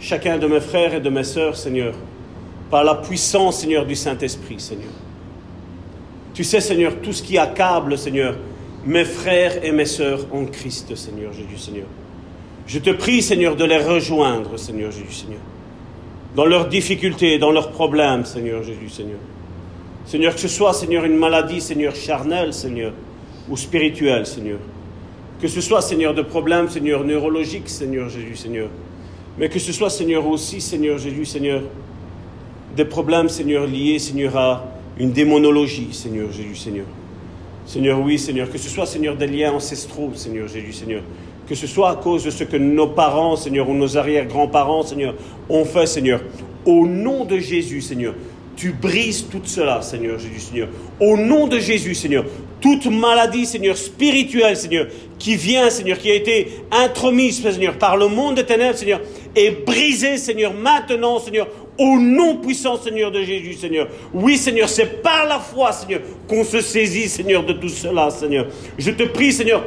[0.00, 1.94] chacun de mes frères et de mes sœurs, Seigneur,
[2.68, 4.92] par la puissance, Seigneur, du Saint-Esprit, Seigneur.
[6.34, 8.36] Tu sais, Seigneur, tout ce qui accable, Seigneur,
[8.86, 11.86] mes frères et mes sœurs en Christ, Seigneur Jésus, Seigneur.
[12.66, 15.40] Je te prie, Seigneur, de les rejoindre, Seigneur Jésus, Seigneur.
[16.36, 19.18] Dans leurs difficultés, dans leurs problèmes, Seigneur Jésus, Seigneur.
[20.06, 22.92] Seigneur, que ce soit, Seigneur, une maladie, Seigneur, charnelle, Seigneur,
[23.48, 24.58] ou spirituelle, Seigneur.
[25.40, 28.68] Que ce soit, Seigneur, de problèmes, Seigneur, neurologiques, Seigneur Jésus, Seigneur.
[29.38, 31.62] Mais que ce soit, Seigneur, aussi, Seigneur Jésus, Seigneur,
[32.76, 34.64] des problèmes, Seigneur, liés, Seigneur, à
[34.98, 36.86] une démonologie, Seigneur Jésus, Seigneur.
[37.70, 41.02] Seigneur, oui, Seigneur, que ce soit, Seigneur, des liens ancestraux, Seigneur Jésus, Seigneur.
[41.48, 45.14] Que ce soit à cause de ce que nos parents, Seigneur, ou nos arrière-grands-parents, Seigneur,
[45.48, 46.20] ont fait, Seigneur.
[46.64, 48.14] Au nom de Jésus, Seigneur,
[48.56, 50.66] tu brises tout cela, Seigneur Jésus, Seigneur.
[50.98, 52.24] Au nom de Jésus, Seigneur,
[52.60, 54.88] toute maladie, Seigneur, spirituelle, Seigneur,
[55.20, 59.00] qui vient, Seigneur, qui a été intromise, Seigneur, par le monde des ténèbres, Seigneur,
[59.36, 61.46] est brisé, Seigneur, maintenant, Seigneur,
[61.80, 63.88] au nom puissant, Seigneur, de Jésus, Seigneur.
[64.12, 68.48] Oui, Seigneur, c'est par la foi, Seigneur, qu'on se saisit, Seigneur, de tout cela, Seigneur.
[68.76, 69.64] Je te prie, Seigneur,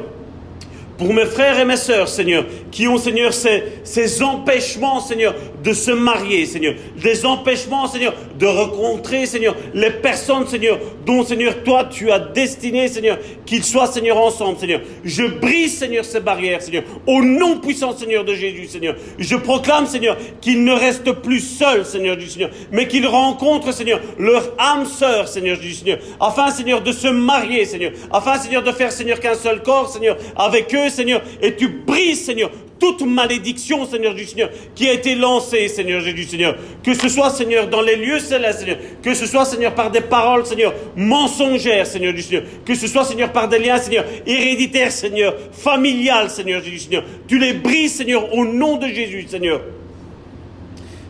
[1.03, 5.73] pour mes frères et mes sœurs, Seigneur, qui ont, Seigneur, ces, ces empêchements, Seigneur, de
[5.73, 6.75] se marier, Seigneur.
[6.95, 12.87] Des empêchements, Seigneur, de rencontrer, Seigneur, les personnes, Seigneur, dont, Seigneur, toi, tu as destiné,
[12.87, 14.79] Seigneur, qu'ils soient, Seigneur, ensemble, Seigneur.
[15.03, 16.83] Je brise, Seigneur, ces barrières, Seigneur.
[17.05, 18.95] Au nom puissant, Seigneur, de Jésus, Seigneur.
[19.19, 23.99] Je proclame, Seigneur, qu'ils ne restent plus seuls, Seigneur du Seigneur, mais qu'ils rencontrent, Seigneur,
[24.17, 25.99] leur âme sœur, Seigneur du Seigneur.
[26.21, 27.91] Afin, Seigneur, de se marier, Seigneur.
[28.09, 32.25] Afin, Seigneur, de faire, Seigneur, qu'un seul corps, Seigneur, avec eux, Seigneur, et tu brises,
[32.25, 32.49] Seigneur,
[32.79, 36.55] toute malédiction, Seigneur du Seigneur, qui a été lancée, Seigneur Jésus, Seigneur.
[36.83, 38.77] Que ce soit, Seigneur, dans les lieux célestes, Seigneur.
[39.01, 42.43] Que ce soit, Seigneur, par des paroles, Seigneur, mensongères, Seigneur du Seigneur.
[42.65, 47.03] Que ce soit, Seigneur, par des liens, Seigneur, héréditaires, Seigneur, familiales, Seigneur Jésus, Seigneur.
[47.27, 49.61] Tu les brises, Seigneur, au nom de Jésus, Seigneur.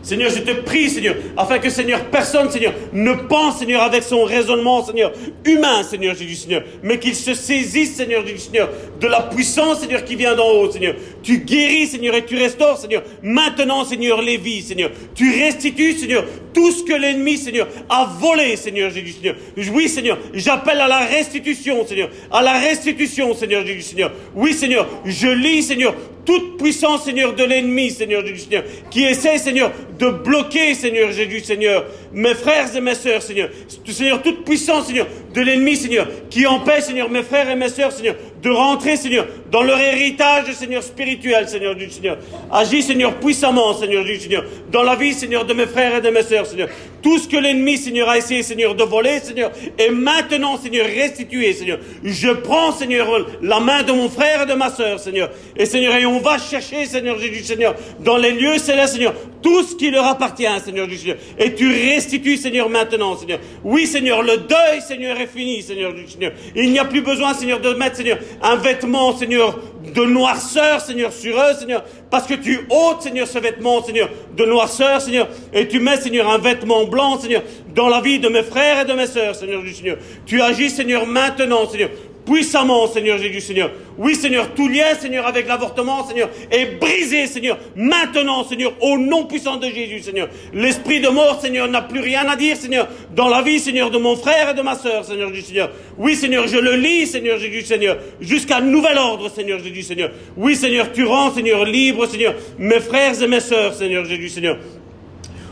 [0.04, 4.24] Seigneur, je te prie, Seigneur, afin que, Seigneur, personne, Seigneur, ne pense, Seigneur, avec son
[4.24, 5.12] raisonnement, Seigneur,
[5.46, 8.68] humain, Seigneur Jésus, Seigneur, mais qu'il se saisisse, Seigneur Jésus, Seigneur,
[9.00, 10.94] de la puissance, Seigneur, qui vient d'en haut, Seigneur.
[11.22, 14.90] Tu guéris, Seigneur, et tu restaures, Seigneur, maintenant, Seigneur, les vies, Seigneur.
[15.14, 19.36] Tu restitues, Seigneur, tout ce que l'ennemi, Seigneur, a volé, Seigneur Jésus, Seigneur.
[19.72, 24.12] Oui, Seigneur, j'appelle à la restitution, Seigneur, à la restitution, Seigneur Jésus, Seigneur.
[24.34, 25.94] Oui, Seigneur, je lis, Seigneur,
[26.24, 31.40] toute puissance, Seigneur, de l'ennemi, Seigneur Jésus, Seigneur, qui essaie, Seigneur, de bloquer, Seigneur Jésus,
[31.40, 33.50] Seigneur, mes frères et mes sœurs, Seigneur.
[33.86, 37.90] Seigneur, toute puissance, Seigneur, de l'ennemi, Seigneur, qui empêche, Seigneur, mes frères et mes sœurs,
[37.90, 42.18] Seigneur, de rentrer, Seigneur, dans leur héritage, Seigneur, spirituel, Seigneur du Seigneur.
[42.52, 46.10] Agis, Seigneur, puissamment, Seigneur du Seigneur, dans la vie, Seigneur, de mes frères et de
[46.10, 46.68] mes sœurs, Seigneur.
[47.02, 51.52] Tout ce que l'ennemi, Seigneur, a essayé, Seigneur, de voler, Seigneur, est maintenant, Seigneur, restitué,
[51.52, 51.78] Seigneur.
[52.04, 53.08] Je prends, Seigneur,
[53.42, 55.30] la main de mon frère et de ma sœur, Seigneur.
[55.56, 59.62] Et Seigneur, et on va chercher, Seigneur Jésus, Seigneur, dans les lieux célestes, Seigneur, tout
[59.62, 61.16] ce qui leur appartient, Seigneur du Seigneur.
[61.38, 63.40] Et tu restitues, Seigneur, maintenant, Seigneur.
[63.62, 66.32] Oui, Seigneur, le deuil, Seigneur, est fini, Seigneur du Seigneur.
[66.54, 69.58] Il n'y a plus besoin, Seigneur, de mettre, Seigneur, un vêtement, Seigneur,
[69.94, 71.84] de noirceur, Seigneur, sur eux, Seigneur.
[72.10, 75.28] Parce que tu ôtes, Seigneur, ce vêtement, Seigneur, de noirceur, Seigneur.
[75.52, 77.42] Et tu mets, Seigneur, un vêtement blanc, Seigneur,
[77.74, 79.98] dans la vie de mes frères et de mes sœurs, Seigneur du Seigneur.
[80.26, 81.90] Tu agis, Seigneur, maintenant, Seigneur
[82.24, 83.70] puissamment, Seigneur Jésus, Seigneur.
[83.96, 89.26] Oui, Seigneur, tout lien, Seigneur, avec l'avortement, Seigneur, est brisé, Seigneur, maintenant, Seigneur, au nom
[89.26, 90.28] puissant de Jésus, Seigneur.
[90.52, 93.98] L'esprit de mort, Seigneur, n'a plus rien à dire, Seigneur, dans la vie, Seigneur, de
[93.98, 95.70] mon frère et de ma sœur, Seigneur Jésus, Seigneur.
[95.98, 100.10] Oui, Seigneur, je le lis, Seigneur Jésus, Seigneur, jusqu'à nouvel ordre, Seigneur Jésus, Seigneur.
[100.36, 104.58] Oui, Seigneur, tu rends, Seigneur, libre, Seigneur, mes frères et mes sœurs, Seigneur Jésus, Seigneur.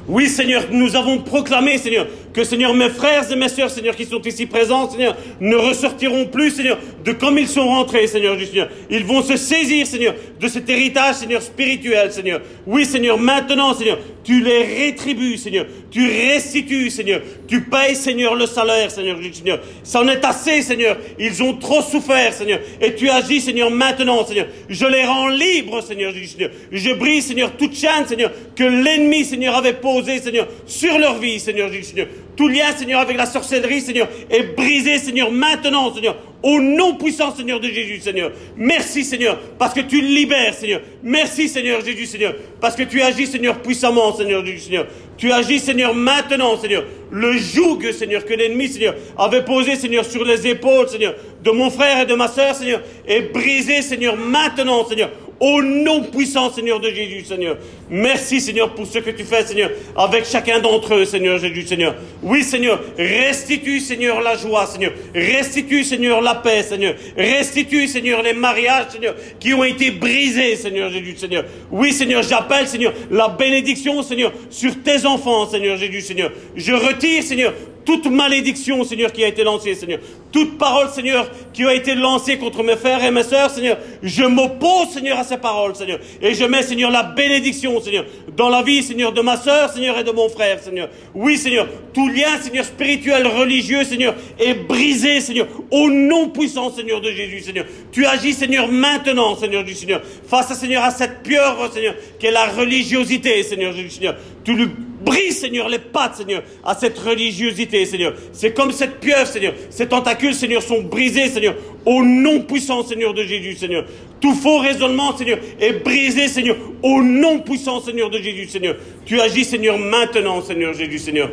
[0.09, 4.05] Oui, Seigneur, nous avons proclamé, Seigneur, que, Seigneur, mes frères et mes sœurs, Seigneur, qui
[4.05, 8.47] sont ici présents, Seigneur, ne ressortiront plus, Seigneur, de comme ils sont rentrés, Seigneur, du
[8.47, 8.69] Seigneur.
[8.91, 12.41] Ils vont se saisir, Seigneur, de cet héritage, Seigneur, spirituel, Seigneur.
[12.67, 15.67] Oui, Seigneur, maintenant, Seigneur, tu les rétribues, Seigneur.
[15.91, 17.21] Tu restitues, Seigneur.
[17.47, 19.61] Tu payes, Seigneur, le salaire, Seigneur, du Seigneur.
[19.83, 20.97] C'en est assez, Seigneur.
[21.19, 22.61] Ils ont trop souffert, Seigneur.
[22.81, 24.47] Et tu agis, Seigneur, maintenant, Seigneur.
[24.69, 26.51] Je les rends libres, Seigneur, du Seigneur.
[26.71, 31.71] Je brise, Seigneur, toute chaîne, Seigneur, que l'ennemi, Seigneur, avait Seigneur, sur leur vie, Seigneur,
[31.71, 32.07] du Seigneur.
[32.37, 36.17] Tout lien, Seigneur, avec la sorcellerie, Seigneur, est brisé, Seigneur, maintenant, Seigneur.
[36.43, 38.33] Au nom puissant, Seigneur, de Jésus, Seigneur.
[38.57, 40.81] Merci, Seigneur, parce que tu libères, Seigneur.
[41.03, 44.87] Merci, Seigneur Jésus, Seigneur, parce que tu agis, Seigneur, puissamment, Seigneur Jésus, Seigneur.
[45.17, 46.85] Tu agis, Seigneur, maintenant, Seigneur.
[47.11, 51.15] Le joug, Seigneur, que l'ennemi, Seigneur, avait posé, Seigneur, sur les épaules, Seigneur,
[51.45, 55.11] de mon frère et de ma sœur, Seigneur, est brisé, Seigneur, maintenant, Seigneur.
[55.43, 57.57] Au nom puissant, Seigneur de Jésus, Seigneur.
[57.91, 61.97] Merci, Seigneur, pour ce que tu fais, Seigneur, avec chacun d'entre eux, Seigneur Jésus, Seigneur.
[62.23, 64.93] Oui, Seigneur, restitue, Seigneur, la joie, Seigneur.
[65.13, 66.95] Restitue, Seigneur, la paix, Seigneur.
[67.17, 71.45] Restitue, Seigneur, les mariages, Seigneur, qui ont été brisés, Seigneur Jésus, Seigneur.
[71.71, 76.31] Oui, Seigneur, j'appelle, Seigneur, la bénédiction, Seigneur, sur tes enfants, Seigneur Jésus, Seigneur.
[76.55, 77.53] Je retire, Seigneur,
[77.85, 80.01] toute malédiction, Seigneur, qui a été lancée, Seigneur.
[80.31, 83.79] Toute parole, Seigneur, qui a été lancée contre mes frères et mes sœurs, Seigneur.
[84.03, 85.99] Je m'oppose, Seigneur, à ces paroles, Seigneur.
[86.21, 88.07] Et je mets, Seigneur, la bénédiction, Seigneur,
[88.37, 90.89] dans la vie, Seigneur, de ma sœur, Seigneur, et de mon frère, Seigneur.
[91.15, 97.01] Oui, Seigneur, tout lien, Seigneur, spirituel, religieux, Seigneur, est brisé, Seigneur, au nom puissant, Seigneur,
[97.01, 97.67] de Jésus, Seigneur.
[97.91, 102.27] Tu agis, Seigneur, maintenant, Seigneur du Seigneur, face à, Seigneur, à cette pieuvre, Seigneur, qui
[102.27, 104.17] est la religiosité, Seigneur Jésus, Seigneur.
[104.45, 104.67] Tu lui
[105.05, 108.15] brises, Seigneur, les pattes, Seigneur, à cette religiosité, Seigneur.
[108.33, 109.55] C'est comme cette pieuvre, Seigneur.
[109.71, 111.55] Ces tentacules, Seigneur, sont brisés, Seigneur,
[111.85, 113.85] au nom puissant, Seigneur, de Jésus, Seigneur.
[114.21, 118.77] Tout faux raisonnement, Seigneur, est brisé, Seigneur, au nom puissant, Seigneur, de Jésus, Seigneur.
[119.05, 121.31] Tu agis, Seigneur, maintenant, Seigneur Jésus, Seigneur.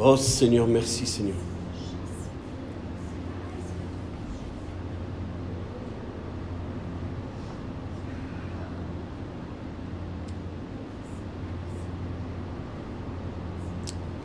[0.00, 1.36] Oh, Seigneur, merci, Seigneur.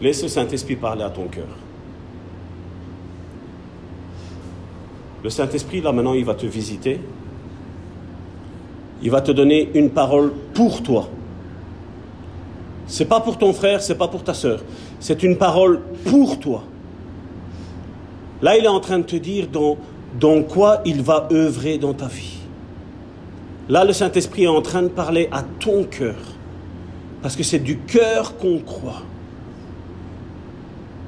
[0.01, 1.47] Laisse le Saint-Esprit parler à ton cœur.
[5.23, 6.99] Le Saint-Esprit, là maintenant, il va te visiter.
[9.01, 11.09] Il va te donner une parole pour toi.
[12.87, 14.61] C'est pas pour ton frère, c'est pas pour ta sœur.
[14.99, 16.63] C'est une parole pour toi.
[18.41, 19.77] Là, il est en train de te dire dans,
[20.19, 22.37] dans quoi il va œuvrer dans ta vie.
[23.67, 26.15] Là, le Saint-Esprit est en train de parler à ton cœur.
[27.23, 29.01] Parce que c'est du cœur qu'on croit.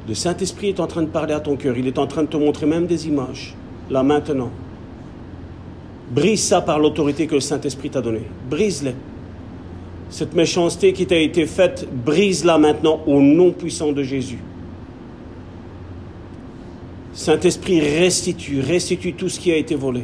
[0.08, 1.78] Le Saint-Esprit est en train de parler à ton cœur.
[1.78, 3.56] Il est en train de te montrer même des images,
[3.90, 4.52] là maintenant.
[6.12, 8.24] Brise ça par l'autorité que le Saint-Esprit t'a donnée.
[8.50, 8.96] Brise-les.
[10.10, 14.40] Cette méchanceté qui t'a été faite, brise-la maintenant au nom puissant de Jésus.
[17.14, 20.04] Saint-Esprit, restitue, restitue tout ce qui a été volé.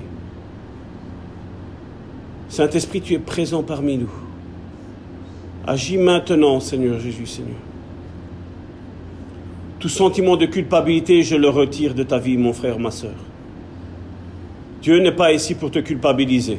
[2.49, 4.11] Saint-Esprit, tu es présent parmi nous.
[5.65, 7.55] Agis maintenant, Seigneur Jésus, Seigneur.
[9.84, 13.18] Tout sentiment de culpabilité, je le retire de ta vie, mon frère, ma soeur.
[14.81, 16.57] Dieu n'est pas ici pour te culpabiliser.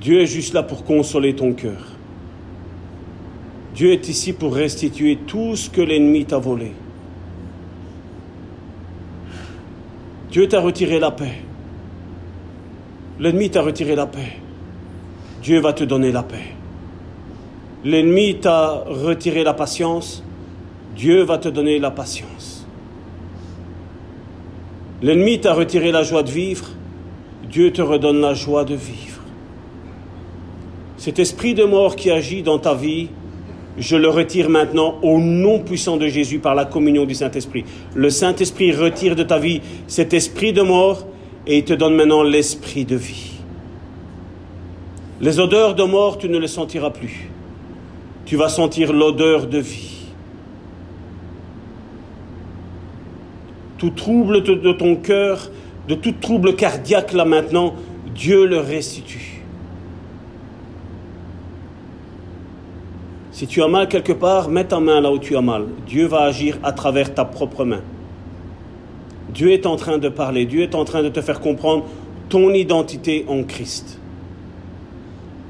[0.00, 1.92] Dieu est juste là pour consoler ton cœur.
[3.72, 6.72] Dieu est ici pour restituer tout ce que l'ennemi t'a volé.
[10.32, 11.36] Dieu t'a retiré la paix.
[13.20, 14.40] L'ennemi t'a retiré la paix.
[15.40, 16.48] Dieu va te donner la paix.
[17.84, 20.24] L'ennemi t'a retiré la patience.
[20.96, 22.66] Dieu va te donner la patience.
[25.02, 26.66] L'ennemi t'a retiré la joie de vivre.
[27.50, 29.20] Dieu te redonne la joie de vivre.
[30.96, 33.08] Cet esprit de mort qui agit dans ta vie,
[33.76, 37.64] je le retire maintenant au nom puissant de Jésus par la communion du Saint-Esprit.
[37.94, 41.06] Le Saint-Esprit retire de ta vie cet esprit de mort
[41.46, 43.32] et il te donne maintenant l'esprit de vie.
[45.20, 47.28] Les odeurs de mort, tu ne les sentiras plus.
[48.24, 49.95] Tu vas sentir l'odeur de vie.
[53.78, 55.50] Tout trouble de ton cœur,
[55.88, 57.74] de tout trouble cardiaque là maintenant,
[58.14, 59.42] Dieu le restitue.
[63.30, 65.66] Si tu as mal quelque part, mets ta main là où tu as mal.
[65.86, 67.82] Dieu va agir à travers ta propre main.
[69.34, 71.84] Dieu est en train de parler, Dieu est en train de te faire comprendre
[72.30, 74.00] ton identité en Christ.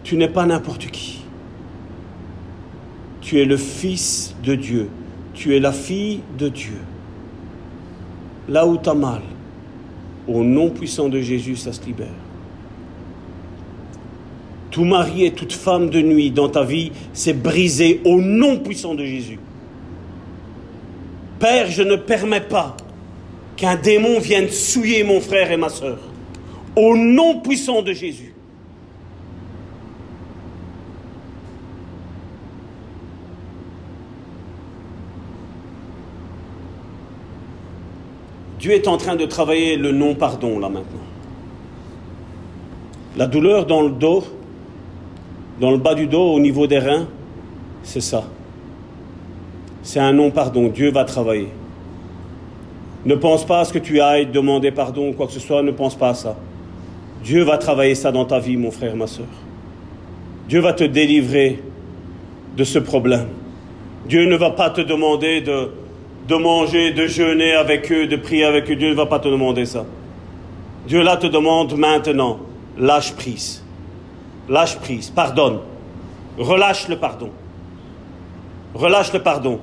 [0.03, 1.20] Tu n'es pas n'importe qui.
[3.20, 4.89] Tu es le Fils de Dieu.
[5.35, 6.81] Tu es la fille de Dieu.
[8.48, 9.23] Là où tu as mal,
[10.28, 12.09] au nom puissant de Jésus, ça se libère.
[14.70, 18.94] Tout mari et toute femme de nuit dans ta vie, c'est brisé au nom puissant
[18.94, 19.39] de Jésus.
[21.39, 22.77] Père, je ne permets pas
[23.56, 25.98] qu'un démon vienne souiller mon frère et ma soeur.
[26.77, 28.36] Au nom puissant de Jésus.
[38.66, 41.06] Dieu est en train de travailler le non-pardon là maintenant.
[43.16, 44.24] La douleur dans le dos,
[45.60, 47.06] dans le bas du dos, au niveau des reins,
[47.84, 48.24] c'est ça.
[49.84, 50.66] C'est un non-pardon.
[50.66, 51.47] Dieu va travailler.
[53.05, 55.62] Ne pense pas à ce que tu ailles demander pardon ou quoi que ce soit,
[55.62, 56.36] ne pense pas à ça.
[57.22, 59.26] Dieu va travailler ça dans ta vie, mon frère, ma soeur.
[60.48, 61.62] Dieu va te délivrer
[62.56, 63.28] de ce problème.
[64.09, 65.70] Dieu ne va pas te demander de,
[66.28, 68.77] de manger, de jeûner avec eux, de prier avec eux.
[68.77, 69.85] Dieu ne va pas te demander ça.
[70.86, 72.39] Dieu là te demande maintenant,
[72.78, 73.62] lâche prise.
[74.48, 75.61] Lâche prise, pardonne.
[76.39, 77.31] Relâche le pardon.
[78.74, 79.61] Relâche le pardon.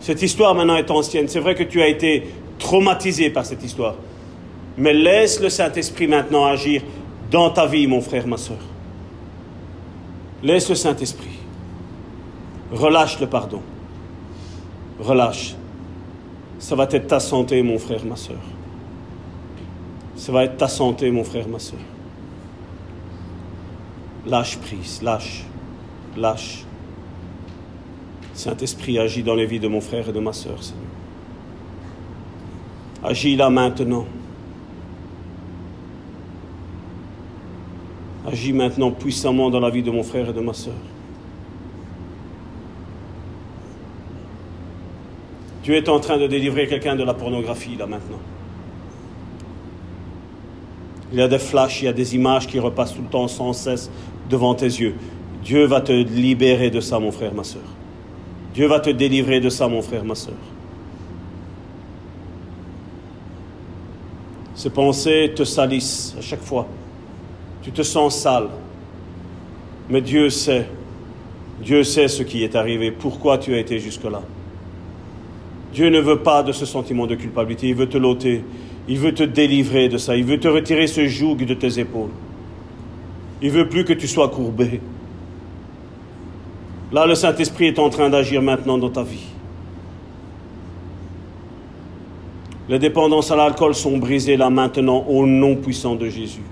[0.00, 1.28] Cette histoire maintenant est ancienne.
[1.28, 3.96] C'est vrai que tu as été traumatisé par cette histoire.
[4.78, 6.82] Mais laisse le Saint-Esprit maintenant agir
[7.30, 8.58] dans ta vie, mon frère, ma soeur.
[10.42, 11.38] Laisse le Saint-Esprit.
[12.72, 13.60] Relâche le pardon.
[15.00, 15.54] Relâche.
[16.58, 18.40] Ça va être ta santé, mon frère, ma soeur.
[20.14, 21.80] Ça va être ta santé, mon frère, ma soeur.
[24.26, 25.44] Lâche prise, lâche,
[26.16, 26.64] lâche.
[28.34, 30.84] Saint-Esprit, agis dans les vies de mon frère et de ma soeur, Seigneur.
[33.02, 34.04] Agis là maintenant.
[38.26, 40.74] Agis maintenant puissamment dans la vie de mon frère et de ma soeur.
[45.62, 48.20] Dieu est en train de délivrer quelqu'un de la pornographie là maintenant.
[51.12, 53.28] Il y a des flashs, il y a des images qui repassent tout le temps
[53.28, 53.90] sans cesse
[54.28, 54.94] devant tes yeux.
[55.42, 57.62] Dieu va te libérer de ça, mon frère, ma soeur.
[58.54, 60.34] Dieu va te délivrer de ça, mon frère, ma soeur.
[64.54, 66.66] Ces pensées te salissent à chaque fois.
[67.62, 68.48] Tu te sens sale.
[69.88, 70.66] Mais Dieu sait.
[71.62, 74.22] Dieu sait ce qui est arrivé, pourquoi tu as été jusque-là?
[75.72, 78.44] Dieu ne veut pas de ce sentiment de culpabilité, il veut te l'ôter,
[78.88, 82.10] il veut te délivrer de ça, il veut te retirer ce joug de tes épaules.
[83.42, 84.80] Il veut plus que tu sois courbé.
[86.92, 89.26] Là, le Saint-Esprit est en train d'agir maintenant dans ta vie.
[92.68, 96.42] Les dépendances à l'alcool sont brisées là maintenant au nom puissant de Jésus.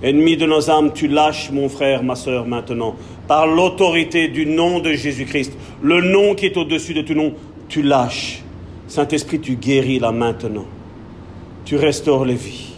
[0.00, 2.94] Ennemi de nos âmes, tu lâches mon frère, ma soeur maintenant,
[3.28, 5.52] par l'autorité du nom de Jésus-Christ,
[5.82, 7.34] le nom qui est au-dessus de tout nom,
[7.68, 8.42] tu lâches.
[8.88, 10.64] Saint-Esprit, tu guéris là maintenant.
[11.66, 12.72] Tu restaures les vies.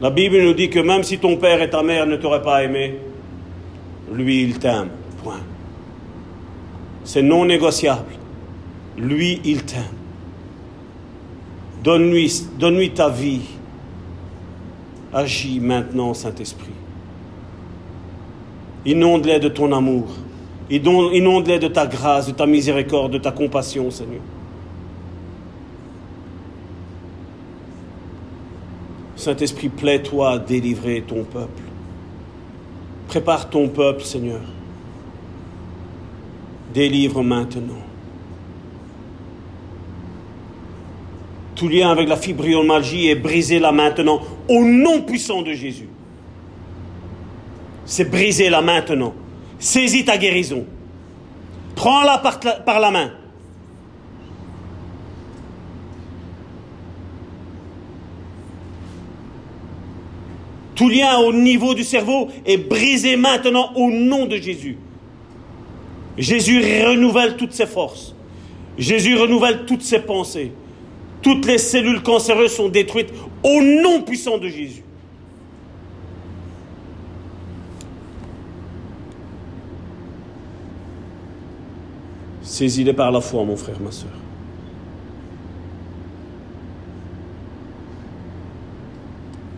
[0.00, 2.64] La Bible nous dit que même si ton père et ta mère ne t'auraient pas
[2.64, 2.96] aimé,
[4.12, 4.88] lui, il t'aime.
[5.22, 5.40] Point.
[7.04, 8.10] C'est non négociable.
[8.98, 9.84] Lui, il t'aime.
[11.84, 13.42] Donne-lui donne ta vie.
[15.12, 16.72] Agis maintenant, Saint-Esprit.
[18.86, 20.08] Inonde-les de ton amour.
[20.70, 24.22] Inonde-les de ta grâce, de ta miséricorde, de ta compassion, Seigneur.
[29.16, 31.62] Saint-Esprit, plaît-toi à délivrer ton peuple.
[33.06, 34.40] Prépare ton peuple, Seigneur.
[36.72, 37.91] Délivre maintenant.
[41.62, 45.88] Tout lien avec la fibromyalgie est brisé là maintenant, au nom puissant de Jésus.
[47.84, 49.14] C'est brisé là maintenant.
[49.60, 50.66] Saisis ta guérison.
[51.76, 53.12] Prends-la par, par la main.
[60.74, 64.78] Tout lien au niveau du cerveau est brisé maintenant au nom de Jésus.
[66.18, 68.16] Jésus renouvelle toutes ses forces.
[68.76, 70.50] Jésus renouvelle toutes ses pensées.
[71.22, 73.12] Toutes les cellules cancéreuses sont détruites
[73.44, 74.82] au nom puissant de Jésus.
[82.42, 84.10] Saisis-les par la foi, mon frère, ma soeur.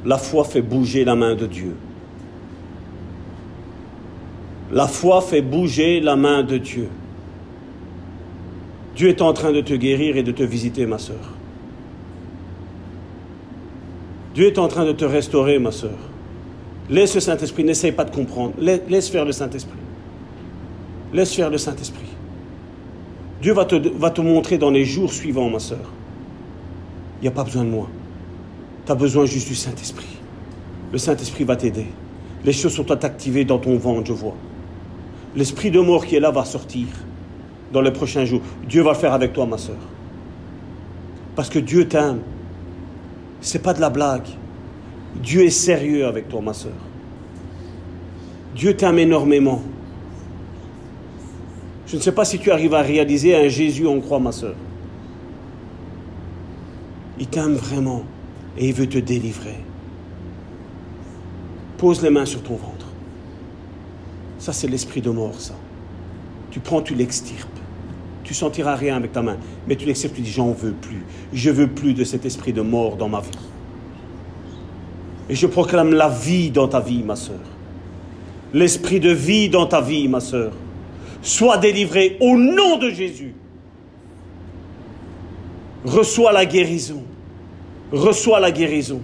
[0.05, 1.75] La foi fait bouger la main de Dieu.
[4.71, 6.89] La foi fait bouger la main de Dieu.
[8.95, 11.35] Dieu est en train de te guérir et de te visiter, ma soeur.
[14.35, 15.97] Dieu est en train de te restaurer, ma soeur.
[16.91, 18.55] Laisse le Saint-Esprit, n'essaye pas de comprendre.
[18.59, 19.79] Laisse faire le Saint-Esprit.
[21.13, 22.09] Laisse faire le Saint-Esprit.
[23.41, 25.93] Dieu va te, montrer dans les jours suivants, ma soeur.
[27.21, 27.89] Il n'y a pas besoin de moi.
[28.85, 30.19] Tu as besoin juste du Saint-Esprit.
[30.93, 31.87] Le Saint-Esprit va t'aider.
[32.45, 34.35] Les choses sont activées dans ton ventre, je vois.
[35.37, 36.87] L'esprit de mort qui est là va sortir
[37.73, 38.41] dans les prochains jours.
[38.69, 39.77] Dieu va le faire avec toi, ma soeur.
[41.37, 42.21] Parce que Dieu t'aime.
[43.45, 44.27] C'est pas de la blague.
[45.23, 46.73] Dieu est sérieux avec toi, ma soeur.
[48.57, 49.61] Dieu t'aime énormément.
[51.87, 54.55] Je ne sais pas si tu arrives à réaliser un Jésus en croix, ma soeur.
[57.19, 58.05] Il t'aime vraiment
[58.57, 59.59] et il veut te délivrer.
[61.77, 62.87] Pose les mains sur ton ventre.
[64.39, 65.55] Ça, c'est l'esprit de mort, ça.
[66.51, 67.54] Tu prends, tu l'extirpes.
[68.25, 69.37] Tu sentiras rien avec ta main,
[69.69, 71.05] mais tu l'extirpes, tu dis, j'en veux plus.
[71.33, 73.29] Je veux plus de cet esprit de mort dans ma vie.
[75.29, 77.41] Et je proclame la vie dans ta vie, ma soeur.
[78.53, 80.53] L'esprit de vie dans ta vie, ma soeur.
[81.23, 83.35] Sois délivré au nom de Jésus.
[85.85, 87.05] Reçois la guérison
[87.95, 89.01] reçois la guérison.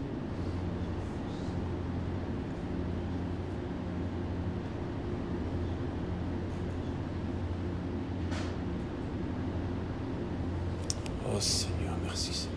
[11.27, 12.51] Oh Seigneur, merci Seigneur.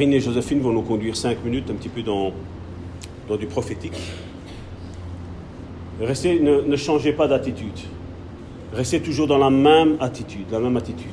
[0.00, 2.32] Et Joséphine vont nous conduire cinq minutes un petit peu dans,
[3.28, 4.00] dans du prophétique.
[6.00, 7.78] Restez, ne, changez pas d'attitude.
[8.72, 11.10] Restez toujours dans la même attitude, la même attitude.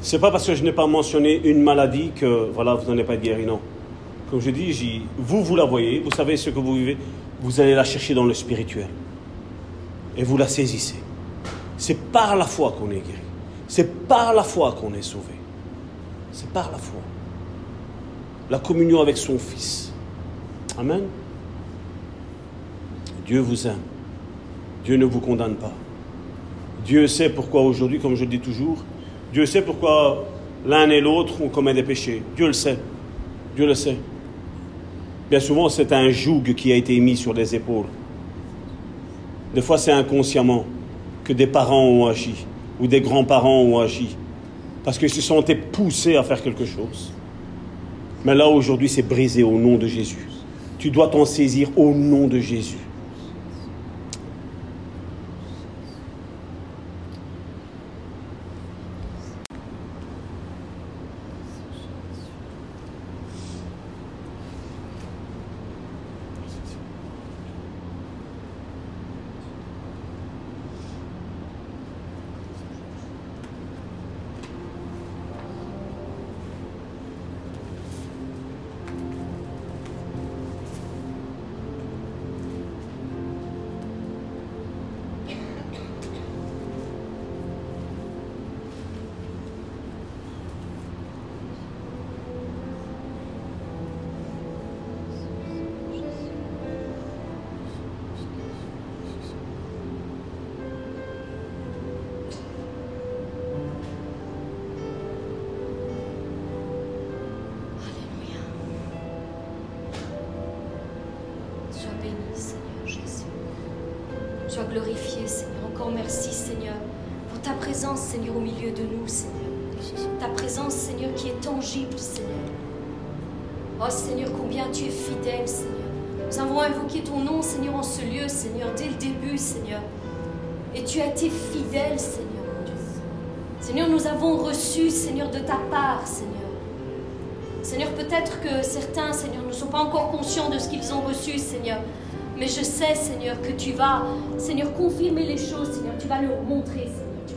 [0.00, 3.06] C'est pas parce que je n'ai pas mentionné une maladie que voilà, vous n'en êtes
[3.06, 3.60] pas guéri, non.
[4.28, 6.96] Comme je dis, vous, vous la voyez, vous savez ce que vous vivez,
[7.40, 8.88] vous allez la chercher dans le spirituel.
[10.16, 10.98] Et vous la saisissez.
[11.76, 13.22] C'est par la foi qu'on est guéri.
[13.68, 15.38] C'est par la foi qu'on est sauvé.
[16.38, 17.00] C'est par la foi.
[18.48, 19.92] La communion avec son Fils.
[20.78, 21.00] Amen.
[23.26, 23.80] Dieu vous aime.
[24.84, 25.72] Dieu ne vous condamne pas.
[26.84, 28.84] Dieu sait pourquoi aujourd'hui, comme je le dis toujours,
[29.32, 30.26] Dieu sait pourquoi
[30.64, 32.22] l'un et l'autre ont commis des péchés.
[32.36, 32.78] Dieu le sait.
[33.56, 33.96] Dieu le sait.
[35.30, 37.86] Bien souvent, c'est un joug qui a été mis sur les épaules.
[39.56, 40.66] Des fois, c'est inconsciemment
[41.24, 42.46] que des parents ont agi
[42.78, 44.16] ou des grands-parents ont agi
[44.84, 47.12] parce qu'ils se sont été poussés à faire quelque chose.
[48.24, 50.26] Mais là, aujourd'hui, c'est brisé au nom de Jésus.
[50.78, 52.78] Tu dois t'en saisir au nom de Jésus.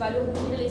[0.02, 0.32] Seigneur.
[0.50, 0.61] Tu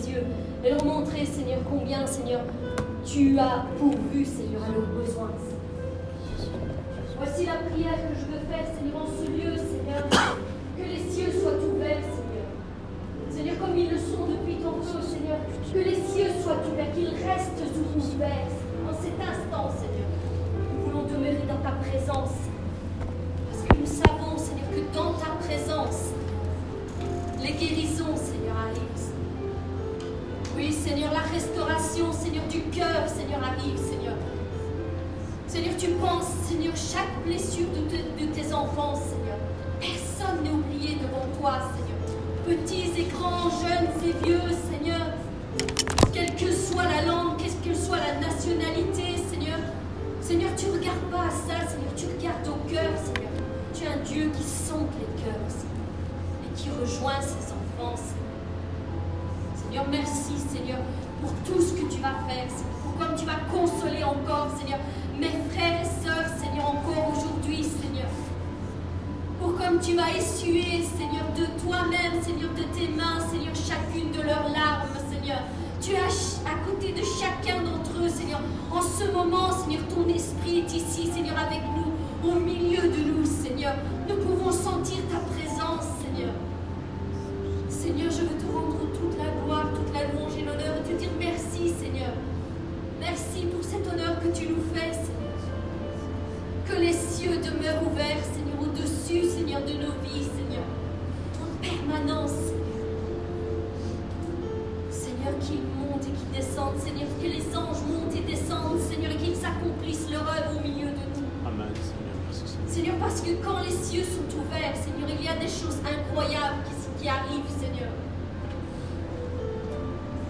[106.13, 110.57] qu'ils descendent, Seigneur, que les anges montent et descendent, Seigneur, et qu'ils accomplissent leur œuvre
[110.57, 111.27] au milieu de nous.
[111.45, 112.15] Amen, Seigneur.
[112.31, 112.67] Seigneur.
[112.67, 116.63] Seigneur, parce que quand les cieux sont ouverts, Seigneur, il y a des choses incroyables
[116.65, 117.91] qui, qui arrivent, Seigneur.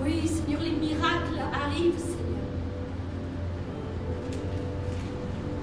[0.04, 2.22] Oui, Seigneur, les miracles arrivent, Seigneur.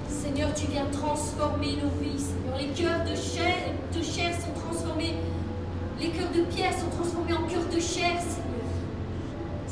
[0.08, 2.58] Seigneur, tu viens transformer nos vies, Seigneur.
[2.58, 5.16] Les cœurs de chair, de chair sont transformés.
[6.00, 8.47] Les cœurs de pierre sont transformés en cœurs de chair, Seigneur.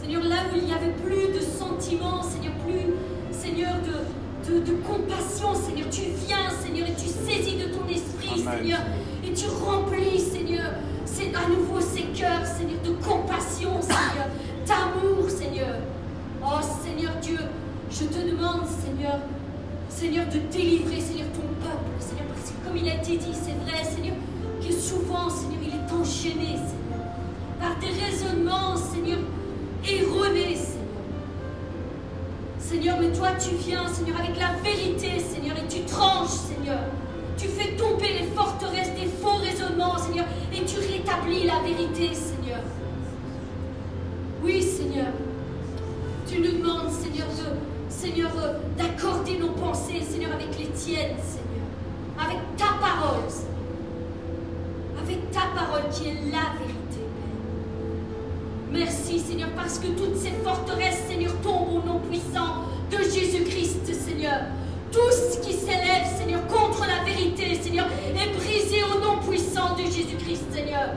[0.06, 2.94] Seigneur, là où il n'y avait plus de sentiments, Seigneur, plus,
[3.32, 8.40] Seigneur, de, de, de compassion, Seigneur, tu viens, Seigneur, et tu saisis de ton esprit,
[8.46, 8.58] Amen.
[8.60, 8.78] Seigneur,
[9.26, 10.74] et tu remplis, Seigneur,
[11.04, 14.30] c'est à nouveau ces cœurs, Seigneur, de compassion, Seigneur,
[14.64, 15.74] d'amour, Seigneur.
[16.40, 17.40] Oh, Seigneur Dieu,
[17.90, 19.18] je te demande, Seigneur,
[19.88, 23.58] Seigneur, de délivrer, Seigneur, ton peuple, Seigneur, parce que comme il a été dit, c'est
[23.66, 24.14] vrai, Seigneur,
[24.60, 27.02] que souvent, Seigneur, il est enchaîné, Seigneur,
[27.58, 29.18] par des raisonnements, Seigneur,
[29.84, 30.86] erronés, Seigneur.
[32.58, 36.80] Seigneur, mais toi, tu viens, Seigneur, avec la vérité, Seigneur, et tu tranches, Seigneur.
[37.36, 42.60] Tu fais tomber les forteresses des faux raisonnements, Seigneur, et tu rétablis la vérité, Seigneur.
[44.42, 45.12] Oui, Seigneur.
[46.28, 47.26] Tu nous demandes, Seigneur,
[47.88, 51.66] Seigneur, euh, d'accorder nos pensées, Seigneur, avec les tiennes, Seigneur.
[52.18, 53.52] Avec ta parole, Seigneur.
[55.02, 56.75] Avec ta parole qui est la vérité.
[58.72, 64.40] Merci, Seigneur, parce que toutes ces forteresses, Seigneur, tombent au nom puissant de Jésus-Christ, Seigneur.
[64.90, 69.84] Tout ce qui s'élève, Seigneur, contre la vérité, Seigneur, est brisé au nom puissant de
[69.84, 70.90] Jésus-Christ, Seigneur.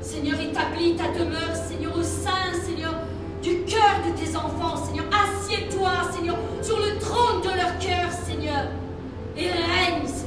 [0.00, 2.94] Seigneur, établis ta demeure, Seigneur, au sein, Seigneur,
[3.42, 5.04] du cœur de tes enfants, Seigneur.
[5.12, 8.66] Assieds-toi, Seigneur, sur le trône de leur cœur, Seigneur.
[9.36, 10.25] Et règne, Seigneur.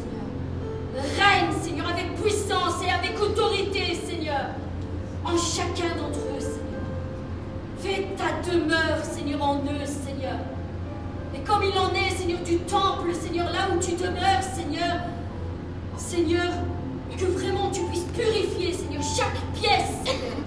[1.18, 4.50] Règne, Seigneur, avec puissance et avec autorité, Seigneur.
[5.26, 6.84] En chacun d'entre eux, Seigneur.
[7.80, 10.38] Fais ta demeure, Seigneur, en eux, Seigneur.
[11.36, 15.02] Et comme il en est, Seigneur, du temple, Seigneur, là où tu demeures, Seigneur,
[15.98, 16.52] Seigneur,
[17.20, 20.38] que vraiment tu puisses purifier, Seigneur, chaque pièce, Seigneur.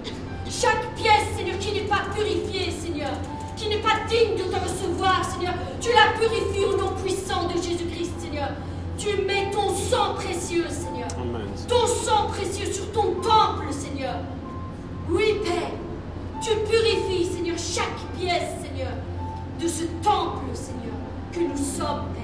[0.49, 3.11] Chaque pièce, Seigneur, qui n'est pas purifiée, Seigneur,
[3.55, 7.53] qui n'est pas digne de te recevoir, Seigneur, tu la purifies au nom puissant de
[7.53, 8.49] Jésus-Christ, Seigneur.
[8.97, 11.07] Tu mets ton sang précieux, Seigneur.
[11.19, 11.47] Amen.
[11.67, 14.15] Ton sang précieux sur ton temple, Seigneur.
[15.09, 15.71] Oui, Père.
[16.41, 18.91] Tu purifies, Seigneur, chaque pièce, Seigneur,
[19.59, 20.93] de ce temple, Seigneur,
[21.31, 22.23] que nous sommes, Père.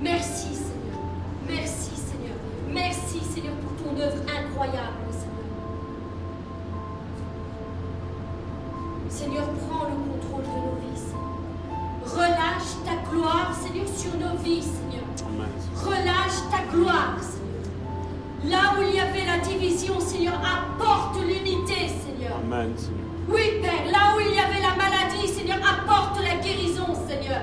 [0.00, 1.00] Merci, Seigneur.
[1.48, 2.36] Merci, Seigneur.
[2.72, 5.30] Merci, Seigneur, pour ton œuvre incroyable, Seigneur.
[9.08, 11.09] Seigneur, prends le contrôle de nos vies.
[12.04, 15.04] Relâche ta gloire, Seigneur, sur nos vies, Seigneur.
[15.84, 17.40] Relâche ta gloire, Seigneur.
[18.44, 22.36] Là où il y avait la division, Seigneur, apporte l'unité, Seigneur.
[22.44, 23.06] Amen, Seigneur.
[23.28, 27.42] Oui, Père, là où il y avait la maladie, Seigneur, apporte la guérison, Seigneur.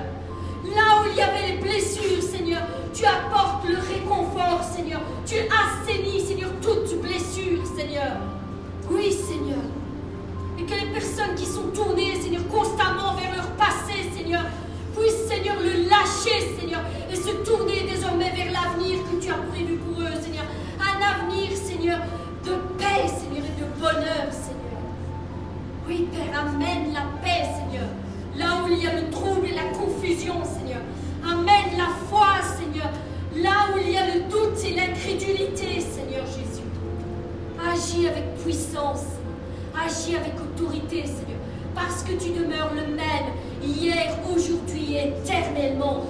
[0.74, 2.62] Là où il y avait les blessures, Seigneur,
[2.92, 5.00] tu apportes le réconfort, Seigneur.
[5.24, 8.16] Tu assainis, Seigneur, toute blessure, Seigneur.
[8.90, 9.62] Oui, Seigneur.
[10.58, 12.07] Et que les personnes qui sont tournées,
[17.44, 20.44] tourner désormais vers l'avenir que tu as prévu pour eux, Seigneur.
[20.80, 21.98] Un avenir, Seigneur,
[22.44, 24.58] de paix, Seigneur, et de bonheur, Seigneur.
[25.86, 27.88] Oui, Père, amène la paix, Seigneur.
[28.36, 30.80] Là où il y a le trouble et la confusion, Seigneur.
[31.24, 32.90] Amène la foi, Seigneur.
[33.36, 36.64] Là où il y a le doute et l'incrédulité, Seigneur Jésus.
[37.58, 39.04] Agis avec puissance.
[39.74, 41.38] Agis avec autorité, Seigneur.
[41.74, 43.32] Parce que tu demeures le même
[43.62, 46.04] hier, aujourd'hui éternellement.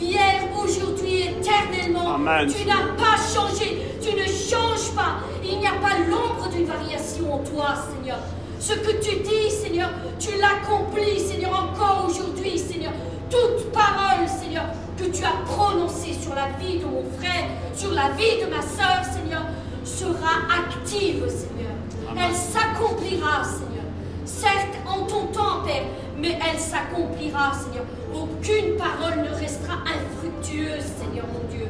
[0.00, 0.35] Hier,
[0.66, 2.14] aujourd'hui et éternellement.
[2.14, 2.48] Amen.
[2.48, 3.78] Tu n'as pas changé.
[4.02, 5.20] Tu ne changes pas.
[5.44, 8.18] Il n'y a pas l'ombre d'une variation en toi, Seigneur.
[8.58, 12.92] Ce que tu dis, Seigneur, tu l'accomplis, Seigneur, encore aujourd'hui, Seigneur.
[13.30, 14.64] Toute parole, Seigneur,
[14.96, 17.44] que tu as prononcée sur la vie de mon frère,
[17.74, 19.42] sur la vie de ma sœur, Seigneur,
[19.84, 21.74] sera active, Seigneur.
[22.10, 22.24] Amen.
[22.28, 23.84] Elle s'accomplira, Seigneur.
[24.24, 25.84] Certes, en ton temps, Père,
[26.16, 27.84] mais elle s'accomplira, Seigneur.
[28.16, 31.68] Aucune parole ne restera infructueuse, Seigneur mon Dieu.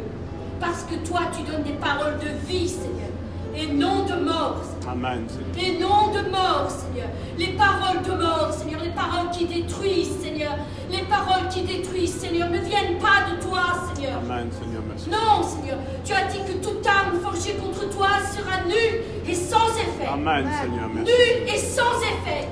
[0.60, 3.10] Parce que toi, tu donnes des paroles de vie, Seigneur,
[3.54, 4.92] et non de mort, Seigneur.
[4.92, 5.56] Amen, Seigneur.
[5.56, 7.08] Les noms de mort, Seigneur.
[7.36, 8.80] Les paroles de mort, Seigneur.
[8.80, 10.56] Les paroles qui détruisent, Seigneur.
[10.90, 14.18] Les paroles qui détruisent, Seigneur, ne viennent pas de toi, Seigneur.
[14.18, 15.10] Amen, Seigneur, merci.
[15.10, 15.78] Non, Seigneur.
[16.04, 20.06] Tu as dit que toute arme forgée contre toi sera nulle et sans effet.
[20.12, 21.12] Amen, Seigneur, merci.
[21.12, 22.48] Nulle et sans effet.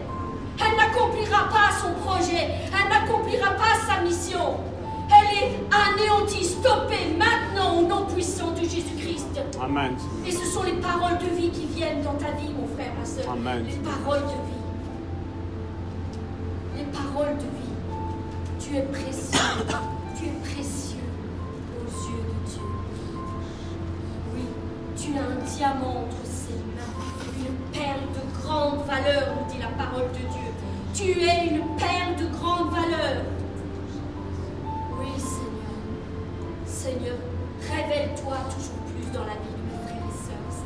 [0.59, 2.49] Elle n'accomplira pas son projet.
[2.73, 4.61] Elle n'accomplira pas sa mission.
[5.11, 9.41] Elle est anéantie, stoppée maintenant au nom puissant de Jésus-Christ.
[9.61, 12.93] Amen, Et ce sont les paroles de vie qui viennent dans ta vie, mon frère,
[12.99, 13.31] ma soeur.
[13.33, 13.65] Amen.
[13.67, 14.65] Les paroles de vie.
[16.77, 17.65] Les paroles de vie.
[18.61, 19.39] Tu es précieux.
[20.19, 21.09] tu es précieux
[21.77, 22.63] aux yeux de Dieu.
[24.35, 24.45] Oui,
[24.97, 26.95] tu as un diamant entre ses mains.
[27.39, 30.51] Une perle de grande valeur, nous dit la parole de Dieu.
[30.93, 33.25] Tu es une perle de grande valeur.
[34.99, 35.77] Oui, Seigneur.
[36.67, 37.17] Seigneur,
[37.61, 40.57] révèle-toi toujours plus dans la vie de mes frères et sœurs.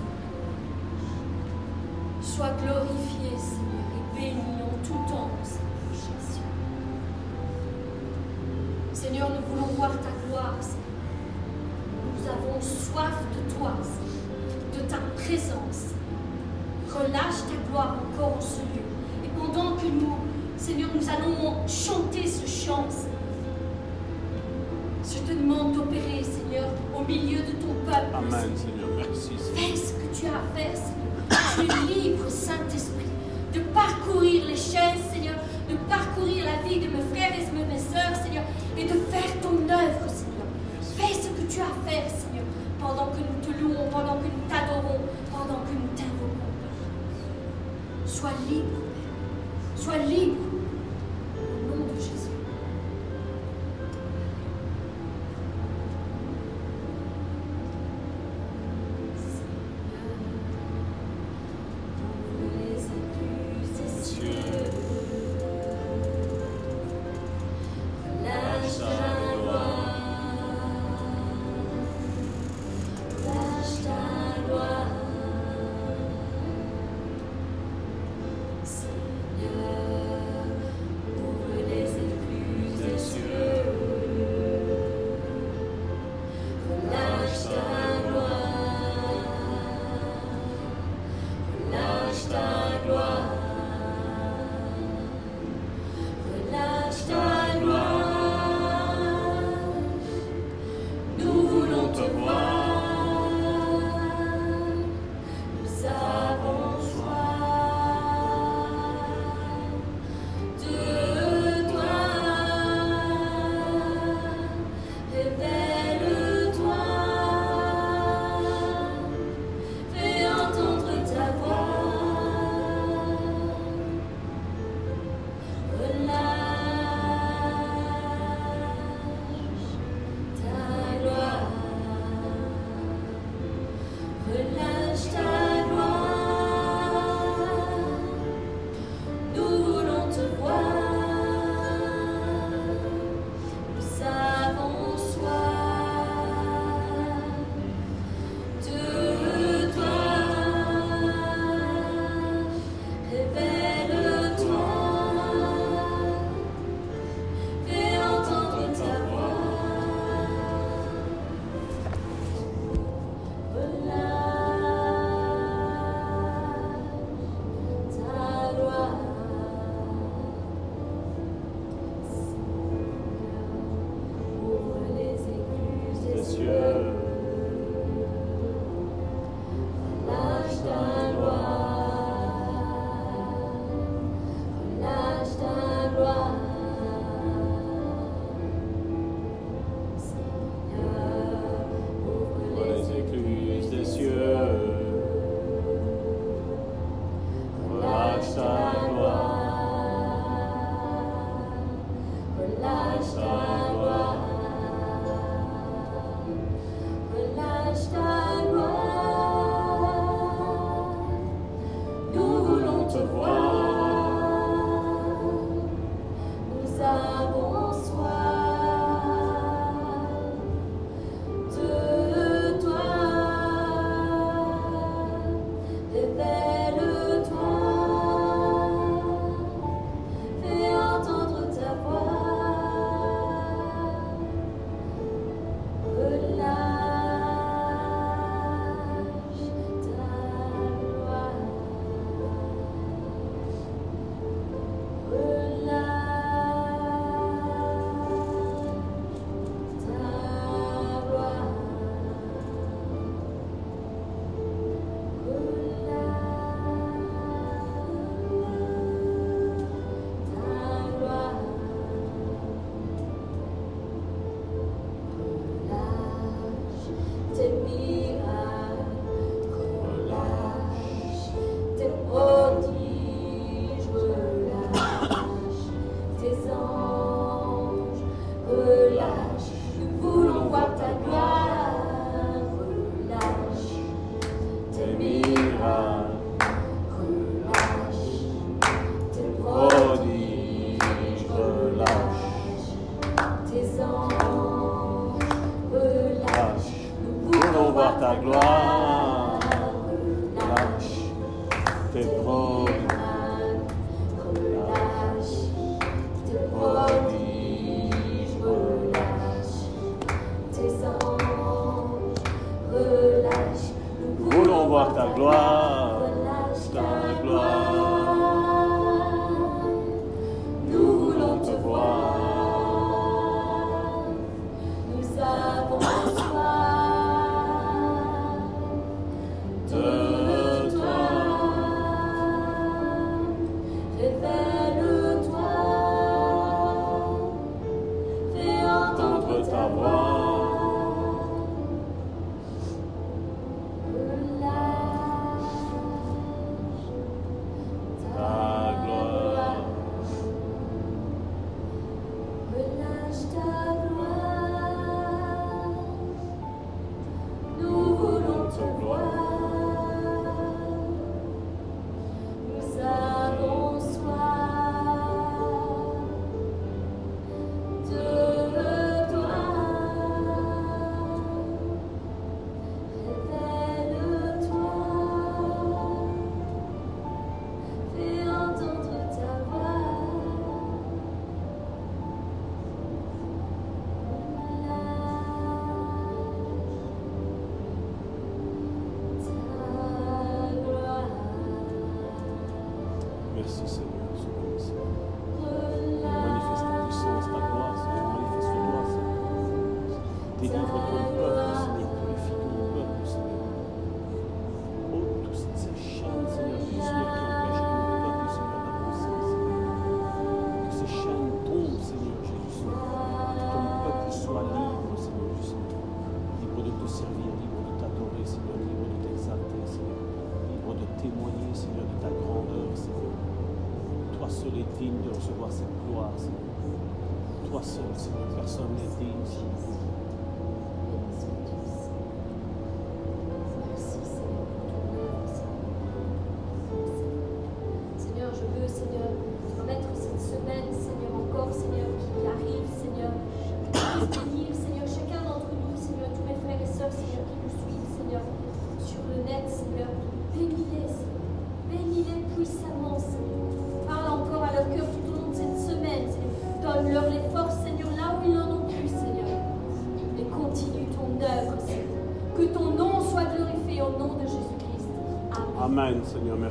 [2.20, 5.64] Sois glorifié, Seigneur, et béni en tout temps, Seigneur.
[8.92, 10.78] Seigneur, nous voulons voir ta gloire, Seigneur.
[12.16, 15.97] Nous avons soif de toi, Seigneur, de ta présence.
[16.92, 18.84] Relâche ta gloire encore en ce lieu.
[19.24, 20.16] Et pendant que nous,
[20.56, 23.18] Seigneur, nous allons chanter ce chant, Seigneur,
[25.04, 28.14] je te demande d'opérer, Seigneur, au milieu de ton peuple.
[28.14, 28.88] Amen, Seigneur.
[28.96, 29.32] Merci.
[29.54, 31.08] Fais ce que tu as à faire, Seigneur.
[31.54, 33.12] Tu es libre, Saint-Esprit,
[33.54, 35.36] de parcourir les chaînes, Seigneur,
[35.68, 38.44] de parcourir la vie de mes frères et de mes sœurs, Seigneur,
[38.76, 40.48] et de faire ton œuvre, Seigneur.
[40.96, 42.44] Fais ce que tu as à faire, Seigneur,
[42.80, 45.00] pendant que nous te louons, pendant que nous t'adorons,
[45.30, 46.17] pendant que nous t'invoquons.
[48.08, 48.80] Sois libre,
[49.76, 50.36] Sois libre.
[51.36, 52.27] Au nom de Jésus.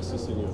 [0.07, 0.46] Que ton